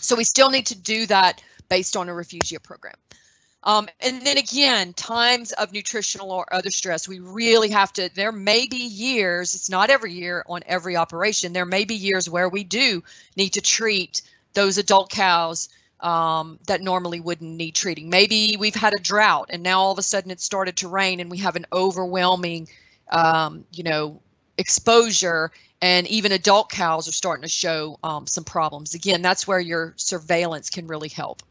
So 0.00 0.16
we 0.16 0.24
still 0.24 0.50
need 0.50 0.66
to 0.66 0.76
do 0.76 1.06
that 1.06 1.42
based 1.68 1.96
on 1.96 2.08
a 2.08 2.12
refugia 2.12 2.62
program. 2.62 2.94
Um, 3.64 3.88
and 4.00 4.22
then 4.22 4.38
again, 4.38 4.92
times 4.94 5.52
of 5.52 5.72
nutritional 5.72 6.30
or 6.30 6.52
other 6.52 6.70
stress, 6.70 7.08
we 7.08 7.18
really 7.18 7.70
have 7.70 7.92
to, 7.94 8.08
there 8.14 8.32
may 8.32 8.66
be 8.66 8.76
years, 8.76 9.54
it's 9.54 9.68
not 9.68 9.90
every 9.90 10.12
year 10.12 10.44
on 10.46 10.62
every 10.66 10.96
operation, 10.96 11.52
there 11.52 11.66
may 11.66 11.84
be 11.84 11.94
years 11.94 12.30
where 12.30 12.48
we 12.48 12.62
do 12.62 13.02
need 13.36 13.50
to 13.50 13.60
treat 13.60 14.22
those 14.54 14.78
adult 14.78 15.10
cows 15.10 15.68
um, 16.00 16.60
that 16.68 16.80
normally 16.80 17.18
wouldn't 17.18 17.56
need 17.56 17.74
treating. 17.74 18.08
Maybe 18.08 18.56
we've 18.58 18.74
had 18.74 18.94
a 18.94 19.02
drought 19.02 19.50
and 19.52 19.62
now 19.64 19.80
all 19.80 19.92
of 19.92 19.98
a 19.98 20.02
sudden 20.02 20.30
it 20.30 20.40
started 20.40 20.76
to 20.78 20.88
rain 20.88 21.18
and 21.18 21.30
we 21.30 21.38
have 21.38 21.56
an 21.56 21.66
overwhelming, 21.72 22.68
um, 23.10 23.64
you 23.72 23.82
know, 23.82 24.20
exposure 24.56 25.50
and 25.80 26.06
even 26.08 26.32
adult 26.32 26.70
cows 26.70 27.08
are 27.08 27.12
starting 27.12 27.42
to 27.42 27.48
show 27.48 27.98
um, 28.02 28.26
some 28.26 28.44
problems. 28.44 28.94
Again, 28.94 29.22
that's 29.22 29.46
where 29.46 29.60
your 29.60 29.94
surveillance 29.96 30.70
can 30.70 30.86
really 30.86 31.08
help. 31.08 31.42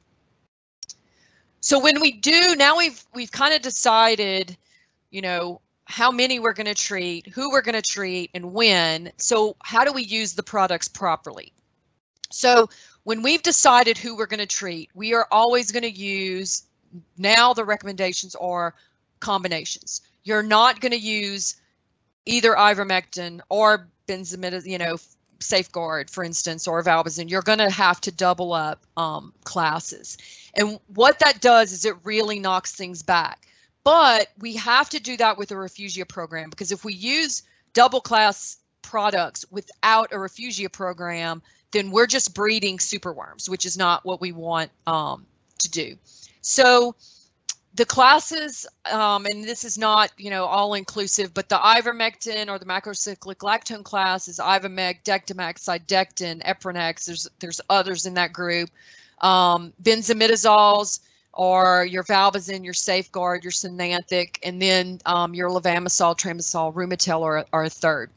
So 1.62 1.80
when 1.80 2.00
we 2.02 2.12
do, 2.12 2.56
now 2.56 2.78
we've 2.78 3.04
we've 3.14 3.32
kind 3.32 3.54
of 3.54 3.62
decided, 3.62 4.56
you 5.10 5.22
know, 5.22 5.62
how 5.86 6.12
many 6.12 6.40
we're 6.40 6.54
going 6.54 6.68
to 6.68 6.76
treat, 6.76 7.28
who 7.28 7.50
we're 7.52 7.62
going 7.62 7.82
to 7.82 7.82
treat, 7.82 8.30
and 8.34 8.54
when. 8.54 9.12
So 9.18 9.56
how 9.64 9.84
do 9.86 9.94
we 9.94 10.04
use 10.04 10.34
the 10.34 10.44
products 10.44 10.88
properly? 10.88 11.54
So 12.30 12.70
when 13.04 13.22
we've 13.22 13.42
decided 13.42 13.98
who 13.98 14.18
we're 14.18 14.28
going 14.28 14.40
to 14.42 14.46
treat, 14.46 14.90
we 14.94 15.14
are 15.14 15.28
always 15.32 15.72
going 15.72 15.84
to 15.84 15.90
use, 15.90 16.64
now 17.18 17.54
the 17.54 17.64
recommendations 17.64 18.36
are 18.36 18.76
combinations. 19.22 20.02
You're 20.28 20.44
not 20.44 20.82
going 20.82 20.92
to 20.92 20.98
use 20.98 21.56
either 22.26 22.54
ivermectin 22.54 23.40
or 23.50 23.88
benzimidazole, 24.08 24.66
you 24.66 24.78
know, 24.78 24.98
safeguard, 25.40 26.10
for 26.10 26.24
instance, 26.24 26.68
or 26.68 26.84
Valbazen, 26.84 27.30
you're 27.30 27.42
going 27.42 27.60
to 27.60 27.70
have 27.70 28.02
to 28.02 28.12
double 28.12 28.54
up 28.54 28.86
um, 28.98 29.34
classes. 29.44 30.18
And 30.54 30.80
what 30.88 31.20
that 31.20 31.42
does 31.42 31.72
is 31.72 31.86
it 31.86 31.96
really 32.04 32.40
knocks 32.40 32.76
things 32.76 33.04
back. 33.04 33.48
But 33.84 34.28
we 34.38 34.58
have 34.58 34.90
to 34.90 35.00
do 35.00 35.16
that 35.18 35.38
with 35.38 35.52
a 35.52 35.56
refugia 35.56 36.08
program 36.08 36.50
because 36.50 36.72
if 36.72 36.84
we 36.84 36.94
use 36.94 37.44
double 37.74 38.02
class 38.02 38.58
products 38.82 39.46
without 39.50 40.12
a 40.12 40.18
refugia 40.18 40.72
program, 40.72 41.42
then 41.72 41.92
we're 41.92 42.08
just 42.08 42.34
breeding 42.34 42.80
superworms, 42.80 43.48
which 43.48 43.66
is 43.66 43.78
not 43.78 44.06
what 44.06 44.20
we 44.20 44.32
want 44.34 44.72
um, 44.86 45.26
to 45.60 45.70
do. 45.70 45.96
So 46.42 46.96
the 47.78 47.86
classes, 47.86 48.66
um, 48.92 49.28
and 49.28 49.44
this 49.44 49.64
is 49.64 49.78
not, 49.78 50.12
you 50.18 50.32
know, 50.32 50.46
all 50.46 50.74
inclusive, 50.74 51.32
but 51.32 51.48
the 51.48 51.58
ivermectin 51.58 52.50
or 52.50 52.58
the 52.58 52.66
macrocyclic 52.66 53.38
lactone 53.38 53.84
class 53.84 54.28
is 54.28 54.40
Ivomec, 54.40 55.04
Dectomax, 55.04 55.60
Cydectin, 55.60 56.44
Eprinex. 56.44 57.06
There's 57.06 57.30
there's 57.40 57.62
others 57.70 58.08
in 58.08 58.16
that 58.16 58.34
group. 58.34 58.72
Um, 59.22 59.74
benzimidazoles 59.82 61.02
or 61.34 61.86
your 61.86 62.04
Valbazen, 62.04 62.66
your 62.66 62.74
Safeguard, 62.74 63.44
your 63.44 63.52
Synanthic, 63.52 64.40
and 64.44 64.60
then 64.60 65.00
um, 65.06 65.36
your 65.36 65.52
Levamisole, 65.52 66.18
Tramisol, 66.18 66.74
Rumatel 66.74 67.22
are, 67.22 67.46
are 67.54 67.64
a 67.66 67.70
third. 67.70 68.10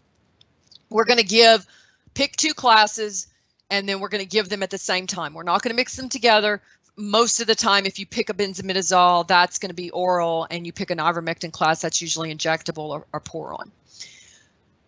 We're 0.88 1.04
going 1.04 1.18
to 1.18 1.24
give, 1.24 1.66
pick 2.14 2.34
two 2.36 2.54
classes, 2.54 3.26
and 3.70 3.86
then 3.86 4.00
we're 4.00 4.08
going 4.08 4.24
to 4.24 4.28
give 4.28 4.48
them 4.48 4.62
at 4.62 4.70
the 4.70 4.78
same 4.78 5.06
time. 5.06 5.34
We're 5.34 5.42
not 5.42 5.62
going 5.62 5.70
to 5.70 5.76
mix 5.76 5.96
them 5.96 6.08
together 6.08 6.62
most 6.96 7.40
of 7.40 7.46
the 7.46 7.54
time, 7.54 7.86
if 7.86 7.98
you 7.98 8.06
pick 8.06 8.30
a 8.30 8.34
benzimidazole, 8.34 9.26
that's 9.26 9.58
going 9.58 9.70
to 9.70 9.74
be 9.74 9.90
oral, 9.90 10.46
and 10.50 10.66
you 10.66 10.72
pick 10.72 10.90
an 10.90 10.98
ivermectin 10.98 11.52
class, 11.52 11.80
that's 11.80 12.00
usually 12.00 12.34
injectable 12.34 12.90
or, 12.90 13.06
or 13.12 13.20
pour-on. 13.20 13.70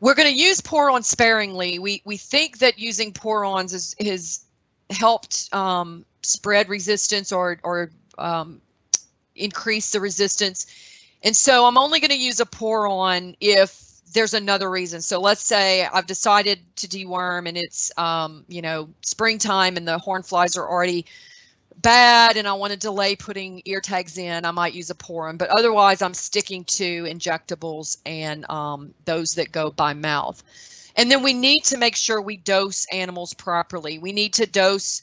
We're 0.01 0.15
going 0.15 0.29
to 0.29 0.35
use 0.35 0.61
pour-on 0.61 1.03
sparingly. 1.05 1.79
We 1.79 2.03
we 2.05 2.17
think 2.17 2.59
that 2.59 2.79
using 2.79 3.13
pour-ons 3.13 3.73
is 3.73 3.95
has 4.01 4.45
helped 4.91 5.49
um, 5.55 6.05
spread 6.23 6.69
resistance 6.69 7.31
or 7.31 7.59
or 7.63 7.91
um, 8.19 8.61
increase 9.37 9.93
the 9.93 10.01
resistance, 10.01 10.67
and 11.23 11.37
so 11.37 11.67
I'm 11.67 11.79
only 11.79 12.01
going 12.01 12.11
to 12.11 12.19
use 12.19 12.41
a 12.41 12.47
pour-on 12.47 13.37
if 13.41 13.93
there's 14.13 14.35
another 14.35 14.71
reason. 14.71 15.01
So 15.01 15.21
let's 15.21 15.45
say 15.45 15.87
I've 15.87 16.07
decided 16.07 16.61
to 16.77 16.89
deworm 16.89 17.49
and 17.49 17.57
it's 17.57 17.97
um, 17.97 18.45
you 18.49 18.63
know 18.63 18.91
springtime 19.03 19.77
and 19.77 19.87
the 19.87 19.99
horn 19.99 20.23
flies 20.23 20.57
are 20.57 20.69
already 20.69 21.07
bad 21.77 22.37
and 22.37 22.47
I 22.47 22.53
want 22.55 22.73
to 22.73 22.79
delay 22.79 23.17
putting 23.17 23.63
ear 23.65 23.81
tags 23.81 24.19
in, 24.19 24.45
I 24.45 24.51
might 24.51 24.75
use 24.75 24.91
a 24.91 24.95
pour-on. 24.95 25.37
But 25.37 25.51
otherwise, 25.51 26.03
I'm 26.03 26.15
sticking 26.15 26.65
to 26.65 27.05
injectables 27.05 27.99
and 28.05 28.49
um, 28.51 28.95
those 29.05 29.31
that 29.31 29.53
go 29.53 29.71
by 29.71 29.95
mouth. 29.95 30.43
And 30.97 31.11
then 31.11 31.23
we 31.23 31.33
need 31.33 31.65
to 31.65 31.79
make 31.79 31.97
sure 31.97 32.21
we 32.21 32.37
dose 32.37 32.87
animals 32.93 33.35
properly. 33.35 33.99
We 33.99 34.13
need 34.13 34.35
to 34.35 34.47
dose 34.47 35.03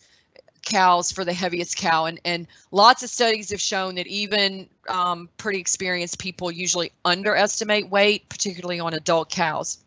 cows 0.63 1.11
for 1.11 1.25
the 1.25 1.33
heaviest 1.33 1.77
cow. 1.77 2.05
And, 2.05 2.19
and 2.25 2.47
lots 2.71 3.01
of 3.03 3.09
studies 3.09 3.49
have 3.51 3.61
shown 3.61 3.95
that 3.95 4.07
even 4.07 4.69
um, 4.87 5.29
pretty 5.37 5.59
experienced 5.59 6.19
people 6.19 6.51
usually 6.51 6.91
underestimate 7.03 7.89
weight, 7.89 8.29
particularly 8.29 8.79
on 8.79 8.93
adult 8.93 9.29
cows. 9.29 9.79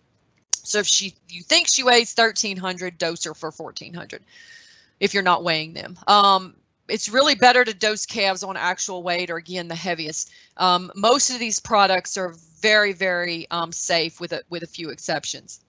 So 0.65 0.79
if 0.79 0.87
she 0.87 1.15
you 1.29 1.43
think 1.43 1.67
she 1.73 1.83
weighs 1.83 2.15
1300, 2.15 2.97
dose 2.99 3.25
her 3.25 3.35
for 3.35 3.51
1400 3.51 4.23
if 5.01 5.15
you're 5.15 5.23
not 5.25 5.43
weighing 5.43 5.73
them. 5.75 5.99
Um, 6.07 6.55
it's 6.93 7.09
really 7.09 7.35
better 7.35 7.65
to 7.65 7.73
dose 7.73 8.05
calves 8.05 8.43
on 8.43 8.55
actual 8.57 9.03
weight 9.03 9.31
or 9.31 9.37
again 9.37 9.67
the 9.67 9.75
heaviest. 9.75 10.31
Um, 10.59 10.93
most 10.95 11.31
of 11.31 11.39
these 11.39 11.59
products 11.59 12.19
are 12.19 12.35
very 12.61 12.93
very 12.93 13.47
um, 13.51 13.73
safe 13.73 14.21
with 14.21 14.33
a 14.33 14.43
with 14.51 14.63
a 14.63 14.67
few 14.67 14.91
exceptions. 14.91 15.61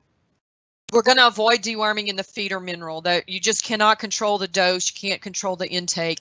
We're 0.91 1.01
going 1.01 1.17
to 1.17 1.27
avoid 1.27 1.61
deworming 1.61 2.07
in 2.07 2.17
the 2.17 2.23
feeder 2.23 2.59
mineral 2.59 3.01
that 3.01 3.27
you 3.27 3.39
just 3.39 3.63
cannot 3.63 3.99
control 3.99 4.37
the 4.37 4.49
dose, 4.49 4.91
you 4.91 5.09
can't 5.09 5.21
control 5.21 5.55
the 5.55 5.67
intake. 5.67 6.19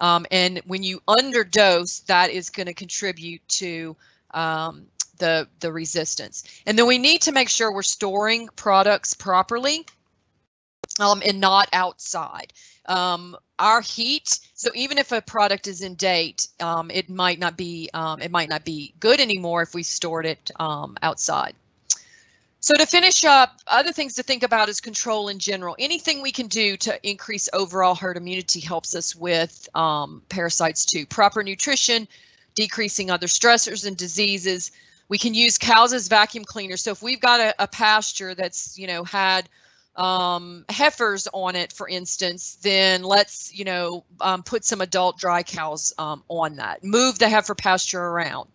Um, 0.00 0.26
and 0.30 0.60
when 0.66 0.82
you 0.82 1.00
underdose, 1.08 2.04
that 2.06 2.30
is 2.30 2.50
going 2.50 2.66
to 2.66 2.74
contribute 2.74 3.46
to 3.48 3.96
um, 4.32 4.86
the, 5.18 5.48
the 5.60 5.72
resistance. 5.72 6.44
And 6.66 6.78
then 6.78 6.86
we 6.86 6.98
need 6.98 7.22
to 7.22 7.32
make 7.32 7.48
sure 7.48 7.72
we're 7.72 7.82
storing 7.82 8.48
products 8.56 9.14
properly 9.14 9.86
um, 11.00 11.22
and 11.24 11.40
not 11.40 11.68
outside. 11.72 12.52
Um, 12.86 13.36
our 13.58 13.80
heat, 13.80 14.38
so 14.54 14.70
even 14.74 14.98
if 14.98 15.12
a 15.12 15.20
product 15.20 15.66
is 15.66 15.82
in 15.82 15.94
date, 15.94 16.48
um, 16.60 16.90
it 16.90 17.08
might 17.08 17.38
not 17.38 17.56
be 17.56 17.90
um, 17.94 18.20
it 18.20 18.30
might 18.30 18.48
not 18.48 18.64
be 18.64 18.94
good 19.00 19.20
anymore 19.20 19.62
if 19.62 19.74
we 19.74 19.82
stored 19.82 20.26
it 20.26 20.50
um, 20.58 20.96
outside. 21.02 21.54
So 22.62 22.74
to 22.74 22.84
finish 22.84 23.24
up, 23.24 23.58
other 23.66 23.92
things 23.92 24.14
to 24.16 24.22
think 24.22 24.42
about 24.42 24.68
is 24.68 24.82
control 24.82 25.28
in 25.28 25.38
general. 25.38 25.76
Anything 25.78 26.20
we 26.20 26.30
can 26.30 26.46
do 26.46 26.76
to 26.78 27.08
increase 27.08 27.48
overall 27.54 27.94
herd 27.94 28.18
immunity 28.18 28.60
helps 28.60 28.94
us 28.94 29.16
with 29.16 29.66
um, 29.74 30.22
parasites 30.28 30.84
too. 30.84 31.06
Proper 31.06 31.42
nutrition, 31.42 32.06
decreasing 32.54 33.10
other 33.10 33.28
stressors 33.28 33.86
and 33.86 33.96
diseases. 33.96 34.72
We 35.08 35.16
can 35.16 35.32
use 35.32 35.56
cows 35.56 35.94
as 35.94 36.08
vacuum 36.08 36.44
cleaners. 36.44 36.82
So 36.82 36.90
if 36.90 37.02
we've 37.02 37.20
got 37.20 37.40
a, 37.40 37.54
a 37.62 37.66
pasture 37.66 38.34
that's, 38.34 38.78
you 38.78 38.86
know, 38.86 39.04
had 39.04 39.48
um, 39.96 40.64
heifers 40.68 41.28
on 41.32 41.56
it, 41.56 41.72
for 41.72 41.88
instance, 41.88 42.56
then 42.62 43.02
let's, 43.02 43.52
you 43.52 43.64
know, 43.64 44.04
um, 44.20 44.42
put 44.42 44.64
some 44.64 44.80
adult 44.80 45.18
dry 45.18 45.42
cows 45.42 45.92
um, 45.98 46.22
on 46.28 46.56
that. 46.56 46.82
Move 46.84 47.18
the 47.18 47.28
heifer 47.28 47.54
pasture 47.54 48.02
around 48.02 48.48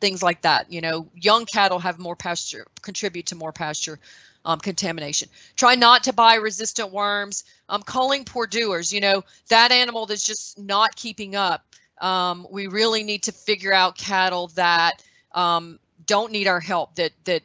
things 0.00 0.22
like 0.22 0.42
that. 0.42 0.72
You 0.72 0.80
know, 0.80 1.08
young 1.14 1.46
cattle 1.46 1.78
have 1.78 1.98
more 1.98 2.16
pasture, 2.16 2.66
contribute 2.82 3.26
to 3.26 3.36
more 3.36 3.52
pasture 3.52 3.98
um, 4.44 4.58
contamination. 4.58 5.28
Try 5.56 5.74
not 5.74 6.04
to 6.04 6.12
buy 6.12 6.36
resistant 6.36 6.92
worms. 6.92 7.44
Um, 7.68 7.82
calling 7.82 8.24
poor 8.24 8.46
doers, 8.46 8.92
you 8.92 9.00
know, 9.00 9.22
that 9.48 9.70
animal 9.70 10.06
that's 10.06 10.24
just 10.24 10.58
not 10.58 10.96
keeping 10.96 11.36
up. 11.36 11.64
Um, 12.00 12.46
we 12.50 12.66
really 12.66 13.02
need 13.02 13.24
to 13.24 13.32
figure 13.32 13.72
out 13.72 13.96
cattle 13.96 14.48
that 14.54 15.02
um, 15.32 15.78
don't 16.06 16.32
need 16.32 16.48
our 16.48 16.60
help, 16.60 16.94
that 16.96 17.12
that 17.24 17.42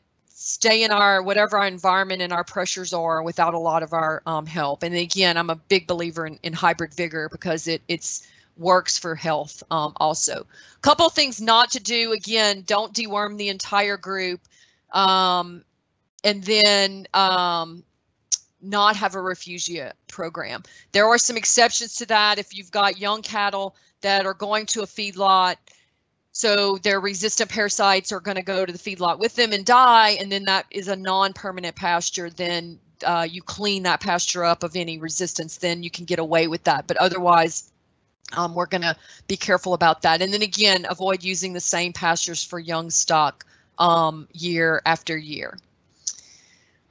stay 0.48 0.84
in 0.84 0.91
our 0.91 1.24
whatever 1.24 1.58
our 1.58 1.66
environment 1.66 2.22
and 2.22 2.32
our 2.32 2.43
pressures 2.43 2.93
are 2.93 3.24
without 3.24 3.56
a 3.56 3.58
lot 3.58 3.82
of 3.82 3.93
our 3.93 4.22
um, 4.28 4.46
help. 4.46 4.84
And 4.84 4.93
again, 4.93 5.38
I'm 5.38 5.50
a 5.50 5.56
big 5.56 5.88
believer 5.88 6.28
in, 6.28 6.38
in 6.43 6.54
hybrid 6.54 6.93
vigor 6.93 7.30
because 7.32 7.68
it 7.68 7.82
it's 7.88 8.28
works 8.56 8.96
for 8.96 9.16
health 9.16 9.64
um, 9.72 9.93
also. 9.98 10.46
Couple 10.84 11.10
things 11.10 11.41
not 11.41 11.72
to 11.72 11.80
do. 11.80 12.12
Again, 12.12 12.64
don't 12.68 12.93
deworm 12.93 13.38
the 13.38 13.50
entire 13.50 13.98
group. 13.98 14.39
Um, 14.91 15.66
and 16.24 16.43
then 16.43 17.08
um, 17.16 17.84
not 18.62 18.96
have 18.96 19.16
a 19.16 19.20
refugia 19.20 19.93
program. 20.08 20.62
There 20.91 21.08
are 21.08 21.18
some 21.18 21.38
exceptions 21.38 21.96
to 21.96 22.06
that 22.06 22.38
if 22.38 22.56
you've 22.56 22.70
got 22.70 23.00
young 23.00 23.24
cattle 23.24 23.76
that 24.02 24.28
are 24.28 24.36
going 24.36 24.68
to 24.68 24.84
a 24.84 24.86
feedlot. 24.86 25.56
So 26.36 26.78
their 26.80 27.00
resistant 27.00 27.50
parasites 27.50 28.12
are 28.12 28.20
going 28.20 28.36
to 28.36 28.44
go 28.44 28.66
to 28.66 28.74
the 28.74 28.78
feedlot 28.78 29.20
with 29.20 29.36
them 29.36 29.54
and 29.54 29.66
die, 29.66 30.18
and 30.20 30.30
then 30.30 30.44
that 30.44 30.66
is 30.70 30.90
a 30.90 30.96
non-permanent 30.98 31.78
pasture. 31.78 32.30
Then 32.30 32.78
uh, 33.06 33.26
you 33.32 33.42
clean 33.42 33.84
that 33.84 34.02
pasture 34.02 34.44
up 34.44 34.62
of 34.62 34.76
any 34.76 34.98
resistance, 34.98 35.56
then 35.56 35.82
you 35.82 35.90
can 35.90 36.04
get 36.04 36.20
away 36.20 36.50
with 36.50 36.62
that. 36.66 36.88
But 36.88 36.98
otherwise, 36.98 37.72
um, 38.34 38.54
we're 38.54 38.66
going 38.66 38.82
to 38.82 38.98
be 39.30 39.38
careful 39.38 39.74
about 39.74 40.02
that. 40.02 40.22
And 40.22 40.34
then 40.34 40.42
again, 40.42 40.86
avoid 40.90 41.24
using 41.24 41.54
the 41.54 41.62
same 41.62 41.94
pastures 41.94 42.44
for 42.44 42.60
young 42.60 42.90
stock 42.90 43.46
um, 43.80 44.28
year 44.34 44.82
after 44.86 45.16
year. 45.16 45.58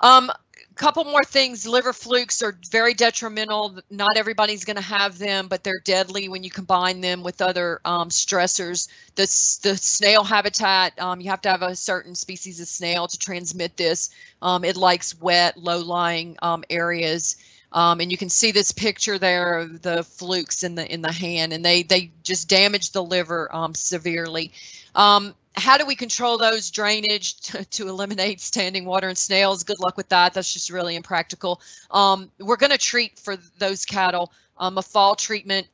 Um, 0.01 0.33
couple 0.75 1.05
more 1.05 1.25
things. 1.25 1.67
Liver 1.67 1.93
flukes 1.93 2.43
are 2.43 2.57
very 2.71 2.95
detrimental. 2.95 3.79
Not 3.91 4.17
everybody's 4.17 4.65
going 4.65 4.77
to 4.77 4.83
have 4.83 5.19
them 5.19 5.49
but 5.49 5.63
they're 5.65 5.81
deadly 5.85 6.29
when 6.29 6.43
you 6.43 6.51
combine 6.51 7.01
them 7.01 7.23
with 7.23 7.41
other 7.41 7.81
um, 7.85 8.09
stressors. 8.09 8.89
The, 9.15 9.23
the 9.63 9.77
snail 9.77 10.25
habitat 10.25 10.99
um, 11.01 11.21
you 11.21 11.31
have 11.31 11.43
to 11.43 11.51
have 11.51 11.63
a 11.63 11.77
certain 11.77 12.15
species 12.15 12.61
of 12.61 12.69
snail 12.69 13.07
to 13.07 13.19
transmit 13.19 13.77
this. 13.77 14.11
Um, 14.43 14.65
it 14.65 14.77
likes 14.77 15.21
wet 15.21 15.57
low-lying 15.57 16.37
um, 16.43 16.65
areas. 16.71 17.37
Um, 17.73 18.01
and 18.01 18.11
you 18.13 18.17
can 18.17 18.31
see 18.31 18.53
this 18.53 18.71
picture 18.71 19.19
there 19.19 19.59
of 19.59 19.83
the 19.83 20.05
flukes 20.05 20.63
in 20.63 20.77
the 20.77 20.87
in 20.93 21.03
the 21.03 21.11
hand, 21.11 21.53
and 21.53 21.65
they 21.65 21.83
they 21.83 22.13
just 22.23 22.49
damage 22.49 22.93
the 22.93 23.03
liver 23.03 23.53
um, 23.55 23.75
severely. 23.75 24.53
Um, 24.95 25.35
how 25.57 25.79
do 25.79 25.87
we 25.87 25.95
control 25.95 26.39
those 26.39 26.71
drainage 26.71 27.37
to, 27.41 27.65
to, 27.65 27.89
eliminate 27.89 28.41
standing 28.41 28.85
water 28.85 29.09
and 29.09 29.19
snails? 29.19 29.65
Good 29.65 29.81
luck 29.81 29.97
with 29.97 30.09
that. 30.09 30.35
That's 30.35 30.53
just 30.53 30.71
really 30.71 30.97
impractical. 30.97 31.61
Um, 31.91 32.31
we're 32.39 32.57
going 32.57 32.73
to 32.73 32.79
treat 32.79 33.19
for 33.19 33.37
those 33.59 33.85
cattle 33.85 34.33
um, 34.57 34.79
a 34.79 34.83
fall 34.83 35.15
treatment. 35.15 35.67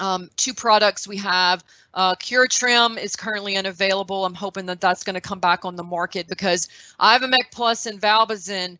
Um, 0.00 0.30
two 0.36 0.54
products 0.54 1.08
we 1.08 1.16
have. 1.18 1.64
Uh, 1.92 2.14
Curatrem 2.14 2.98
is 2.98 3.16
currently 3.16 3.56
unavailable. 3.56 4.24
I'm 4.24 4.34
hoping 4.34 4.66
that 4.66 4.80
that's 4.80 5.02
going 5.02 5.14
to 5.14 5.20
come 5.20 5.40
back 5.40 5.64
on 5.64 5.76
the 5.76 5.82
market 5.82 6.28
because 6.28 6.68
Ivomec 7.00 7.50
Plus 7.50 7.86
and 7.86 8.00
Valbazen 8.00 8.78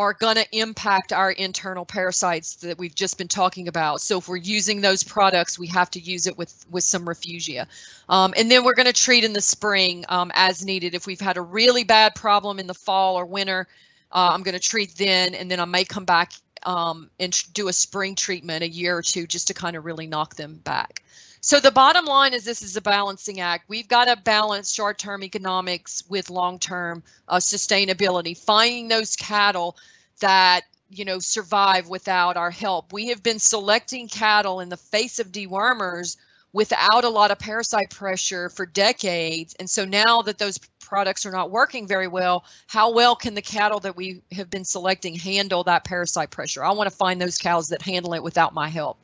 are 0.00 0.14
going 0.14 0.36
to 0.36 0.46
impact 0.52 1.12
our 1.12 1.30
internal 1.30 1.84
parasites 1.84 2.56
that 2.56 2.78
we've 2.78 2.94
just 2.94 3.18
been 3.18 3.28
talking 3.28 3.68
about. 3.68 4.00
So 4.00 4.18
if 4.18 4.28
we're 4.28 4.36
using 4.36 4.80
those 4.80 5.04
products, 5.04 5.58
we 5.58 5.66
have 5.68 5.90
to 5.90 6.00
use 6.00 6.26
it 6.26 6.36
with, 6.36 6.66
with 6.70 6.84
some 6.84 7.04
refugia. 7.04 7.66
Um, 8.08 8.34
and 8.36 8.50
then 8.50 8.64
we're 8.64 8.74
going 8.74 8.86
to 8.86 8.92
treat 8.92 9.24
in 9.24 9.32
the 9.32 9.40
spring 9.40 10.04
um, 10.08 10.32
as 10.34 10.64
needed. 10.64 10.94
If 10.94 11.06
we've 11.06 11.20
had 11.20 11.36
a 11.36 11.42
really 11.42 11.84
bad 11.84 12.14
problem 12.14 12.58
in 12.58 12.66
the 12.66 12.74
fall 12.74 13.16
or 13.16 13.26
winter, 13.26 13.68
uh, 14.12 14.30
I'm 14.32 14.42
going 14.42 14.58
to 14.58 14.60
treat 14.60 14.96
then, 14.96 15.34
and 15.34 15.50
then 15.50 15.60
I 15.60 15.64
may 15.66 15.84
come 15.84 16.04
back 16.04 16.32
um, 16.64 17.10
and 17.18 17.32
do 17.52 17.68
a 17.68 17.72
spring 17.72 18.16
treatment 18.16 18.62
a 18.62 18.68
year 18.68 18.96
or 18.96 19.02
two 19.02 19.26
just 19.26 19.48
to 19.48 19.54
kind 19.54 19.76
of 19.76 19.84
really 19.84 20.06
knock 20.06 20.34
them 20.34 20.56
back. 20.56 21.02
So 21.42 21.58
the 21.58 21.70
bottom 21.70 22.04
line 22.04 22.34
is 22.34 22.44
this 22.44 22.60
is 22.60 22.76
a 22.76 22.82
balancing 22.82 23.40
act. 23.40 23.64
We've 23.68 23.88
got 23.88 24.04
to 24.06 24.16
balance 24.16 24.74
short-term 24.74 25.24
economics 25.24 26.02
with 26.06 26.28
long-term 26.28 27.02
uh, 27.28 27.36
sustainability, 27.36 28.36
finding 28.36 28.88
those 28.88 29.16
cattle 29.16 29.78
that 30.20 30.64
you 30.90 31.06
know 31.06 31.18
survive 31.18 31.88
without 31.88 32.36
our 32.36 32.50
help. 32.50 32.92
We 32.92 33.08
have 33.08 33.22
been 33.22 33.38
selecting 33.38 34.06
cattle 34.06 34.60
in 34.60 34.68
the 34.68 34.76
face 34.76 35.18
of 35.18 35.32
dewormers 35.32 36.18
without 36.52 37.04
a 37.04 37.08
lot 37.08 37.30
of 37.30 37.38
parasite 37.38 37.88
pressure 37.88 38.50
for 38.50 38.66
decades. 38.66 39.54
And 39.58 39.70
so 39.70 39.86
now 39.86 40.20
that 40.22 40.36
those 40.36 40.58
products 40.80 41.24
are 41.24 41.30
not 41.30 41.50
working 41.50 41.86
very 41.86 42.08
well, 42.08 42.44
how 42.66 42.92
well 42.92 43.16
can 43.16 43.34
the 43.34 43.40
cattle 43.40 43.80
that 43.80 43.96
we 43.96 44.20
have 44.32 44.50
been 44.50 44.64
selecting 44.64 45.14
handle 45.14 45.64
that 45.64 45.84
parasite 45.84 46.30
pressure? 46.30 46.62
I 46.62 46.72
want 46.72 46.90
to 46.90 46.96
find 46.96 47.18
those 47.22 47.38
cows 47.38 47.68
that 47.68 47.80
handle 47.80 48.12
it 48.12 48.22
without 48.22 48.52
my 48.52 48.68
help. 48.68 48.98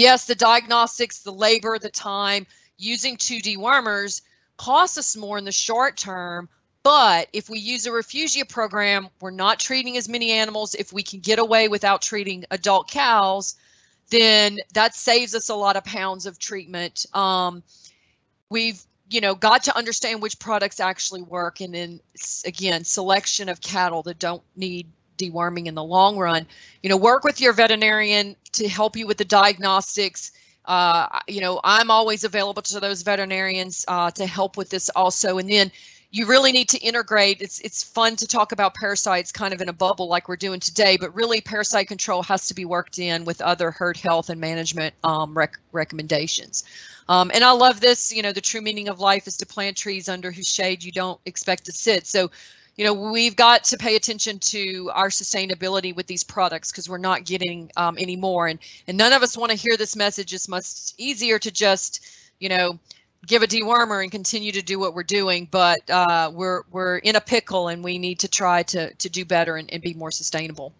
Yes, 0.00 0.24
the 0.24 0.34
diagnostics, 0.34 1.18
the 1.18 1.30
labor, 1.30 1.78
the 1.78 1.90
time, 1.90 2.46
using 2.78 3.18
two 3.18 3.36
dewormers 3.36 4.22
costs 4.56 4.96
us 4.96 5.14
more 5.14 5.36
in 5.36 5.44
the 5.44 5.52
short 5.52 5.98
term. 5.98 6.48
But 6.82 7.28
if 7.34 7.50
we 7.50 7.58
use 7.58 7.84
a 7.84 7.90
refugia 7.90 8.48
program, 8.48 9.10
we're 9.20 9.30
not 9.30 9.60
treating 9.60 9.98
as 9.98 10.08
many 10.08 10.30
animals. 10.30 10.74
If 10.74 10.90
we 10.90 11.02
can 11.02 11.20
get 11.20 11.38
away 11.38 11.68
without 11.68 12.00
treating 12.00 12.46
adult 12.50 12.90
cows, 12.90 13.56
then 14.08 14.56
that 14.72 14.94
saves 14.94 15.34
us 15.34 15.50
a 15.50 15.54
lot 15.54 15.76
of 15.76 15.84
pounds 15.84 16.24
of 16.24 16.38
treatment. 16.38 17.04
Um, 17.12 17.62
we've 18.48 18.82
you 19.10 19.20
know 19.20 19.34
got 19.34 19.64
to 19.64 19.76
understand 19.76 20.22
which 20.22 20.38
products 20.38 20.80
actually 20.80 21.20
work 21.20 21.60
and 21.60 21.74
then 21.74 22.00
again 22.46 22.84
selection 22.84 23.50
of 23.50 23.60
cattle 23.60 24.02
that 24.04 24.18
don't 24.18 24.42
need 24.56 24.86
deworming 25.20 25.66
in 25.66 25.74
the 25.74 25.84
long 25.84 26.16
run. 26.16 26.46
You 26.82 26.90
know, 26.90 26.96
work 26.96 27.24
with 27.24 27.40
your 27.40 27.52
veterinarian 27.52 28.36
to 28.52 28.68
help 28.68 28.96
you 28.96 29.06
with 29.06 29.18
the 29.18 29.24
diagnostics. 29.24 30.32
Uh, 30.64 31.20
you 31.26 31.40
know, 31.40 31.60
I'm 31.62 31.90
always 31.90 32.24
available 32.24 32.62
to 32.62 32.80
those 32.80 33.02
veterinarians 33.02 33.84
uh, 33.88 34.10
to 34.12 34.26
help 34.26 34.56
with 34.56 34.70
this 34.70 34.88
also. 34.90 35.38
And 35.38 35.50
then 35.50 35.70
you 36.12 36.26
really 36.26 36.50
need 36.50 36.68
to 36.70 36.78
integrate. 36.78 37.40
It's 37.40 37.60
it's 37.60 37.84
fun 37.84 38.16
to 38.16 38.26
talk 38.26 38.52
about 38.52 38.74
parasites 38.74 39.30
kind 39.30 39.54
of 39.54 39.60
in 39.60 39.68
a 39.68 39.72
bubble 39.72 40.08
like 40.08 40.28
we're 40.28 40.36
doing 40.36 40.58
today, 40.58 40.96
but 40.96 41.14
really 41.14 41.40
parasite 41.40 41.86
control 41.86 42.22
has 42.24 42.48
to 42.48 42.54
be 42.54 42.64
worked 42.64 42.98
in 42.98 43.24
with 43.24 43.40
other 43.40 43.70
herd 43.70 43.96
health 43.96 44.28
and 44.28 44.40
management 44.40 44.94
um, 45.04 45.36
rec 45.36 45.58
recommendations. 45.72 46.64
Um, 47.08 47.30
and 47.32 47.42
I 47.42 47.52
love 47.52 47.80
this, 47.80 48.12
you 48.12 48.22
know, 48.22 48.32
the 48.32 48.40
true 48.40 48.60
meaning 48.60 48.88
of 48.88 49.00
life 49.00 49.26
is 49.26 49.36
to 49.38 49.46
plant 49.46 49.76
trees 49.76 50.08
under 50.08 50.30
whose 50.30 50.46
shade 50.46 50.84
you 50.84 50.92
don't 50.92 51.20
expect 51.26 51.64
to 51.64 51.72
sit. 51.72 52.06
So, 52.06 52.30
you 52.80 52.86
know, 52.86 52.94
we've 52.94 53.36
got 53.36 53.64
to 53.64 53.76
pay 53.76 53.94
attention 53.94 54.38
to 54.38 54.90
our 54.94 55.10
sustainability 55.10 55.94
with 55.94 56.06
these 56.06 56.24
products 56.24 56.72
because 56.72 56.88
we're 56.88 56.96
not 56.96 57.26
getting 57.26 57.70
um, 57.76 57.98
any 57.98 58.16
more. 58.16 58.46
And, 58.46 58.58
and 58.86 58.96
none 58.96 59.12
of 59.12 59.22
us 59.22 59.36
want 59.36 59.50
to 59.50 59.54
hear 59.54 59.76
this 59.76 59.96
message. 59.96 60.32
It's 60.32 60.48
much 60.48 60.94
easier 60.96 61.38
to 61.40 61.50
just, 61.50 62.00
you 62.38 62.48
know, 62.48 62.78
give 63.26 63.42
a 63.42 63.46
dewormer 63.46 64.02
and 64.02 64.10
continue 64.10 64.52
to 64.52 64.62
do 64.62 64.78
what 64.78 64.94
we're 64.94 65.02
doing, 65.02 65.46
but 65.50 65.90
uh, 65.90 66.30
we're 66.32 66.62
we're 66.70 66.96
in 66.96 67.16
a 67.16 67.20
pickle 67.20 67.68
and 67.68 67.84
we 67.84 67.98
need 67.98 68.20
to 68.20 68.28
try 68.28 68.62
to 68.62 68.94
to 68.94 69.10
do 69.10 69.26
better 69.26 69.56
and, 69.56 69.70
and 69.70 69.82
be 69.82 69.92
more 69.92 70.10
sustainable. 70.10 70.72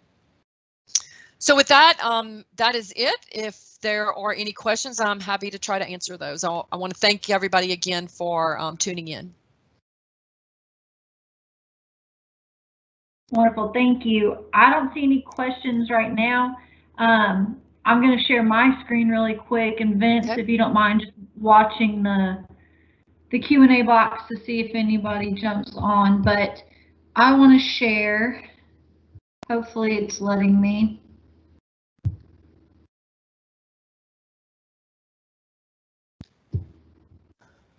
So 1.37 1.55
with 1.55 1.67
that, 1.67 2.03
um, 2.03 2.45
that 2.55 2.73
is 2.73 2.91
it. 2.95 3.27
If 3.31 3.77
there 3.81 4.11
are 4.11 4.33
any 4.33 4.53
questions, 4.53 4.99
I'm 4.99 5.19
happy 5.19 5.51
to 5.51 5.59
try 5.59 5.77
to 5.77 5.85
answer 5.87 6.17
those. 6.17 6.43
I'll, 6.43 6.67
i 6.71 6.77
want 6.77 6.95
to 6.95 6.99
thank 6.99 7.29
everybody 7.29 7.73
again 7.73 8.07
for 8.07 8.57
um, 8.57 8.77
tuning 8.77 9.07
in. 9.07 9.35
Wonderful, 13.31 13.71
thank 13.73 14.05
you. 14.05 14.45
I 14.53 14.71
don't 14.71 14.93
see 14.93 15.03
any 15.03 15.21
questions 15.21 15.89
right 15.89 16.13
now. 16.13 16.57
Um, 16.97 17.61
I'm 17.85 18.01
going 18.01 18.17
to 18.17 18.23
share 18.25 18.43
my 18.43 18.77
screen 18.83 19.07
really 19.07 19.35
quick, 19.35 19.79
and 19.79 19.99
Vince, 19.99 20.29
okay. 20.29 20.41
if 20.41 20.49
you 20.49 20.57
don't 20.57 20.73
mind, 20.73 21.01
just 21.01 21.13
watching 21.39 22.03
the 22.03 22.43
the 23.31 23.39
Q&A 23.39 23.81
box 23.83 24.23
to 24.27 24.35
see 24.43 24.59
if 24.59 24.75
anybody 24.75 25.31
jumps 25.31 25.71
on. 25.77 26.21
But 26.21 26.61
I 27.15 27.33
want 27.37 27.57
to 27.59 27.65
share. 27.65 28.43
Hopefully, 29.49 29.95
it's 29.95 30.19
letting 30.19 30.59
me. 30.59 31.01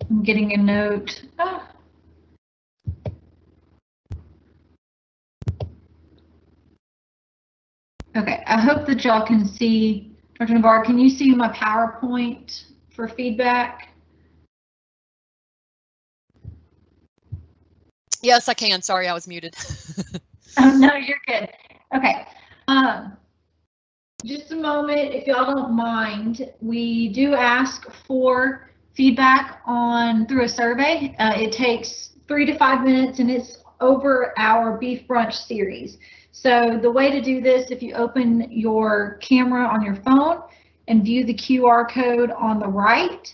I'm 0.09 0.22
getting 0.22 0.55
a 0.55 0.57
note. 0.57 1.22
Ah. 1.38 1.68
Okay, 8.14 8.42
I 8.46 8.60
hope 8.60 8.86
that 8.86 9.04
y'all 9.04 9.26
can 9.26 9.46
see. 9.46 10.14
Dr. 10.38 10.54
Navarre, 10.54 10.84
can 10.84 10.98
you 10.98 11.08
see 11.08 11.34
my 11.34 11.48
PowerPoint 11.48 12.64
for 12.94 13.08
feedback? 13.08 13.88
Yes, 18.22 18.48
I 18.48 18.54
can. 18.54 18.82
Sorry, 18.82 19.08
I 19.08 19.14
was 19.14 19.26
muted. 19.26 19.56
oh, 20.58 20.76
no, 20.76 20.94
you're 20.94 21.16
good. 21.26 21.48
Okay. 21.94 22.26
Um, 22.68 23.16
just 24.24 24.52
a 24.52 24.56
moment, 24.56 25.14
if 25.14 25.26
y'all 25.26 25.52
don't 25.52 25.72
mind, 25.72 26.52
we 26.60 27.08
do 27.08 27.34
ask 27.34 27.90
for 28.06 28.70
feedback 28.94 29.62
on 29.64 30.26
through 30.26 30.44
a 30.44 30.48
survey. 30.48 31.16
Uh, 31.18 31.32
it 31.34 31.50
takes 31.50 32.10
three 32.28 32.46
to 32.46 32.56
five 32.56 32.84
minutes 32.84 33.18
and 33.18 33.30
it's 33.30 33.58
over 33.80 34.32
our 34.38 34.78
beef 34.78 35.08
brunch 35.08 35.32
series. 35.32 35.98
So 36.33 36.78
the 36.80 36.91
way 36.91 37.11
to 37.11 37.20
do 37.20 37.41
this, 37.43 37.70
if 37.70 37.83
you 37.83 37.95
open 37.95 38.51
your 38.51 39.18
camera 39.20 39.66
on 39.66 39.85
your 39.85 39.97
phone 39.97 40.43
and 40.89 41.05
view 41.05 41.24
the 41.24 41.35
QR 41.35 41.89
code 41.89 42.30
on 42.30 42.59
the 42.59 42.66
right, 42.66 43.33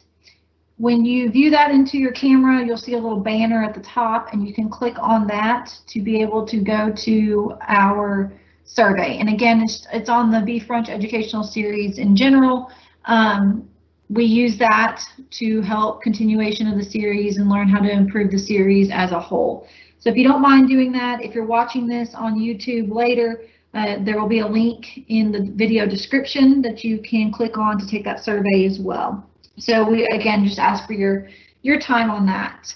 when 0.79 1.05
you 1.05 1.31
view 1.31 1.51
that 1.51 1.71
into 1.71 1.97
your 1.97 2.13
camera, 2.13 2.65
you'll 2.65 2.77
see 2.77 2.95
a 2.95 2.99
little 2.99 3.21
banner 3.21 3.63
at 3.63 3.75
the 3.75 3.81
top 3.81 4.33
and 4.33 4.47
you 4.47 4.53
can 4.53 4.69
click 4.69 4.95
on 4.99 5.27
that 5.29 5.73
to 5.87 6.03
be 6.03 6.21
able 6.21 6.47
to 6.47 6.61
go 6.61 6.93
to 7.05 7.55
our 7.67 8.33
survey. 8.65 9.19
And 9.19 9.29
again, 9.29 9.63
it's, 9.63 9.87
it's 9.93 10.09
on 10.09 10.31
the 10.31 10.41
Beef 10.41 10.69
Brunch 10.69 10.89
Educational 10.89 11.43
Series 11.43 11.99
in 11.99 12.15
general. 12.15 12.71
Um, 13.07 13.69
we 14.11 14.25
use 14.25 14.59
that 14.59 15.03
to 15.31 15.61
help 15.63 16.03
continuation 16.03 16.67
of 16.67 16.79
the 16.79 16.85
series 16.85 17.37
and 17.39 17.49
learn 17.49 17.69
how 17.69 17.81
to 17.81 17.91
improve 17.91 18.31
the 18.31 18.39
series 18.39 18.91
as 18.91 19.13
a 19.13 19.21
whole. 19.21 19.67
So 19.99 20.11
if 20.11 20.17
you 20.17 20.25
don't 20.25 20.41
mind 20.41 20.69
doing 20.69 20.93
that, 20.93 21.23
if 21.23 21.35
you're 21.35 21.47
watching 21.47 21.87
this 21.87 22.15
on 22.15 22.39
YouTube 22.39 22.95
later, 22.95 23.43
uh, 23.75 23.97
there 24.01 24.19
will 24.19 24.29
be 24.29 24.39
a 24.41 24.47
link 24.47 25.05
in 25.09 25.31
the 25.31 25.53
video 25.55 25.87
description 25.87 26.63
that 26.63 26.85
you 26.85 26.99
can 26.99 27.33
click 27.33 27.59
on 27.59 27.79
to 27.79 27.87
take 27.87 28.05
that 28.05 28.25
survey 28.25 28.65
as 28.65 28.79
well. 28.79 29.29
So 29.59 29.89
we 29.89 30.07
again 30.07 30.45
just 30.45 30.59
ask 30.59 30.87
for 30.87 30.93
your 30.93 31.29
your 31.63 31.79
time 31.81 32.11
on 32.11 32.25
that. 32.27 32.75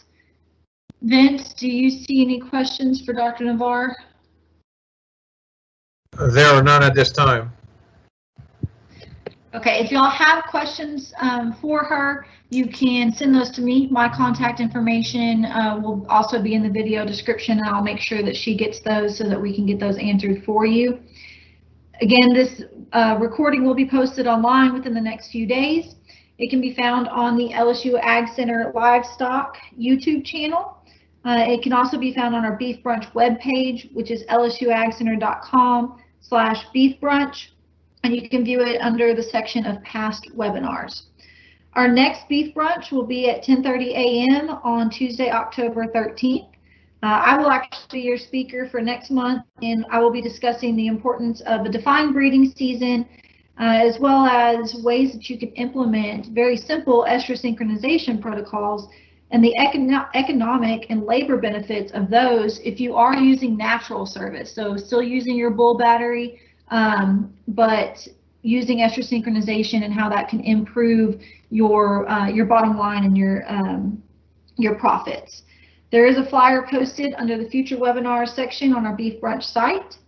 Vince, 1.02 1.52
do 1.54 1.68
you 1.68 1.90
see 1.90 2.22
any 2.22 2.38
questions 2.38 3.04
for 3.04 3.12
Dr. 3.12 3.44
Navarre? 3.44 3.96
There 6.32 6.46
are 6.46 6.62
none 6.62 6.82
at 6.82 6.94
this 6.94 7.10
time. 7.10 7.52
Okay, 9.54 9.80
if 9.80 9.90
y'all 9.90 10.10
have 10.10 10.44
questions 10.44 11.12
um, 11.20 11.54
for 11.60 11.84
her, 11.84 12.26
you 12.52 12.66
can 12.66 13.10
send 13.14 13.34
those 13.34 13.50
to 13.52 13.62
me. 13.62 13.88
My 13.90 14.14
contact 14.14 14.60
information 14.60 15.46
uh, 15.46 15.80
will 15.82 16.06
also 16.10 16.42
be 16.42 16.54
in 16.54 16.62
the 16.62 16.68
video 16.68 17.06
description 17.06 17.58
and 17.58 17.66
I'll 17.66 17.82
make 17.82 17.98
sure 17.98 18.22
that 18.22 18.36
she 18.36 18.54
gets 18.54 18.80
those 18.80 19.16
so 19.16 19.24
that 19.24 19.40
we 19.40 19.54
can 19.54 19.64
get 19.64 19.80
those 19.80 19.96
answered 19.96 20.44
for 20.44 20.66
you. 20.66 21.00
Again, 22.02 22.34
this 22.34 22.62
uh, 22.92 23.16
recording 23.18 23.64
will 23.64 23.74
be 23.74 23.88
posted 23.88 24.26
online 24.26 24.74
within 24.74 24.92
the 24.92 25.00
next 25.00 25.30
few 25.30 25.46
days. 25.46 25.94
It 26.38 26.50
can 26.50 26.60
be 26.60 26.74
found 26.74 27.08
on 27.08 27.38
the 27.38 27.50
LSU 27.54 27.98
Ag 28.02 28.28
Center 28.34 28.70
Livestock 28.74 29.56
YouTube 29.78 30.22
channel. 30.26 30.76
Uh, 31.24 31.44
it 31.48 31.62
can 31.62 31.72
also 31.72 31.98
be 31.98 32.12
found 32.12 32.34
on 32.34 32.44
our 32.44 32.56
Beef 32.56 32.82
Brunch 32.82 33.10
webpage, 33.12 33.94
which 33.94 34.10
is 34.10 34.24
lsuagcenter.com 34.26 36.02
slash 36.20 36.66
beef 36.74 37.00
brunch 37.00 37.46
and 38.04 38.14
you 38.14 38.28
can 38.28 38.44
view 38.44 38.60
it 38.60 38.80
under 38.80 39.14
the 39.14 39.22
section 39.22 39.64
of 39.64 39.82
past 39.84 40.28
webinars. 40.36 41.04
Our 41.74 41.88
next 41.88 42.28
beef 42.28 42.54
brunch 42.54 42.92
will 42.92 43.06
be 43.06 43.30
at 43.30 43.42
10:30 43.42 43.94
a.m. 43.94 44.50
on 44.62 44.90
Tuesday, 44.90 45.30
October 45.30 45.86
13th. 45.86 46.48
Uh, 47.02 47.06
I 47.06 47.38
will 47.38 47.50
actually 47.50 48.00
be 48.00 48.06
your 48.06 48.18
speaker 48.18 48.68
for 48.68 48.80
next 48.80 49.10
month, 49.10 49.42
and 49.62 49.86
I 49.90 49.98
will 49.98 50.12
be 50.12 50.20
discussing 50.20 50.76
the 50.76 50.86
importance 50.86 51.40
of 51.42 51.64
a 51.64 51.70
defined 51.70 52.12
breeding 52.12 52.52
season, 52.56 53.06
uh, 53.58 53.80
as 53.88 53.98
well 53.98 54.26
as 54.26 54.74
ways 54.84 55.12
that 55.14 55.30
you 55.30 55.38
can 55.38 55.48
implement 55.52 56.26
very 56.26 56.56
simple 56.56 57.06
estrus 57.08 57.42
synchronization 57.42 58.20
protocols 58.20 58.88
and 59.30 59.42
the 59.42 59.54
econo 59.58 60.08
economic 60.14 60.86
and 60.90 61.04
labor 61.04 61.38
benefits 61.38 61.90
of 61.92 62.10
those 62.10 62.60
if 62.64 62.80
you 62.80 62.94
are 62.94 63.16
using 63.16 63.56
natural 63.56 64.04
service. 64.04 64.54
So 64.54 64.76
still 64.76 65.02
using 65.02 65.36
your 65.36 65.50
bull 65.50 65.78
battery, 65.78 66.38
um, 66.68 67.32
but 67.48 68.06
using 68.42 68.78
estrus 68.78 69.10
synchronization 69.10 69.84
and 69.84 69.92
how 69.92 70.08
that 70.08 70.28
can 70.28 70.40
improve 70.40 71.20
your 71.50 72.08
uh, 72.08 72.28
your 72.28 72.46
bottom 72.46 72.76
line 72.76 73.04
and 73.04 73.16
your 73.16 73.44
um, 73.50 74.02
your 74.56 74.74
profits. 74.74 75.42
There 75.90 76.06
is 76.06 76.16
a 76.16 76.24
flyer 76.24 76.66
posted 76.68 77.14
under 77.18 77.36
the 77.36 77.48
future 77.48 77.76
webinars 77.76 78.34
section 78.34 78.72
on 78.72 78.86
our 78.86 78.96
Beef 78.96 79.20
Brunch 79.20 79.44
site. 79.44 79.98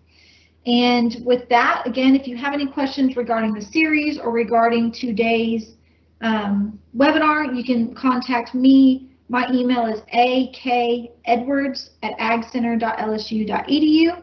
And 0.66 1.18
with 1.26 1.46
that, 1.50 1.86
again, 1.86 2.16
if 2.16 2.26
you 2.26 2.38
have 2.38 2.54
any 2.54 2.66
questions 2.66 3.16
regarding 3.16 3.52
the 3.52 3.60
series 3.60 4.18
or 4.18 4.30
regarding 4.30 4.92
today's 4.92 5.74
um, 6.22 6.78
webinar, 6.96 7.54
you 7.54 7.62
can 7.62 7.94
contact 7.94 8.54
me. 8.54 9.10
My 9.28 9.46
email 9.52 9.84
is 9.86 10.00
akedwards 10.14 11.90
at 12.02 12.18
agcenter.lsu.edu. 12.18 14.22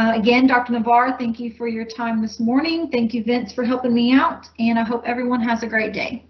Uh, 0.00 0.14
again, 0.14 0.46
Dr. 0.46 0.72
Navarre, 0.72 1.14
thank 1.18 1.38
you 1.38 1.52
for 1.58 1.68
your 1.68 1.84
time 1.84 2.22
this 2.22 2.40
morning. 2.40 2.88
Thank 2.90 3.12
you, 3.12 3.22
Vince, 3.22 3.52
for 3.52 3.64
helping 3.64 3.92
me 3.92 4.14
out, 4.14 4.46
and 4.58 4.78
I 4.78 4.82
hope 4.82 5.02
everyone 5.04 5.42
has 5.42 5.62
a 5.62 5.66
great 5.66 5.92
day. 5.92 6.24